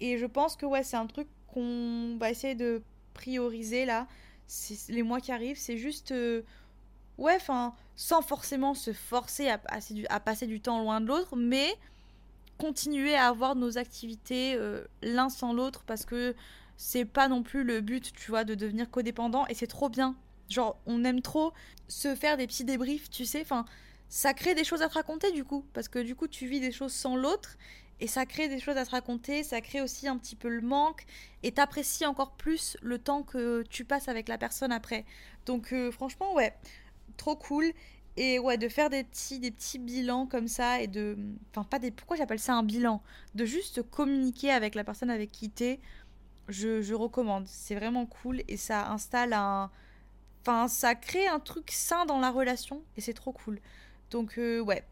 Et 0.00 0.18
je 0.18 0.26
pense 0.26 0.56
que 0.56 0.66
ouais, 0.66 0.82
c'est 0.82 0.96
un 0.96 1.06
truc 1.06 1.28
qu'on 1.48 2.16
va 2.18 2.30
essayer 2.30 2.54
de 2.54 2.82
prioriser 3.14 3.84
là, 3.84 4.06
les 4.88 5.02
mois 5.02 5.20
qui 5.20 5.32
arrivent, 5.32 5.58
c'est 5.58 5.76
juste 5.76 6.12
euh, 6.12 6.42
ouais, 7.18 7.36
enfin, 7.36 7.74
sans 7.94 8.22
forcément 8.22 8.74
se 8.74 8.92
forcer 8.92 9.48
à, 9.48 9.60
à, 10.08 10.20
passer 10.20 10.46
du 10.46 10.60
temps 10.60 10.80
loin 10.82 11.00
de 11.00 11.06
l'autre, 11.06 11.36
mais 11.36 11.74
continuer 12.58 13.14
à 13.14 13.28
avoir 13.28 13.56
nos 13.56 13.78
activités 13.78 14.54
euh, 14.54 14.84
l'un 15.02 15.28
sans 15.28 15.52
l'autre 15.52 15.82
parce 15.86 16.04
que 16.04 16.34
c'est 16.76 17.04
pas 17.04 17.28
non 17.28 17.42
plus 17.42 17.64
le 17.64 17.80
but, 17.80 18.12
tu 18.12 18.30
vois, 18.30 18.44
de 18.44 18.54
devenir 18.54 18.90
codépendant 18.90 19.46
et 19.46 19.54
c'est 19.54 19.66
trop 19.66 19.88
bien 19.88 20.16
Genre, 20.52 20.78
on 20.86 21.02
aime 21.04 21.22
trop 21.22 21.52
se 21.88 22.14
faire 22.14 22.36
des 22.36 22.46
petits 22.46 22.64
débriefs, 22.64 23.08
tu 23.10 23.24
sais. 23.24 23.40
Enfin, 23.40 23.64
ça 24.08 24.34
crée 24.34 24.54
des 24.54 24.64
choses 24.64 24.82
à 24.82 24.88
te 24.88 24.94
raconter 24.94 25.32
du 25.32 25.44
coup. 25.44 25.64
Parce 25.72 25.88
que 25.88 25.98
du 25.98 26.14
coup, 26.14 26.28
tu 26.28 26.46
vis 26.46 26.60
des 26.60 26.72
choses 26.72 26.92
sans 26.92 27.16
l'autre. 27.16 27.56
Et 28.00 28.06
ça 28.06 28.26
crée 28.26 28.48
des 28.48 28.60
choses 28.60 28.76
à 28.76 28.84
te 28.84 28.90
raconter. 28.90 29.44
Ça 29.44 29.60
crée 29.60 29.80
aussi 29.80 30.08
un 30.08 30.18
petit 30.18 30.36
peu 30.36 30.48
le 30.48 30.60
manque. 30.60 31.04
Et 31.42 31.52
t'apprécies 31.52 32.04
encore 32.04 32.32
plus 32.32 32.76
le 32.82 32.98
temps 32.98 33.22
que 33.22 33.64
tu 33.70 33.84
passes 33.84 34.08
avec 34.08 34.28
la 34.28 34.36
personne 34.38 34.72
après. 34.72 35.06
Donc, 35.46 35.72
euh, 35.72 35.90
franchement, 35.90 36.34
ouais. 36.34 36.54
Trop 37.16 37.36
cool. 37.36 37.72
Et 38.16 38.38
ouais, 38.38 38.58
de 38.58 38.68
faire 38.68 38.90
des 38.90 39.04
petits, 39.04 39.38
des 39.38 39.50
petits 39.50 39.78
bilans 39.78 40.26
comme 40.26 40.48
ça. 40.48 40.80
Et 40.80 40.86
de. 40.86 41.16
Enfin, 41.50 41.64
pas 41.64 41.78
des. 41.78 41.90
Pourquoi 41.90 42.16
j'appelle 42.16 42.38
ça 42.38 42.54
un 42.54 42.62
bilan? 42.62 43.02
De 43.34 43.44
juste 43.44 43.82
communiquer 43.82 44.50
avec 44.50 44.74
la 44.74 44.84
personne 44.84 45.10
avec 45.10 45.32
qui 45.32 45.50
t'es. 45.50 45.80
Je, 46.48 46.82
je 46.82 46.94
recommande. 46.94 47.46
C'est 47.46 47.74
vraiment 47.74 48.06
cool. 48.06 48.42
Et 48.48 48.56
ça 48.56 48.90
installe 48.90 49.32
un 49.32 49.70
Enfin, 50.42 50.66
ça 50.66 50.96
crée 50.96 51.28
un 51.28 51.38
truc 51.38 51.70
sain 51.70 52.04
dans 52.04 52.18
la 52.18 52.32
relation 52.32 52.82
et 52.96 53.00
c'est 53.00 53.14
trop 53.14 53.32
cool. 53.32 53.60
Donc, 54.10 54.38
euh, 54.38 54.60
ouais. 54.60 54.84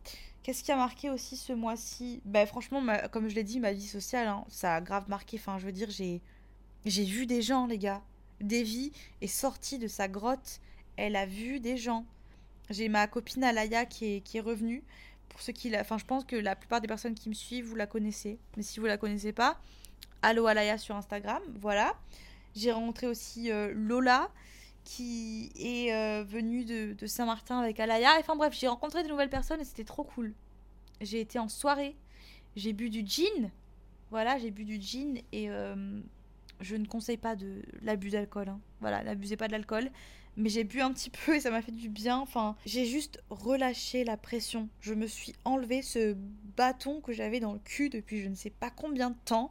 Qu'est-ce 0.42 0.62
qui 0.62 0.70
a 0.70 0.76
marqué 0.76 1.10
aussi 1.10 1.36
ce 1.36 1.52
mois-ci? 1.52 2.22
Bah, 2.24 2.46
franchement, 2.46 2.82
comme 3.10 3.28
je 3.28 3.34
l'ai 3.34 3.42
dit, 3.42 3.58
ma 3.58 3.72
vie 3.72 3.86
sociale, 3.86 4.28
hein, 4.28 4.44
ça 4.48 4.76
a 4.76 4.80
grave 4.80 5.08
marqué. 5.08 5.38
Enfin, 5.38 5.58
je 5.58 5.66
veux 5.66 5.72
dire, 5.72 5.90
j'ai, 5.90 6.22
j'ai 6.86 7.04
vu 7.04 7.26
des 7.26 7.42
gens, 7.42 7.66
les 7.66 7.78
gars. 7.78 8.00
Davy 8.40 8.92
est 9.20 9.26
sortie 9.26 9.78
de 9.78 9.88
sa 9.88 10.06
grotte. 10.06 10.60
Elle 10.96 11.16
a 11.16 11.26
vu 11.26 11.58
des 11.58 11.76
gens. 11.76 12.06
J'ai 12.70 12.88
ma 12.88 13.06
copine 13.06 13.44
Alaya 13.44 13.84
qui 13.84 14.16
est, 14.16 14.20
qui 14.20 14.38
est 14.38 14.40
revenue. 14.40 14.82
Pour 15.28 15.40
ceux 15.42 15.52
qui. 15.52 15.76
Enfin, 15.76 15.98
je 15.98 16.04
pense 16.04 16.24
que 16.24 16.36
la 16.36 16.56
plupart 16.56 16.80
des 16.80 16.88
personnes 16.88 17.14
qui 17.14 17.28
me 17.28 17.34
suivent, 17.34 17.66
vous 17.66 17.76
la 17.76 17.86
connaissez. 17.86 18.38
Mais 18.56 18.62
si 18.62 18.80
vous 18.80 18.86
la 18.86 18.96
connaissez 18.96 19.32
pas, 19.32 19.60
allo 20.22 20.46
Alaya 20.46 20.78
sur 20.78 20.96
Instagram. 20.96 21.42
Voilà. 21.60 21.94
J'ai 22.54 22.72
rencontré 22.72 23.06
aussi 23.06 23.50
euh, 23.50 23.72
Lola 23.74 24.30
qui 24.84 25.52
est 25.56 25.92
euh, 25.92 26.24
venu 26.24 26.64
de, 26.64 27.06
Saint-Martin 27.06 27.58
avec 27.60 27.78
Alaya. 27.78 28.10
Enfin 28.18 28.34
bref, 28.34 28.54
j'ai 28.58 28.68
rencontré 28.68 29.02
de 29.02 29.08
nouvelles 29.08 29.30
personnes 29.30 29.60
et 29.60 29.64
c'était 29.64 29.84
trop 29.84 30.04
cool. 30.04 30.32
J'ai 31.00 31.20
été 31.20 31.38
en 31.38 31.48
soirée, 31.48 31.96
j'ai 32.56 32.72
bu 32.72 32.90
du 32.90 33.06
gin. 33.06 33.50
Voilà, 34.10 34.38
j'ai 34.38 34.50
bu 34.50 34.64
du 34.64 34.80
gin 34.80 35.18
et 35.32 35.50
euh, 35.50 36.00
je 36.60 36.76
ne 36.76 36.86
conseille 36.86 37.16
pas 37.16 37.36
de 37.36 37.62
l'abus 37.82 38.10
d'alcool. 38.10 38.48
Hein. 38.48 38.60
Voilà, 38.80 39.04
n'abusez 39.04 39.36
pas 39.36 39.46
de 39.46 39.52
l'alcool. 39.52 39.90
Mais 40.36 40.48
j'ai 40.48 40.64
bu 40.64 40.80
un 40.80 40.92
petit 40.92 41.10
peu 41.10 41.36
et 41.36 41.40
ça 41.40 41.50
m'a 41.50 41.62
fait 41.62 41.72
du 41.72 41.88
bien. 41.88 42.18
Enfin, 42.18 42.56
j'ai 42.64 42.86
juste 42.86 43.22
relâché 43.30 44.04
la 44.04 44.16
pression. 44.16 44.68
Je 44.80 44.94
me 44.94 45.06
suis 45.06 45.34
enlevé 45.44 45.82
ce 45.82 46.16
bâton 46.56 47.00
que 47.00 47.12
j'avais 47.12 47.40
dans 47.40 47.52
le 47.52 47.58
cul 47.58 47.90
depuis 47.90 48.22
je 48.22 48.28
ne 48.28 48.34
sais 48.34 48.50
pas 48.50 48.70
combien 48.70 49.10
de 49.10 49.18
temps. 49.24 49.50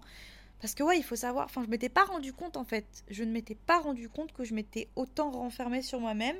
Parce 0.62 0.76
que 0.76 0.84
ouais, 0.84 0.98
il 0.98 1.04
faut 1.04 1.15
savoir, 1.15 1.46
enfin, 1.46 1.63
je 1.63 1.70
m'étais 1.70 1.89
pas 1.89 2.04
rendu 2.04 2.34
compte 2.34 2.58
en 2.58 2.65
fait. 2.65 2.86
Je 3.10 3.24
ne 3.24 3.32
m'étais 3.32 3.56
pas 3.56 3.80
rendu 3.80 4.10
compte 4.10 4.34
que 4.34 4.44
je 4.44 4.54
m'étais 4.54 4.89
autant 4.96 5.32
renfermée 5.32 5.82
sur 5.82 6.00
moi-même. 6.00 6.38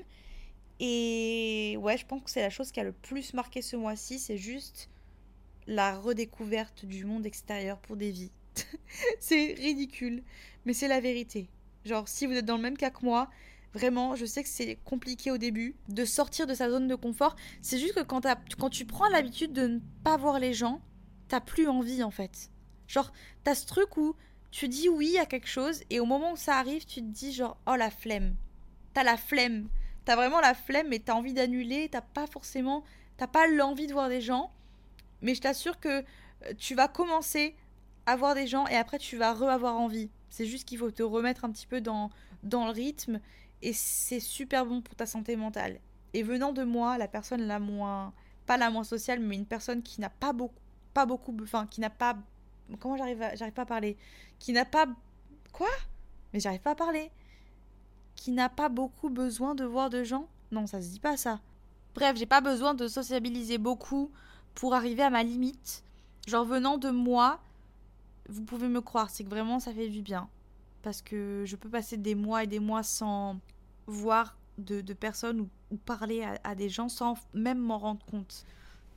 Et 0.80 1.78
ouais, 1.80 1.98
je 1.98 2.06
pense 2.06 2.24
que 2.24 2.30
c'est 2.30 2.42
la 2.42 2.50
chose 2.50 2.72
qui 2.72 2.80
a 2.80 2.84
le 2.84 2.94
plus 2.94 3.34
marqué 3.34 3.62
ce 3.62 3.76
mois-ci, 3.76 4.18
c'est 4.18 4.38
juste 4.38 4.90
la 5.68 5.98
redécouverte 5.98 6.86
du 6.86 7.06
monde 7.06 7.26
extérieur 7.26 7.78
pour 7.80 7.98
des 7.98 8.12
vies. 8.12 8.32
c'est 9.20 9.54
ridicule, 9.58 10.24
mais 10.66 10.74
c'est 10.74 10.88
la 10.88 11.02
vérité. 11.02 11.50
Genre, 11.86 12.08
si 12.08 12.26
vous 12.26 12.34
êtes 12.34 12.46
dans 12.46 12.56
le 12.56 12.62
même 12.62 12.78
cas 12.78 12.90
que 12.90 13.04
moi, 13.04 13.30
vraiment, 13.74 14.16
je 14.16 14.26
sais 14.26 14.44
que 14.44 14.50
c'est 14.50 14.78
compliqué 14.84 15.32
au 15.32 15.38
début 15.38 15.76
de 15.88 16.06
sortir 16.06 16.48
de 16.48 16.54
sa 16.54 16.70
zone 16.70 16.88
de 16.88 16.96
confort. 16.96 17.36
C'est 17.62 17.78
juste 17.78 17.94
que 17.94 18.02
quand, 18.02 18.70
tu 18.70 18.86
prends 18.86 19.10
l'habitude 19.10 19.54
de 19.54 19.68
ne 19.68 19.80
pas 20.04 20.18
voir 20.18 20.40
les 20.40 20.54
gens, 20.54 20.82
t'as 21.28 21.42
plus 21.42 21.68
envie 21.68 22.04
en 22.04 22.12
fait. 22.12 22.52
Genre, 22.88 23.12
t'as 23.44 23.56
ce 23.56 23.66
truc 23.66 23.98
où 23.98 24.16
tu 24.52 24.68
dis 24.68 24.90
oui 24.90 25.18
à 25.18 25.26
quelque 25.26 25.48
chose 25.48 25.82
et 25.90 26.00
au 26.00 26.06
moment 26.06 26.32
où 26.34 26.38
ça 26.38 26.58
arrive, 26.58 26.86
tu 26.86 27.02
te 27.02 27.06
dis 27.06 27.34
genre, 27.34 27.58
oh 27.68 27.76
la 27.76 27.92
flemme. 27.92 28.36
T'as 28.94 29.04
la 29.04 29.18
flemme. 29.18 29.70
T'as 30.06 30.16
vraiment 30.16 30.42
la 30.42 30.56
flemme 30.56 30.92
et 30.92 31.00
t'as 31.00 31.14
envie 31.14 31.34
d'annuler. 31.34 31.88
T'as 31.90 32.02
pas 32.02 32.26
forcément. 32.26 32.84
T'as 33.18 33.28
pas 33.28 33.48
l'envie 33.48 33.86
de 33.86 33.94
voir 33.94 34.10
des 34.10 34.22
gens. 34.22 34.52
Mais 35.22 35.36
je 35.36 35.42
t'assure 35.42 35.80
que 35.80 36.00
euh, 36.00 36.54
tu 36.58 36.74
vas 36.74 36.88
commencer 36.88 37.56
à 38.08 38.16
voir 38.16 38.34
des 38.34 38.48
gens 38.48 38.66
et 38.68 38.76
après 38.76 38.98
tu 38.98 39.18
vas 39.18 39.34
re-avoir 39.34 39.78
envie. 39.78 40.10
C'est 40.30 40.46
juste 40.46 40.68
qu'il 40.68 40.80
faut 40.80 40.90
te 40.90 41.04
remettre 41.04 41.46
un 41.46 41.52
petit 41.52 41.68
peu 41.68 41.82
dans, 41.82 42.10
dans 42.44 42.66
le 42.66 42.72
rythme 42.72 43.20
et 43.62 43.74
c'est 43.74 44.20
super 44.20 44.66
bon 44.66 44.82
pour 44.82 44.96
ta 44.96 45.06
santé 45.06 45.36
mentale. 45.36 45.80
Et 46.14 46.24
venant 46.24 46.54
de 46.54 46.64
moi, 46.64 46.98
la 46.98 47.08
personne 47.08 47.42
la 47.42 47.60
moins. 47.60 48.14
Pas 48.46 48.58
la 48.58 48.70
moins 48.72 48.84
sociale, 48.84 49.20
mais 49.20 49.36
une 49.36 49.46
personne 49.46 49.84
qui 49.84 50.02
n'a 50.02 50.10
pas 50.10 50.34
beaucoup. 50.34 50.56
Pas 50.94 51.06
beaucoup. 51.06 51.36
Enfin, 51.44 51.68
qui 51.68 51.82
n'a 51.82 51.90
pas 51.90 52.18
Comment 52.78 52.98
j'arrive 52.98 53.24
j'arrive 53.36 53.54
pas 53.54 53.64
à 53.64 53.66
parler? 53.66 53.98
Qui 54.38 54.54
n'a 54.54 54.66
pas 54.66 54.88
quoi? 55.52 55.70
Mais 56.34 56.40
j'arrive 56.40 56.62
pas 56.62 56.72
à 56.72 56.76
parler. 56.76 57.12
Qui 58.16 58.32
n'a 58.32 58.50
pas 58.50 58.70
beaucoup 58.70 59.10
besoin 59.10 59.56
de 59.56 59.64
voir 59.64 59.90
de 59.90 60.04
gens? 60.04 60.28
Non, 60.52 60.68
ça 60.68 60.82
se 60.82 60.90
dit 60.90 61.00
pas 61.00 61.18
ça. 61.18 61.40
Bref, 61.96 62.18
j'ai 62.18 62.26
pas 62.26 62.42
besoin 62.42 62.74
de 62.74 62.88
sociabiliser 62.88 63.58
beaucoup 63.58 64.12
pour 64.56 64.76
arriver 64.76 65.04
à 65.04 65.10
ma 65.10 65.24
limite. 65.24 65.84
Genre 66.28 66.46
venant 66.46 66.78
de 66.78 66.90
moi, 66.90 67.40
vous 68.28 68.44
pouvez 68.44 68.68
me 68.68 68.82
croire, 68.82 69.10
c'est 69.10 69.24
que 69.24 69.30
vraiment 69.30 69.60
ça 69.60 69.74
fait 69.74 69.90
du 69.90 70.02
bien. 70.02 70.30
Parce 70.82 71.02
que 71.02 71.44
je 71.46 71.56
peux 71.56 71.70
passer 71.70 71.98
des 71.98 72.16
mois 72.16 72.44
et 72.44 72.48
des 72.48 72.60
mois 72.60 72.84
sans 72.84 73.40
voir 73.88 74.38
de, 74.58 74.82
personnes 74.94 75.42
ou, 75.72 75.78
parler 75.78 76.28
à, 76.44 76.56
des 76.56 76.70
gens 76.70 76.90
sans 76.90 77.18
même 77.34 77.60
m'en 77.60 77.78
rendre 77.78 78.06
compte. 78.06 78.46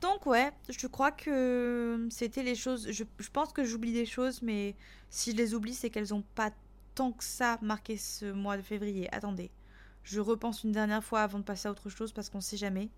Donc 0.01 0.25
ouais, 0.25 0.51
je 0.69 0.87
crois 0.87 1.11
que 1.11 2.07
c'était 2.09 2.43
les 2.43 2.55
choses. 2.55 2.91
Je, 2.91 3.03
pense 3.31 3.53
que 3.53 3.63
j'oublie 3.63 3.93
des 3.93 4.05
choses, 4.05 4.41
mais 4.41 4.75
si 5.09 5.31
je 5.31 5.37
les 5.37 5.53
oublie, 5.53 5.73
c'est 5.73 5.89
qu'elles 5.89 6.09
n'ont 6.09 6.25
pas 6.35 6.51
tant 6.95 7.11
que 7.11 7.23
ça 7.23 7.57
marqué 7.61 7.97
ce 7.97 8.31
mois 8.31 8.57
de 8.57 8.61
février. 8.61 9.13
Attendez, 9.13 9.49
je 10.03 10.19
repense 10.19 10.63
une 10.63 10.73
dernière 10.73 11.03
fois 11.03 11.21
avant 11.21 11.39
de 11.39 11.43
passer 11.43 11.67
à 11.67 11.71
autre 11.71 11.89
chose 11.89 12.11
parce 12.11 12.29
qu'on 12.29 12.41
sait 12.41 12.57
jamais. 12.57 12.89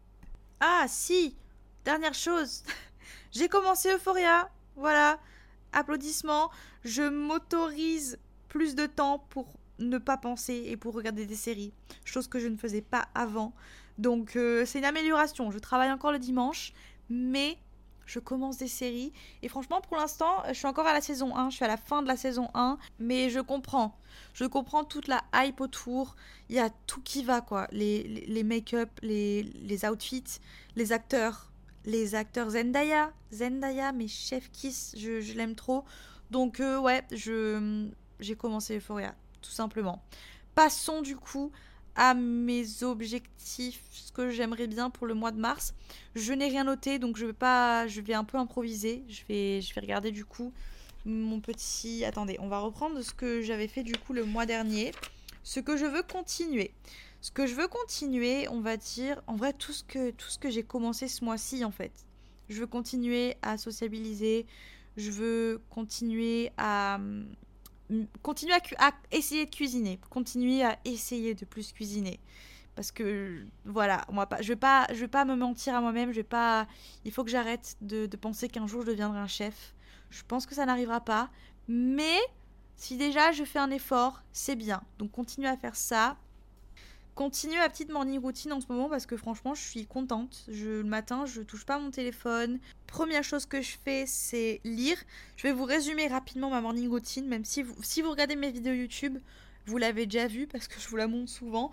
Ah 0.60 0.86
si, 0.88 1.36
dernière 1.84 2.14
chose, 2.14 2.64
j'ai 3.32 3.50
commencé 3.50 3.94
Euphoria. 3.94 4.50
Voilà, 4.76 5.20
applaudissements. 5.72 6.50
Je 6.84 7.04
m'autorise 7.04 8.18
plus 8.56 8.74
de 8.74 8.86
temps 8.86 9.26
pour 9.32 9.48
ne 9.80 9.98
pas 9.98 10.16
penser 10.16 10.64
et 10.68 10.78
pour 10.78 10.94
regarder 10.94 11.26
des 11.26 11.36
séries, 11.36 11.74
chose 12.06 12.30
que 12.30 12.40
je 12.40 12.48
ne 12.48 12.56
faisais 12.56 12.82
pas 12.82 13.10
avant. 13.14 13.52
Donc 13.98 14.38
euh, 14.38 14.66
c'est 14.66 14.80
une 14.80 14.86
amélioration. 14.86 15.52
Je 15.52 15.60
travaille 15.60 15.92
encore 15.92 16.14
le 16.14 16.20
dimanche, 16.20 16.72
mais 17.10 17.58
je 18.06 18.20
commence 18.20 18.58
des 18.58 18.70
séries. 18.70 19.12
Et 19.42 19.50
franchement, 19.50 19.82
pour 19.82 19.98
l'instant, 19.98 20.42
je 20.48 20.54
suis 20.54 20.68
encore 20.68 20.88
à 20.88 20.94
la 20.94 21.02
saison 21.02 21.36
1, 21.36 21.50
je 21.50 21.58
suis 21.58 21.66
à 21.66 21.68
la 21.68 21.76
fin 21.76 22.02
de 22.02 22.08
la 22.08 22.16
saison 22.16 22.48
1, 22.54 22.78
mais 22.98 23.30
je 23.30 23.42
comprends. 23.42 24.00
Je 24.34 24.46
comprends 24.46 24.86
toute 24.86 25.10
la 25.10 25.22
hype 25.34 25.60
autour. 25.60 26.16
Il 26.48 26.56
y 26.56 26.60
a 26.60 26.70
tout 26.88 27.02
qui 27.02 27.26
va, 27.26 27.42
quoi. 27.42 27.68
Les, 27.74 28.44
make-up, 28.46 28.90
les, 29.02 29.86
outfits, 29.86 30.40
les 30.78 30.94
acteurs. 30.94 31.52
Les 31.84 32.16
acteurs 32.16 32.52
Zendaya. 32.52 33.12
Zendaya, 33.34 33.92
mes 33.92 34.08
chefs 34.08 34.50
kiss, 34.54 34.96
je, 34.98 35.20
je 35.20 35.34
l'aime 35.34 35.56
trop. 35.56 35.84
Donc, 36.32 36.62
euh, 36.62 36.80
ouais, 36.80 37.04
je, 37.12 37.90
j'ai 38.20 38.36
commencé 38.36 38.78
Euphoria, 38.78 39.16
tout 39.42 39.52
simplement. 39.52 40.04
Passons 40.54 41.02
du 41.02 41.16
coup 41.16 41.52
à 41.96 42.14
mes 42.14 42.84
objectifs, 42.84 43.82
ce 43.90 44.12
que 44.12 44.30
j'aimerais 44.30 44.68
bien 44.68 44.90
pour 44.90 45.08
le 45.08 45.14
mois 45.14 45.32
de 45.32 45.40
mars. 45.40 45.74
Je 46.14 46.34
n'ai 46.34 46.48
rien 46.48 46.66
noté, 46.66 47.00
donc 47.00 47.18
je 47.18 47.26
vais 47.26 47.34
pas, 47.34 47.88
je 47.88 48.02
vais 48.02 48.14
un 48.14 48.26
peu 48.26 48.38
improviser. 48.38 49.04
Je 49.08 49.22
vais, 49.28 49.62
je 49.62 49.74
vais 49.74 49.82
regarder 49.82 50.12
du 50.12 50.26
coup 50.26 50.54
mon 51.06 51.40
petit. 51.40 52.04
Attendez, 52.04 52.38
on 52.40 52.48
va 52.48 52.60
reprendre 52.60 53.02
ce 53.02 53.14
que 53.14 53.42
j'avais 53.42 53.68
fait 53.68 53.84
du 53.84 53.94
coup 53.94 54.14
le 54.14 54.26
mois 54.26 54.46
dernier. 54.46 54.92
Ce 55.44 55.60
que 55.60 55.78
je 55.78 55.86
veux 55.86 56.04
continuer. 56.04 56.74
Ce 57.22 57.32
que 57.32 57.48
je 57.48 57.56
veux 57.56 57.68
continuer, 57.68 58.48
on 58.50 58.60
va 58.60 58.78
dire, 58.78 59.22
en 59.28 59.36
vrai 59.36 59.54
tout 59.54 59.74
ce 59.74 59.84
que 59.84 60.12
tout 60.12 60.30
ce 60.30 60.38
que 60.38 60.50
j'ai 60.50 60.64
commencé 60.64 61.08
ce 61.08 61.24
mois-ci 61.24 61.64
en 61.64 61.72
fait. 61.72 61.92
Je 62.50 62.60
veux 62.60 62.68
continuer 62.68 63.36
à 63.42 63.58
sociabiliser. 63.58 64.46
Je 64.98 65.12
veux 65.12 65.62
continuer 65.70 66.52
à 66.58 67.00
continuer 68.22 68.54
à, 68.78 68.92
essayer 69.12 69.46
de 69.46 69.54
cuisiner, 69.54 70.00
continuer 70.10 70.64
à 70.64 70.78
essayer 70.86 71.36
de 71.36 71.46
plus 71.46 71.72
cuisiner. 71.72 72.20
Parce 72.76 72.92
que 72.92 73.46
voilà, 73.64 74.06
moi 74.12 74.26
pas, 74.26 74.42
je 74.42 74.54
vais 74.54 74.60
je 74.94 75.00
vais 75.00 75.08
pas 75.08 75.24
me 75.24 75.36
mentir 75.36 75.76
à 75.76 75.82
moi-même. 75.82 76.12
Je 76.12 76.18
vais 76.18 76.24
pas. 76.24 76.68
Il 77.06 77.12
faut 77.12 77.24
que 77.24 77.30
j'arrête 77.30 77.78
de, 77.82 78.06
de 78.06 78.18
penser 78.18 78.50
qu'un 78.50 78.68
jour 78.68 78.82
je 78.82 78.88
deviendrai 78.88 79.20
un 79.20 79.28
chef. 79.28 79.74
Je 80.10 80.24
pense 80.28 80.46
que 80.46 80.56
ça 80.56 80.66
n'arrivera 80.66 81.02
pas, 81.02 81.30
mais 81.68 82.20
si 82.76 82.98
déjà 82.98 83.32
je 83.32 83.44
fais 83.44 83.60
un 83.60 83.72
effort, 83.72 84.22
c'est 84.34 84.56
bien. 84.56 84.84
Donc 85.00 85.12
continue 85.12 85.48
à 85.48 85.58
faire 85.58 85.76
ça 85.76 86.18
continue 87.16 87.58
ma 87.58 87.70
petite 87.70 87.90
morning 87.90 88.20
routine 88.20 88.52
en 88.52 88.60
ce 88.60 88.68
moment 88.70 88.90
parce 88.90 89.06
que 89.06 89.16
franchement, 89.16 89.56
je 89.56 89.62
suis 89.62 89.86
contente. 89.86 90.46
Je, 90.50 90.82
le 90.82 90.84
matin, 90.84 91.26
je 91.26 91.42
touche 91.42 91.66
pas 91.66 91.80
mon 91.80 91.90
téléphone. 91.90 92.60
Première 92.88 93.24
chose 93.24 93.46
que 93.46 93.62
je 93.62 93.78
fais, 93.84 94.04
c'est 94.06 94.60
lire. 94.66 94.98
Je 95.38 95.44
vais 95.44 95.54
vous 95.54 95.64
résumer 95.64 96.08
rapidement 96.08 96.50
ma 96.50 96.62
morning 96.62 96.90
routine, 96.90 97.26
même 97.28 97.46
si 97.46 97.64
vous, 97.64 97.76
si 97.82 98.02
vous 98.02 98.12
regardez 98.12 98.36
mes 98.36 98.52
vidéos 98.52 98.74
YouTube, 98.74 99.18
vous 99.66 99.78
l'avez 99.78 100.06
déjà 100.06 100.28
vu 100.28 100.46
parce 100.46 100.68
que 100.68 100.80
je 100.80 100.88
vous 100.90 100.98
la 100.98 101.08
montre 101.08 101.32
souvent. 101.32 101.72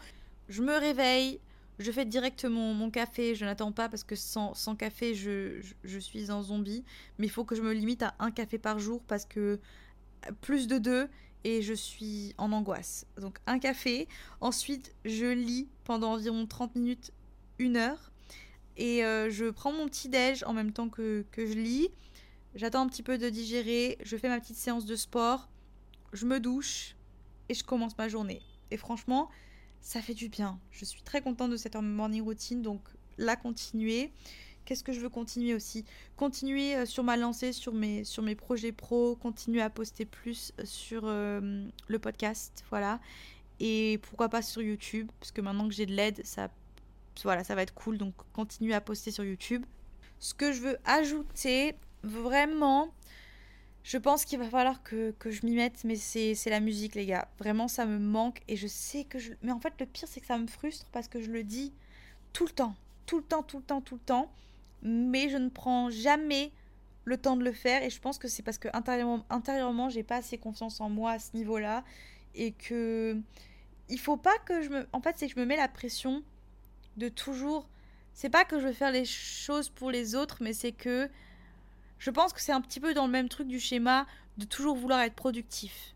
Je 0.48 0.62
me 0.62 0.74
réveille, 0.74 1.40
je 1.80 1.90
fais 1.90 2.04
directement 2.04 2.72
mon 2.72 2.90
café, 2.90 3.34
je 3.34 3.44
n'attends 3.44 3.72
pas 3.72 3.88
parce 3.88 4.04
que 4.04 4.14
sans, 4.14 4.54
café, 4.76 5.14
je, 5.14 5.60
je, 5.82 5.98
suis 5.98 6.30
un 6.30 6.42
zombie. 6.42 6.84
Mais 7.18 7.26
il 7.26 7.30
faut 7.30 7.44
que 7.44 7.56
je 7.56 7.62
me 7.62 7.72
limite 7.72 8.02
à 8.04 8.14
un 8.20 8.30
café 8.30 8.58
par 8.58 8.78
jour 8.78 9.02
parce 9.08 9.24
que 9.24 9.58
plus 10.40 10.68
de 10.68 10.78
deux, 10.78 11.08
et 11.44 11.62
je 11.62 11.74
suis 11.74 12.34
en 12.38 12.52
angoisse. 12.52 13.06
Donc 13.20 13.38
un 13.46 13.58
café, 13.58 14.08
ensuite 14.40 14.94
je 15.04 15.26
lis 15.26 15.68
pendant 15.84 16.12
environ 16.12 16.46
30 16.46 16.76
minutes, 16.76 17.12
une 17.58 17.76
heure, 17.76 18.12
et 18.76 19.04
euh, 19.04 19.30
je 19.30 19.50
prends 19.50 19.72
mon 19.72 19.86
petit 19.86 20.08
déj 20.08 20.44
en 20.44 20.52
même 20.52 20.72
temps 20.72 20.88
que, 20.88 21.24
que 21.30 21.46
je 21.46 21.54
lis. 21.54 21.88
J'attends 22.54 22.82
un 22.82 22.88
petit 22.88 23.02
peu 23.02 23.18
de 23.18 23.28
digérer, 23.28 23.98
je 24.02 24.16
fais 24.16 24.28
ma 24.28 24.38
petite 24.40 24.56
séance 24.56 24.84
de 24.84 24.96
sport, 24.96 25.48
je 26.12 26.26
me 26.26 26.38
douche 26.38 26.96
et 27.48 27.54
je 27.54 27.64
commence 27.64 27.96
ma 27.96 28.08
journée. 28.08 28.42
Et 28.70 28.76
franchement, 28.76 29.30
ça 29.80 30.00
fait 30.00 30.14
du 30.14 30.28
bien. 30.28 30.58
Je 30.70 30.84
suis 30.84 31.02
très 31.02 31.22
contente 31.22 31.50
de 31.50 31.56
cette 31.56 31.76
morning 31.76 32.22
routine, 32.22 32.62
donc 32.62 32.80
la 33.18 33.36
continuer. 33.36 34.12
Qu'est-ce 34.64 34.84
que 34.84 34.92
je 34.92 35.00
veux 35.00 35.08
continuer 35.08 35.54
aussi? 35.54 35.84
Continuer 36.16 36.76
euh, 36.76 36.86
sur 36.86 37.02
ma 37.02 37.16
lancée, 37.16 37.52
sur 37.52 37.72
mes, 37.72 38.04
sur 38.04 38.22
mes 38.22 38.34
projets 38.34 38.72
pro, 38.72 39.16
continuer 39.16 39.60
à 39.60 39.70
poster 39.70 40.04
plus 40.04 40.52
euh, 40.58 40.64
sur 40.64 41.02
euh, 41.04 41.66
le 41.88 41.98
podcast, 41.98 42.64
voilà. 42.70 43.00
Et 43.60 43.98
pourquoi 44.02 44.28
pas 44.28 44.42
sur 44.42 44.62
YouTube, 44.62 45.10
parce 45.20 45.32
que 45.32 45.40
maintenant 45.40 45.68
que 45.68 45.74
j'ai 45.74 45.86
de 45.86 45.92
l'aide, 45.92 46.24
ça, 46.24 46.48
voilà, 47.22 47.44
ça 47.44 47.54
va 47.54 47.62
être 47.62 47.74
cool. 47.74 47.98
Donc 47.98 48.14
continuer 48.32 48.74
à 48.74 48.80
poster 48.80 49.10
sur 49.10 49.24
YouTube. 49.24 49.64
Ce 50.18 50.34
que 50.34 50.52
je 50.52 50.60
veux 50.60 50.78
ajouter, 50.84 51.74
vraiment, 52.04 52.94
je 53.82 53.98
pense 53.98 54.24
qu'il 54.24 54.38
va 54.38 54.48
falloir 54.48 54.82
que, 54.82 55.10
que 55.18 55.30
je 55.30 55.44
m'y 55.44 55.54
mette, 55.54 55.82
mais 55.84 55.96
c'est 55.96 56.36
la 56.46 56.60
musique, 56.60 56.94
les 56.94 57.06
gars. 57.06 57.28
Vraiment, 57.38 57.66
ça 57.66 57.84
me 57.84 57.98
manque 57.98 58.42
et 58.46 58.56
je 58.56 58.68
sais 58.68 59.04
que 59.04 59.18
je... 59.18 59.32
Mais 59.42 59.50
en 59.50 59.58
fait, 59.58 59.74
le 59.80 59.86
pire, 59.86 60.06
c'est 60.08 60.20
que 60.20 60.26
ça 60.26 60.38
me 60.38 60.46
frustre 60.46 60.86
parce 60.92 61.08
que 61.08 61.20
je 61.20 61.30
le 61.30 61.42
dis 61.42 61.72
tout 62.32 62.46
le 62.46 62.52
temps, 62.52 62.76
tout 63.06 63.18
le 63.18 63.24
temps, 63.24 63.42
tout 63.42 63.58
le 63.58 63.64
temps, 63.64 63.80
tout 63.80 63.96
le 63.96 64.00
temps 64.00 64.32
mais 64.82 65.28
je 65.28 65.36
ne 65.36 65.48
prends 65.48 65.90
jamais 65.90 66.52
le 67.04 67.16
temps 67.16 67.36
de 67.36 67.44
le 67.44 67.52
faire 67.52 67.82
et 67.82 67.90
je 67.90 68.00
pense 68.00 68.18
que 68.18 68.28
c'est 68.28 68.42
parce 68.42 68.58
que 68.58 68.68
intérieurement, 68.72 69.88
j'ai 69.88 70.02
pas 70.02 70.16
assez 70.16 70.38
confiance 70.38 70.80
en 70.80 70.88
moi 70.88 71.12
à 71.12 71.18
ce 71.18 71.36
niveau-là 71.36 71.84
et 72.34 72.52
que 72.52 73.20
il 73.88 73.98
faut 73.98 74.16
pas 74.16 74.38
que 74.46 74.62
je 74.62 74.70
me 74.70 74.86
en 74.92 75.00
fait 75.00 75.16
c'est 75.18 75.26
que 75.26 75.34
je 75.34 75.40
me 75.40 75.44
mets 75.44 75.56
la 75.56 75.68
pression 75.68 76.22
de 76.96 77.08
toujours 77.08 77.68
c'est 78.14 78.30
pas 78.30 78.44
que 78.44 78.58
je 78.58 78.66
veux 78.66 78.72
faire 78.72 78.92
les 78.92 79.04
choses 79.04 79.68
pour 79.68 79.90
les 79.90 80.14
autres 80.14 80.38
mais 80.40 80.52
c'est 80.52 80.72
que 80.72 81.10
je 81.98 82.10
pense 82.10 82.32
que 82.32 82.40
c'est 82.40 82.52
un 82.52 82.60
petit 82.60 82.80
peu 82.80 82.94
dans 82.94 83.06
le 83.06 83.12
même 83.12 83.28
truc 83.28 83.48
du 83.48 83.60
schéma 83.60 84.06
de 84.38 84.44
toujours 84.44 84.76
vouloir 84.76 85.00
être 85.00 85.14
productif 85.14 85.94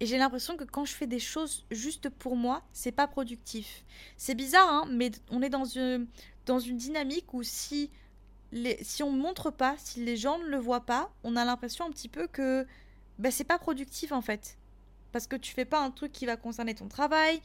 Et 0.00 0.06
j'ai 0.06 0.18
l'impression 0.18 0.56
que 0.56 0.64
quand 0.64 0.84
je 0.84 0.92
fais 0.92 1.06
des 1.06 1.18
choses 1.18 1.64
juste 1.70 2.08
pour 2.08 2.36
moi, 2.36 2.62
c'est 2.72 2.92
pas 2.92 3.06
productif. 3.06 3.84
C'est 4.16 4.34
bizarre, 4.34 4.68
hein, 4.68 4.88
mais 4.90 5.10
on 5.30 5.42
est 5.42 5.50
dans 5.50 5.64
une, 5.64 6.06
dans 6.46 6.58
une 6.58 6.76
dynamique 6.76 7.32
où 7.32 7.42
si, 7.42 7.90
si 8.82 9.02
on 9.02 9.12
ne 9.12 9.20
montre 9.20 9.50
pas, 9.50 9.76
si 9.78 10.04
les 10.04 10.16
gens 10.16 10.38
ne 10.38 10.44
le 10.44 10.58
voient 10.58 10.86
pas, 10.86 11.10
on 11.24 11.36
a 11.36 11.44
l'impression 11.44 11.86
un 11.86 11.90
petit 11.90 12.08
peu 12.08 12.26
que 12.26 12.66
bah, 13.18 13.30
c'est 13.30 13.44
pas 13.44 13.58
productif 13.58 14.12
en 14.12 14.22
fait. 14.22 14.58
Parce 15.12 15.26
que 15.26 15.36
tu 15.36 15.52
fais 15.52 15.64
pas 15.64 15.80
un 15.80 15.90
truc 15.90 16.12
qui 16.12 16.26
va 16.26 16.36
concerner 16.36 16.74
ton 16.74 16.88
travail, 16.88 17.40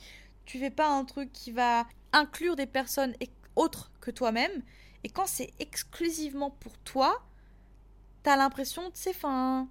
tu 0.45 0.59
fais 0.59 0.69
pas 0.69 0.87
un 0.87 1.05
truc 1.05 1.31
qui 1.33 1.51
va 1.51 1.87
inclure 2.13 2.55
des 2.55 2.67
personnes 2.67 3.15
autres 3.55 3.91
que 4.01 4.11
toi-même. 4.11 4.61
Et 5.03 5.09
quand 5.09 5.27
c'est 5.27 5.51
exclusivement 5.59 6.49
pour 6.49 6.77
toi, 6.79 7.21
t'as 8.23 8.35
l'impression, 8.35 8.89
tu 8.91 8.99
sais, 8.99 9.09
enfin, 9.11 9.67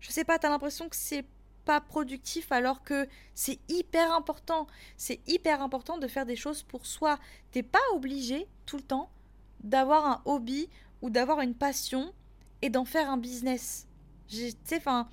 je 0.00 0.10
sais 0.10 0.24
pas, 0.24 0.38
t'as 0.38 0.50
l'impression 0.50 0.88
que 0.88 0.96
c'est 0.96 1.24
pas 1.64 1.80
productif 1.80 2.52
alors 2.52 2.82
que 2.82 3.08
c'est 3.34 3.58
hyper 3.68 4.12
important. 4.12 4.66
C'est 4.96 5.20
hyper 5.26 5.62
important 5.62 5.98
de 5.98 6.06
faire 6.06 6.26
des 6.26 6.36
choses 6.36 6.62
pour 6.62 6.86
soi. 6.86 7.18
T'es 7.52 7.62
pas 7.62 7.80
obligé 7.94 8.46
tout 8.66 8.76
le 8.76 8.82
temps 8.82 9.10
d'avoir 9.64 10.06
un 10.06 10.22
hobby 10.24 10.68
ou 11.02 11.10
d'avoir 11.10 11.40
une 11.40 11.54
passion 11.54 12.12
et 12.62 12.70
d'en 12.70 12.84
faire 12.84 13.10
un 13.10 13.16
business. 13.16 13.88
Tu 14.28 14.50
sais, 14.64 14.76
enfin, 14.76 15.08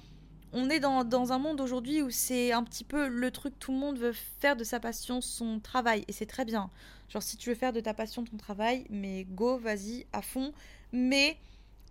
on 0.53 0.69
est 0.69 0.79
dans, 0.79 1.03
dans 1.03 1.31
un 1.31 1.39
monde 1.39 1.59
aujourd'hui 1.59 2.01
où 2.01 2.09
c'est 2.09 2.51
un 2.51 2.63
petit 2.63 2.83
peu 2.83 3.07
le 3.07 3.31
truc, 3.31 3.57
tout 3.57 3.71
le 3.71 3.77
monde 3.77 3.97
veut 3.97 4.13
faire 4.39 4.55
de 4.55 4.63
sa 4.63 4.79
passion 4.79 5.21
son 5.21 5.59
travail 5.59 6.05
et 6.07 6.11
c'est 6.11 6.25
très 6.25 6.45
bien. 6.45 6.69
Genre, 7.09 7.23
si 7.23 7.37
tu 7.37 7.49
veux 7.49 7.55
faire 7.55 7.73
de 7.73 7.79
ta 7.79 7.93
passion 7.93 8.23
ton 8.23 8.37
travail, 8.37 8.85
mais 8.89 9.25
go, 9.25 9.57
vas-y, 9.57 10.05
à 10.13 10.21
fond. 10.21 10.53
Mais 10.91 11.37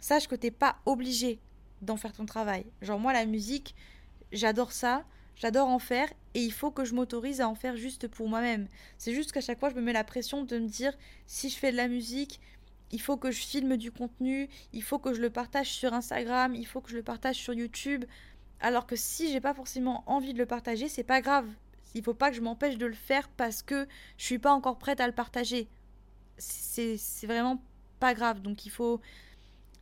sache 0.00 0.28
que 0.28 0.34
t'es 0.34 0.50
pas 0.50 0.76
obligé 0.86 1.40
d'en 1.82 1.96
faire 1.96 2.12
ton 2.12 2.26
travail. 2.26 2.66
Genre, 2.80 2.98
moi, 2.98 3.12
la 3.12 3.26
musique, 3.26 3.74
j'adore 4.32 4.72
ça, 4.72 5.04
j'adore 5.40 5.68
en 5.68 5.78
faire 5.78 6.08
et 6.34 6.42
il 6.42 6.52
faut 6.52 6.70
que 6.70 6.84
je 6.84 6.94
m'autorise 6.94 7.40
à 7.40 7.48
en 7.48 7.54
faire 7.54 7.76
juste 7.76 8.06
pour 8.06 8.28
moi-même. 8.28 8.68
C'est 8.98 9.14
juste 9.14 9.32
qu'à 9.32 9.40
chaque 9.40 9.58
fois, 9.58 9.70
je 9.70 9.74
me 9.74 9.80
mets 9.80 9.92
la 9.92 10.04
pression 10.04 10.44
de 10.44 10.58
me 10.58 10.68
dire 10.68 10.92
si 11.26 11.48
je 11.48 11.56
fais 11.56 11.72
de 11.72 11.76
la 11.76 11.88
musique, 11.88 12.40
il 12.92 13.00
faut 13.00 13.16
que 13.16 13.30
je 13.30 13.40
filme 13.40 13.76
du 13.76 13.90
contenu, 13.90 14.48
il 14.72 14.82
faut 14.82 14.98
que 14.98 15.14
je 15.14 15.20
le 15.20 15.30
partage 15.30 15.70
sur 15.70 15.94
Instagram, 15.94 16.54
il 16.54 16.66
faut 16.66 16.80
que 16.80 16.90
je 16.90 16.96
le 16.96 17.02
partage 17.02 17.36
sur 17.36 17.54
YouTube. 17.54 18.04
Alors 18.60 18.86
que 18.86 18.96
si 18.96 19.32
j'ai 19.32 19.40
pas 19.40 19.54
forcément 19.54 20.04
envie 20.06 20.34
de 20.34 20.38
le 20.38 20.46
partager, 20.46 20.88
c'est 20.88 21.04
pas 21.04 21.22
grave. 21.22 21.48
Il 21.94 22.04
faut 22.04 22.14
pas 22.14 22.30
que 22.30 22.36
je 22.36 22.42
m'empêche 22.42 22.76
de 22.76 22.86
le 22.86 22.94
faire 22.94 23.28
parce 23.30 23.62
que 23.62 23.88
je 24.18 24.24
suis 24.24 24.38
pas 24.38 24.52
encore 24.52 24.78
prête 24.78 25.00
à 25.00 25.06
le 25.06 25.14
partager. 25.14 25.68
C'est 26.36 26.98
vraiment 27.24 27.62
pas 27.98 28.12
grave. 28.12 28.42
Donc 28.42 28.66
il 28.66 28.70
faut 28.70 29.00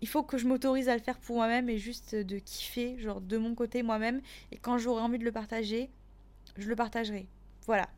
il 0.00 0.08
faut 0.08 0.22
que 0.22 0.38
je 0.38 0.46
m'autorise 0.46 0.88
à 0.88 0.96
le 0.96 1.02
faire 1.02 1.18
pour 1.18 1.36
moi-même 1.36 1.68
et 1.68 1.78
juste 1.78 2.14
de 2.14 2.38
kiffer, 2.38 2.98
genre 2.98 3.20
de 3.20 3.36
mon 3.36 3.54
côté 3.54 3.82
moi-même. 3.82 4.20
Et 4.52 4.56
quand 4.56 4.78
j'aurai 4.78 5.02
envie 5.02 5.18
de 5.18 5.24
le 5.24 5.32
partager, 5.32 5.90
je 6.56 6.68
le 6.68 6.76
partagerai. 6.76 7.26
Voilà. 7.66 7.88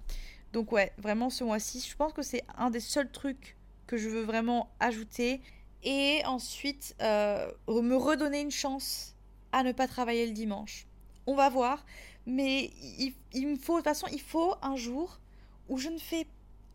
Donc 0.53 0.73
ouais, 0.73 0.93
vraiment 0.99 1.31
ce 1.31 1.45
mois-ci, 1.45 1.87
je 1.89 1.97
pense 1.97 2.13
que 2.13 2.23
c'est 2.23 2.43
un 2.57 2.71
des 2.71 2.81
seuls 2.81 3.11
trucs 3.11 3.57
que 3.87 3.97
je 3.97 4.09
veux 4.09 4.23
vraiment 4.23 4.71
ajouter. 4.81 5.41
Et 5.83 6.23
ensuite, 6.27 6.95
euh, 7.01 7.51
me 7.69 7.97
redonner 7.97 8.41
une 8.41 8.51
chance 8.51 9.15
à 9.53 9.63
ne 9.63 9.73
pas 9.73 9.87
travailler 9.87 10.27
le 10.27 10.33
dimanche. 10.33 10.87
On 11.27 11.35
va 11.35 11.49
voir. 11.49 11.85
Mais 12.27 12.71
il, 12.99 13.15
il 13.33 13.49
me 13.49 13.57
faut, 13.57 13.75
de 13.75 13.79
toute 13.79 13.85
façon, 13.85 14.07
il 14.13 14.21
faut 14.21 14.55
un 14.63 14.77
jour 14.77 15.21
où 15.69 15.79
je 15.79 15.89
ne 15.89 15.99
fais 15.99 16.27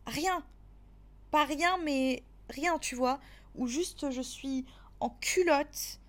rien. 0.07 0.43
Pas 1.32 1.45
rien, 1.45 1.78
mais 1.84 2.23
rien, 2.49 2.80
tu 2.80 2.95
vois. 2.95 3.19
Où 3.55 3.67
juste 3.67 4.09
je 4.11 4.21
suis 4.21 4.65
en 5.00 5.10
culotte, 5.10 6.00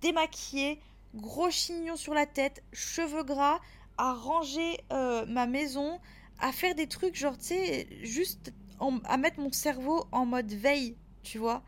démaquillée, 0.00 0.80
gros 1.14 1.50
chignon 1.50 1.96
sur 1.96 2.14
la 2.14 2.26
tête, 2.26 2.62
cheveux 2.72 3.24
gras, 3.24 3.60
à 3.96 4.12
ranger 4.12 4.78
euh, 4.92 5.24
ma 5.26 5.46
maison, 5.46 6.00
à 6.40 6.52
faire 6.52 6.74
des 6.74 6.88
trucs, 6.88 7.14
genre, 7.16 7.38
tu 7.38 7.46
sais, 7.46 7.88
juste 8.02 8.52
à 9.04 9.16
mettre 9.16 9.40
mon 9.40 9.52
cerveau 9.52 10.04
en 10.12 10.26
mode 10.26 10.52
veille, 10.52 10.96
tu 11.22 11.38
vois. 11.38 11.62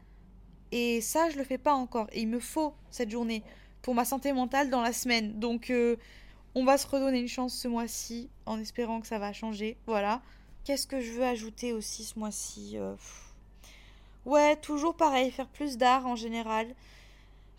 Et 0.73 1.01
ça, 1.01 1.31
je 1.31 1.39
le 1.39 1.45
fais 1.45 1.59
pas 1.59 1.75
encore. 1.75 2.09
Et 2.13 2.23
il 2.23 2.29
me 2.29 2.41
faut 2.41 2.75
cette 2.91 3.11
journée 3.11 3.43
pour 3.83 3.95
ma 3.95 4.05
santé 4.05 4.33
mentale 4.33 4.69
dans 4.71 4.83
la 4.83 4.93
semaine. 4.93 5.39
Donc, 5.39 5.71
euh, 5.71 5.97
on 6.55 6.65
va 6.65 6.77
se 6.79 6.87
redonner 6.87 7.21
une 7.21 7.29
chance 7.29 7.55
ce 7.55 7.69
mois-ci, 7.69 8.31
en 8.47 8.59
espérant 8.59 9.01
que 9.01 9.07
ça 9.07 9.19
va 9.19 9.33
changer. 9.33 9.77
Voilà. 9.87 10.23
Qu'est-ce 10.65 10.87
que 10.87 11.01
je 11.01 11.13
veux 11.13 11.25
ajouter 11.25 11.73
aussi 11.73 12.03
ce 12.05 12.19
mois-ci 12.19 12.77
euh, 12.77 12.97
Ouais, 14.27 14.57
toujours 14.57 14.97
pareil, 14.97 15.31
faire 15.31 15.47
plus 15.47 15.77
d'art 15.79 16.05
en 16.05 16.17
général. 16.17 16.75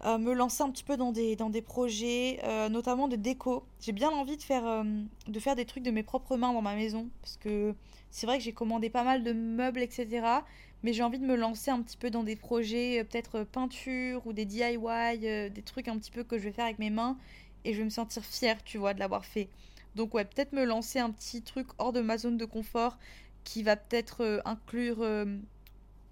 Euh, 0.05 0.17
me 0.17 0.33
lancer 0.33 0.63
un 0.63 0.69
petit 0.69 0.83
peu 0.83 0.97
dans 0.97 1.13
des, 1.13 1.37
dans 1.37 1.49
des 1.49 1.61
projets, 1.61 2.41
euh, 2.43 2.67
notamment 2.67 3.07
de 3.07 3.15
déco. 3.15 3.63
J'ai 3.79 3.93
bien 3.93 4.09
envie 4.09 4.35
de 4.35 4.43
faire, 4.43 4.67
euh, 4.67 4.83
de 5.27 5.39
faire 5.39 5.55
des 5.55 5.65
trucs 5.65 5.83
de 5.83 5.91
mes 5.91 6.03
propres 6.03 6.35
mains 6.35 6.51
dans 6.51 6.61
ma 6.61 6.75
maison, 6.75 7.09
parce 7.21 7.37
que 7.37 7.73
c'est 8.11 8.27
vrai 8.27 8.37
que 8.37 8.43
j'ai 8.43 8.51
commandé 8.51 8.89
pas 8.89 9.03
mal 9.05 9.23
de 9.23 9.31
meubles, 9.31 9.81
etc. 9.81 10.43
Mais 10.83 10.91
j'ai 10.91 11.03
envie 11.03 11.19
de 11.19 11.25
me 11.25 11.35
lancer 11.35 11.71
un 11.71 11.81
petit 11.81 11.95
peu 11.95 12.09
dans 12.11 12.23
des 12.23 12.35
projets, 12.35 13.01
peut-être 13.05 13.43
peinture 13.43 14.27
ou 14.27 14.33
des 14.33 14.45
DIY, 14.45 15.17
des 15.19 15.63
trucs 15.65 15.87
un 15.87 15.97
petit 15.97 16.11
peu 16.11 16.25
que 16.25 16.37
je 16.37 16.43
vais 16.43 16.51
faire 16.51 16.65
avec 16.65 16.79
mes 16.79 16.89
mains, 16.89 17.17
et 17.63 17.73
je 17.73 17.79
vais 17.79 17.85
me 17.85 17.89
sentir 17.89 18.25
fière, 18.25 18.61
tu 18.65 18.77
vois, 18.77 18.93
de 18.93 18.99
l'avoir 18.99 19.25
fait. 19.25 19.47
Donc 19.95 20.13
ouais, 20.13 20.25
peut-être 20.25 20.51
me 20.51 20.65
lancer 20.65 20.99
un 20.99 21.11
petit 21.11 21.41
truc 21.41 21.67
hors 21.77 21.93
de 21.93 22.01
ma 22.01 22.17
zone 22.17 22.37
de 22.37 22.45
confort, 22.45 22.97
qui 23.45 23.63
va 23.63 23.77
peut-être 23.77 24.41
inclure 24.45 24.97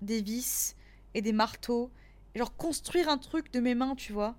des 0.01 0.21
vis 0.21 0.75
et 1.13 1.21
des 1.21 1.33
marteaux. 1.33 1.89
Genre 2.35 2.55
construire 2.55 3.09
un 3.09 3.17
truc 3.17 3.51
de 3.53 3.59
mes 3.59 3.75
mains, 3.75 3.95
tu 3.95 4.13
vois. 4.13 4.35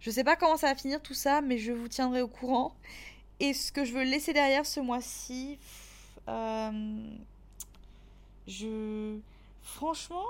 Je 0.00 0.10
sais 0.10 0.24
pas 0.24 0.36
comment 0.36 0.56
ça 0.56 0.68
va 0.68 0.74
finir 0.74 1.02
tout 1.02 1.14
ça, 1.14 1.40
mais 1.40 1.58
je 1.58 1.72
vous 1.72 1.88
tiendrai 1.88 2.22
au 2.22 2.28
courant. 2.28 2.74
Et 3.40 3.52
ce 3.52 3.72
que 3.72 3.84
je 3.84 3.92
veux 3.92 4.02
laisser 4.02 4.32
derrière 4.32 4.66
ce 4.66 4.80
mois-ci, 4.80 5.58
euh, 6.28 7.10
je. 8.46 9.18
Franchement, 9.62 10.24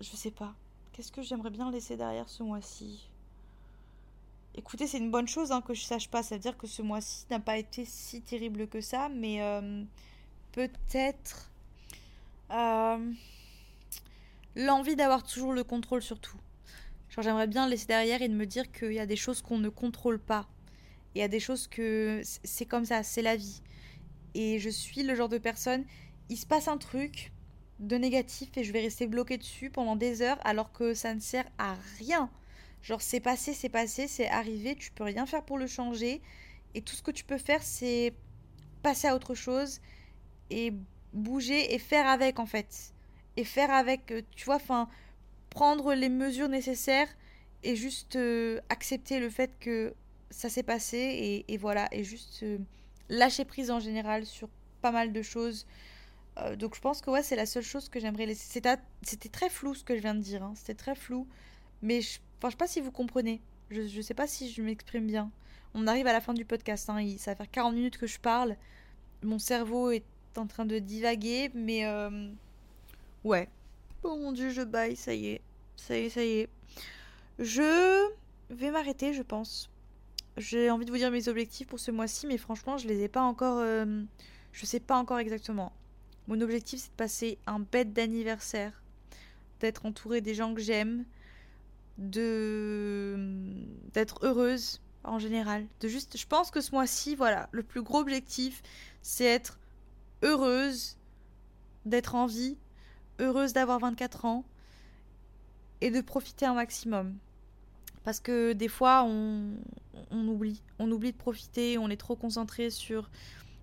je 0.00 0.16
sais 0.16 0.30
pas. 0.30 0.54
Qu'est-ce 0.92 1.10
que 1.10 1.22
j'aimerais 1.22 1.50
bien 1.50 1.70
laisser 1.70 1.96
derrière 1.96 2.28
ce 2.28 2.42
mois-ci? 2.42 3.08
Écoutez, 4.54 4.86
c'est 4.86 4.98
une 4.98 5.10
bonne 5.10 5.28
chose 5.28 5.52
hein, 5.52 5.60
que 5.60 5.74
je 5.74 5.82
sache 5.82 6.08
pas. 6.08 6.22
Ça 6.22 6.36
veut 6.36 6.40
dire 6.40 6.56
que 6.56 6.66
ce 6.66 6.82
mois-ci 6.82 7.26
n'a 7.30 7.40
pas 7.40 7.58
été 7.58 7.84
si 7.84 8.22
terrible 8.22 8.66
que 8.68 8.80
ça, 8.80 9.08
mais 9.08 9.42
euh, 9.42 9.82
peut-être. 10.52 11.50
Euh, 12.50 13.12
l'envie 14.56 14.96
d'avoir 14.96 15.22
toujours 15.22 15.52
le 15.52 15.62
contrôle 15.62 16.02
sur 16.02 16.18
tout. 16.18 16.38
Genre 17.10 17.22
j'aimerais 17.22 17.46
bien 17.46 17.68
laisser 17.68 17.86
derrière 17.86 18.22
et 18.22 18.28
de 18.28 18.34
me 18.34 18.46
dire 18.46 18.72
qu'il 18.72 18.92
y 18.92 18.98
a 18.98 19.06
des 19.06 19.16
choses 19.16 19.42
qu'on 19.42 19.58
ne 19.58 19.68
contrôle 19.68 20.18
pas. 20.18 20.48
Il 21.14 21.18
y 21.18 21.22
a 21.22 21.28
des 21.28 21.40
choses 21.40 21.68
que 21.68 22.22
c'est 22.24 22.66
comme 22.66 22.84
ça, 22.84 23.02
c'est 23.02 23.22
la 23.22 23.36
vie. 23.36 23.62
Et 24.34 24.58
je 24.58 24.68
suis 24.68 25.02
le 25.02 25.14
genre 25.14 25.28
de 25.28 25.38
personne, 25.38 25.84
il 26.28 26.36
se 26.36 26.46
passe 26.46 26.68
un 26.68 26.78
truc 26.78 27.32
de 27.78 27.96
négatif 27.96 28.48
et 28.56 28.64
je 28.64 28.72
vais 28.72 28.80
rester 28.80 29.06
bloqué 29.06 29.36
dessus 29.38 29.70
pendant 29.70 29.96
des 29.96 30.22
heures 30.22 30.38
alors 30.44 30.72
que 30.72 30.94
ça 30.94 31.14
ne 31.14 31.20
sert 31.20 31.46
à 31.58 31.76
rien. 31.98 32.30
Genre 32.82 33.02
c'est 33.02 33.20
passé, 33.20 33.52
c'est 33.52 33.68
passé, 33.68 34.08
c'est 34.08 34.28
arrivé, 34.28 34.74
tu 34.74 34.90
peux 34.90 35.04
rien 35.04 35.26
faire 35.26 35.44
pour 35.44 35.58
le 35.58 35.66
changer. 35.66 36.22
Et 36.74 36.82
tout 36.82 36.94
ce 36.94 37.02
que 37.02 37.10
tu 37.10 37.24
peux 37.24 37.38
faire, 37.38 37.62
c'est 37.62 38.14
passer 38.82 39.08
à 39.08 39.14
autre 39.14 39.34
chose 39.34 39.80
et 40.50 40.72
bouger 41.12 41.74
et 41.74 41.78
faire 41.78 42.06
avec 42.06 42.38
en 42.38 42.46
fait 42.46 42.94
et 43.36 43.44
faire 43.44 43.70
avec, 43.70 44.10
euh, 44.10 44.22
tu 44.34 44.44
vois, 44.44 44.56
enfin, 44.56 44.88
prendre 45.50 45.94
les 45.94 46.08
mesures 46.08 46.48
nécessaires 46.48 47.08
et 47.62 47.76
juste 47.76 48.16
euh, 48.16 48.60
accepter 48.68 49.20
le 49.20 49.30
fait 49.30 49.50
que 49.60 49.94
ça 50.30 50.48
s'est 50.48 50.62
passé 50.62 51.44
et, 51.46 51.56
voilà, 51.56 51.88
et 51.92 52.04
juste 52.04 52.42
euh, 52.42 52.58
lâcher 53.08 53.44
prise 53.44 53.70
en 53.70 53.80
général 53.80 54.26
sur 54.26 54.48
pas 54.82 54.90
mal 54.90 55.12
de 55.12 55.22
choses. 55.22 55.66
donc 56.58 56.74
je 56.74 56.80
pense 56.80 57.00
que 57.00 57.10
ouais, 57.10 57.22
c'est 57.22 57.36
la 57.36 57.46
seule 57.46 57.62
chose 57.62 57.88
que 57.88 57.98
j'aimerais 57.98 58.26
laisser. 58.26 58.60
C'était 59.02 59.28
très 59.28 59.48
flou 59.48 59.74
ce 59.74 59.84
que 59.84 59.96
je 59.96 60.02
viens 60.02 60.14
de 60.14 60.20
dire, 60.20 60.42
hein. 60.42 60.52
c'était 60.54 60.74
très 60.74 60.94
flou, 60.94 61.26
mais 61.82 62.02
je, 62.02 62.18
enfin, 62.38 62.48
je 62.48 62.52
sais 62.52 62.58
pas 62.58 62.66
si 62.66 62.80
vous 62.80 62.92
comprenez. 62.92 63.40
Je, 63.70 63.86
je 63.86 64.00
sais 64.00 64.14
pas 64.14 64.26
si 64.26 64.50
je 64.50 64.62
m'exprime 64.62 65.06
bien. 65.06 65.30
On 65.74 65.86
arrive 65.86 66.06
à 66.06 66.12
la 66.12 66.20
fin 66.20 66.34
du 66.34 66.44
podcast, 66.44 66.88
hein. 66.90 67.04
ça 67.18 67.32
va 67.32 67.36
faire 67.36 67.50
40 67.50 67.74
minutes 67.74 67.98
que 67.98 68.06
je 68.06 68.18
parle. 68.18 68.56
Mon 69.22 69.38
cerveau 69.38 69.90
est 69.90 70.04
en 70.36 70.46
train 70.46 70.66
de 70.66 70.78
divaguer, 70.78 71.50
mais 71.54 71.84
Ouais. 73.26 73.48
Oh 74.04 74.16
mon 74.16 74.30
dieu, 74.30 74.50
je 74.50 74.62
baille, 74.62 74.94
ça 74.94 75.12
y 75.12 75.26
est. 75.26 75.40
Ça 75.74 75.98
y 75.98 76.04
est, 76.04 76.10
ça 76.10 76.24
y 76.24 76.38
est. 76.38 76.48
Je 77.40 78.08
vais 78.50 78.70
m'arrêter, 78.70 79.12
je 79.14 79.22
pense. 79.22 79.68
J'ai 80.36 80.70
envie 80.70 80.84
de 80.84 80.92
vous 80.92 80.96
dire 80.96 81.10
mes 81.10 81.26
objectifs 81.26 81.66
pour 81.66 81.80
ce 81.80 81.90
mois-ci, 81.90 82.28
mais 82.28 82.38
franchement, 82.38 82.78
je 82.78 82.86
les 82.86 83.02
ai 83.02 83.08
pas 83.08 83.22
encore. 83.22 83.58
Euh, 83.58 84.04
je 84.52 84.64
sais 84.64 84.78
pas 84.78 84.96
encore 84.96 85.18
exactement. 85.18 85.72
Mon 86.28 86.40
objectif, 86.40 86.78
c'est 86.78 86.90
de 86.90 86.94
passer 86.94 87.38
un 87.48 87.58
bête 87.58 87.92
d'anniversaire, 87.92 88.80
d'être 89.58 89.86
entourée 89.86 90.20
des 90.20 90.34
gens 90.34 90.54
que 90.54 90.60
j'aime, 90.60 91.04
de 91.98 93.16
d'être 93.92 94.24
heureuse 94.24 94.80
en 95.02 95.18
général, 95.18 95.66
de 95.80 95.88
juste. 95.88 96.16
Je 96.16 96.28
pense 96.28 96.52
que 96.52 96.60
ce 96.60 96.70
mois-ci, 96.70 97.16
voilà, 97.16 97.48
le 97.50 97.64
plus 97.64 97.82
gros 97.82 97.98
objectif, 97.98 98.62
c'est 99.02 99.24
être 99.24 99.58
heureuse, 100.22 100.96
d'être 101.86 102.14
en 102.14 102.26
vie 102.26 102.56
heureuse 103.18 103.52
d'avoir 103.52 103.78
24 103.78 104.24
ans 104.24 104.44
et 105.80 105.90
de 105.90 106.00
profiter 106.00 106.46
un 106.46 106.54
maximum. 106.54 107.16
Parce 108.04 108.20
que 108.20 108.52
des 108.52 108.68
fois, 108.68 109.04
on, 109.04 109.56
oublie. 110.12 110.62
On 110.78 110.90
oublie 110.90 111.12
de 111.12 111.16
profiter, 111.16 111.76
on 111.78 111.88
est 111.88 111.96
trop 111.96 112.14
concentré 112.14 112.70
sur, 112.70 113.10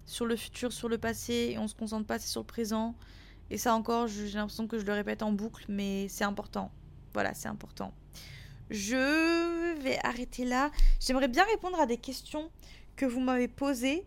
sur 0.05 0.25
le 0.25 0.35
futur, 0.35 0.73
sur 0.73 0.89
le 0.89 0.97
passé, 0.97 1.51
et 1.53 1.57
on 1.57 1.67
se 1.67 1.75
concentre 1.75 2.05
pas 2.05 2.15
assez 2.15 2.27
sur 2.27 2.41
le 2.41 2.47
présent. 2.47 2.95
Et 3.49 3.57
ça 3.57 3.73
encore, 3.73 4.07
j'ai 4.07 4.29
l'impression 4.31 4.67
que 4.67 4.79
je 4.79 4.85
le 4.85 4.93
répète 4.93 5.21
en 5.23 5.31
boucle, 5.31 5.65
mais 5.69 6.07
c'est 6.09 6.23
important. 6.23 6.71
Voilà, 7.13 7.33
c'est 7.33 7.47
important. 7.47 7.93
Je 8.69 9.79
vais 9.81 9.99
arrêter 10.03 10.45
là. 10.45 10.71
J'aimerais 10.99 11.27
bien 11.27 11.43
répondre 11.43 11.79
à 11.79 11.85
des 11.85 11.97
questions 11.97 12.49
que 12.95 13.05
vous 13.05 13.19
m'avez 13.19 13.47
posées, 13.47 14.05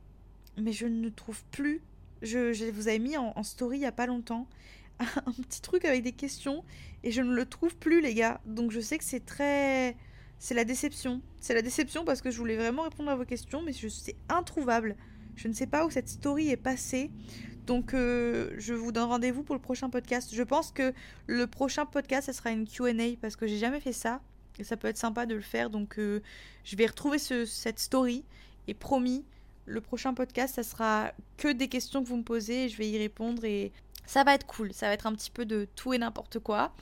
mais 0.57 0.73
je 0.73 0.87
ne 0.87 1.09
trouve 1.09 1.45
plus. 1.51 1.83
Je, 2.23 2.71
vous 2.71 2.89
avais 2.89 2.99
mis 2.99 3.17
en, 3.17 3.43
story 3.43 3.77
il 3.77 3.81
n'y 3.81 3.87
a 3.87 3.93
pas 3.93 4.07
longtemps 4.07 4.49
un 5.27 5.33
petit 5.43 5.61
truc 5.61 5.85
avec 5.85 6.03
des 6.03 6.13
questions 6.13 6.65
et 7.03 7.13
je 7.13 7.23
ne 7.23 7.35
le 7.35 7.47
trouve 7.47 7.77
plus, 7.77 8.01
les 8.01 8.15
gars. 8.15 8.41
Donc 8.47 8.71
je 8.71 8.81
sais 8.81 8.99
que 8.99 9.05
c'est 9.05 9.25
très. 9.25 9.97
C'est 10.39 10.55
la 10.55 10.65
déception. 10.65 11.23
C'est 11.41 11.55
la 11.55 11.63
déception 11.63 12.05
parce 12.05 12.21
que 12.21 12.31
je 12.31 12.39
voulais 12.39 12.57
vraiment 12.57 12.83
répondre 12.83 13.11
à 13.11 13.17
vos 13.17 13.25
questions, 13.25 13.63
mais 13.63 13.73
c'est 13.73 14.17
introuvable. 14.29 14.97
Je 15.37 15.49
ne 15.49 15.53
sais 15.53 15.67
pas 15.67 15.87
où 15.87 15.91
cette 15.91 16.09
story 16.09 16.51
est 16.51 16.57
passée. 16.57 17.11
Donc, 17.67 17.95
euh, 17.95 18.51
je 18.59 18.75
vous 18.75 18.93
donne 18.93 19.09
rendez-vous 19.09 19.43
pour 19.43 19.55
le 19.55 19.61
prochain 19.61 19.91
podcast. 19.91 20.35
Je 20.35 20.43
pense 20.43 20.71
que 20.71 20.93
le 21.27 21.47
prochain 21.47 21.85
podcast, 21.85 22.27
ça 22.27 22.33
sera 22.33 22.51
une 22.51 22.67
QA 22.67 22.93
parce 23.21 23.37
que 23.37 23.47
j'ai 23.47 23.59
jamais 23.59 23.81
fait 23.81 23.93
ça. 23.93 24.21
Et 24.59 24.65
ça 24.65 24.77
peut 24.77 24.89
être 24.89 24.97
sympa 24.97 25.27
de 25.27 25.35
le 25.35 25.41
faire. 25.41 25.69
Donc, 25.69 25.99
euh, 25.99 26.21
je 26.65 26.77
vais 26.77 26.87
retrouver 26.87 27.19
cette 27.19 27.79
story. 27.79 28.25
Et 28.69 28.75
promis, 28.75 29.25
le 29.67 29.81
prochain 29.81 30.15
podcast, 30.15 30.55
ça 30.55 30.63
sera 30.63 31.13
que 31.37 31.53
des 31.53 31.69
questions 31.69 32.03
que 32.03 32.09
vous 32.09 32.17
me 32.17 32.23
posez. 32.23 32.65
Et 32.65 32.69
je 32.69 32.77
vais 32.79 32.89
y 32.89 32.99
répondre. 32.99 33.45
Et 33.45 33.73
ça 34.07 34.25
va 34.25 34.35
être 34.35 34.47
cool. 34.47 34.73
Ça 34.73 34.87
va 34.89 34.93
être 34.93 35.07
un 35.07 35.15
petit 35.15 35.31
peu 35.31 35.45
de 35.45 35.69
tout 35.77 35.93
et 35.93 35.99
n'importe 35.99 36.39
quoi. 36.39 36.73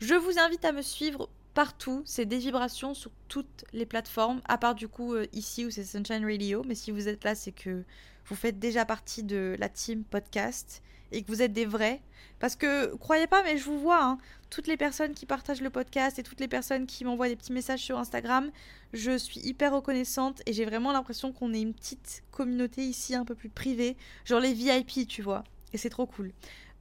Je 0.00 0.14
vous 0.14 0.38
invite 0.38 0.64
à 0.64 0.72
me 0.72 0.82
suivre 0.82 1.28
partout. 1.54 2.02
C'est 2.04 2.26
des 2.26 2.38
vibrations 2.38 2.94
sur 2.94 3.10
toutes 3.28 3.64
les 3.72 3.86
plateformes. 3.86 4.40
À 4.46 4.58
part 4.58 4.74
du 4.74 4.88
coup, 4.88 5.14
euh, 5.14 5.26
ici 5.32 5.64
où 5.64 5.70
c'est 5.70 5.84
Sunshine 5.84 6.24
Radio. 6.24 6.62
Mais 6.66 6.74
si 6.74 6.90
vous 6.90 7.08
êtes 7.08 7.24
là, 7.24 7.34
c'est 7.34 7.52
que 7.52 7.84
vous 8.26 8.34
faites 8.34 8.58
déjà 8.58 8.84
partie 8.84 9.22
de 9.22 9.56
la 9.58 9.68
team 9.68 10.04
podcast 10.04 10.82
et 11.12 11.22
que 11.22 11.28
vous 11.28 11.42
êtes 11.42 11.52
des 11.52 11.66
vrais. 11.66 12.00
Parce 12.38 12.56
que, 12.56 12.94
croyez 12.96 13.26
pas, 13.28 13.42
mais 13.44 13.56
je 13.56 13.64
vous 13.64 13.78
vois, 13.78 14.02
hein, 14.02 14.18
toutes 14.50 14.66
les 14.66 14.76
personnes 14.76 15.14
qui 15.14 15.26
partagent 15.26 15.60
le 15.60 15.70
podcast 15.70 16.18
et 16.18 16.22
toutes 16.24 16.40
les 16.40 16.48
personnes 16.48 16.86
qui 16.86 17.04
m'envoient 17.04 17.28
des 17.28 17.36
petits 17.36 17.52
messages 17.52 17.80
sur 17.80 17.98
Instagram, 17.98 18.50
je 18.92 19.16
suis 19.16 19.40
hyper 19.40 19.72
reconnaissante 19.72 20.42
et 20.46 20.52
j'ai 20.52 20.64
vraiment 20.64 20.90
l'impression 20.92 21.32
qu'on 21.32 21.54
est 21.54 21.60
une 21.60 21.74
petite 21.74 22.24
communauté 22.32 22.82
ici 22.82 23.14
un 23.14 23.24
peu 23.24 23.36
plus 23.36 23.48
privée, 23.48 23.96
genre 24.24 24.40
les 24.40 24.54
VIP, 24.54 25.06
tu 25.06 25.22
vois. 25.22 25.44
Et 25.72 25.78
c'est 25.78 25.90
trop 25.90 26.06
cool. 26.06 26.32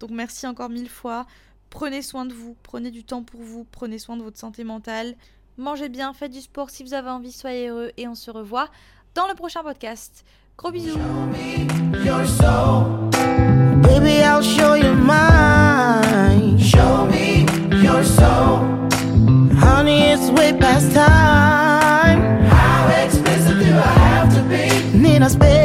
Donc 0.02 0.10
merci 0.10 0.47
encore 0.47 0.70
mille 0.70 0.89
fois. 0.89 1.26
Prenez 1.70 2.02
soin 2.02 2.26
de 2.26 2.34
vous, 2.34 2.58
prenez 2.64 2.89
du 2.91 3.04
temps 3.04 3.24
pour 3.24 3.39
vous, 3.41 3.66
prenez 3.72 3.99
soin 3.99 4.18
de 4.18 4.24
votre 4.24 4.38
santé 4.39 4.64
mentale. 4.64 5.16
Mangez 5.58 5.89
bien, 5.89 6.12
faites 6.12 6.32
du 6.32 6.41
sport 6.41 6.72
si 6.72 6.84
vous 6.84 6.93
avez 6.93 7.10
envie, 7.10 7.32
soyez 7.32 7.70
heureux 7.70 7.91
et 7.97 8.08
on 8.08 8.16
se 8.16 8.32
revoit 8.32 8.68
dans 9.14 9.28
le 9.28 9.36
prochain 9.36 9.62
podcast. 9.64 10.26
Gros 10.58 10.72
bisous. 10.72 10.97
Baby, 13.84 14.22
I'll 14.24 14.41
show 14.41 14.76
you 14.76 14.93
mine. 14.95 16.58
Show 16.58 17.06
me 17.06 17.45
your 17.84 18.04
soul. 18.04 18.66
Honey, 19.60 20.14
it's 20.14 20.32
way 20.32 20.54
past 20.54 20.93
time. 20.93 22.41
How 22.49 22.88
expensive 23.06 23.60
do 23.60 23.66
I 23.66 23.93
have 23.99 24.34
to 24.36 24.41
be? 24.49 25.61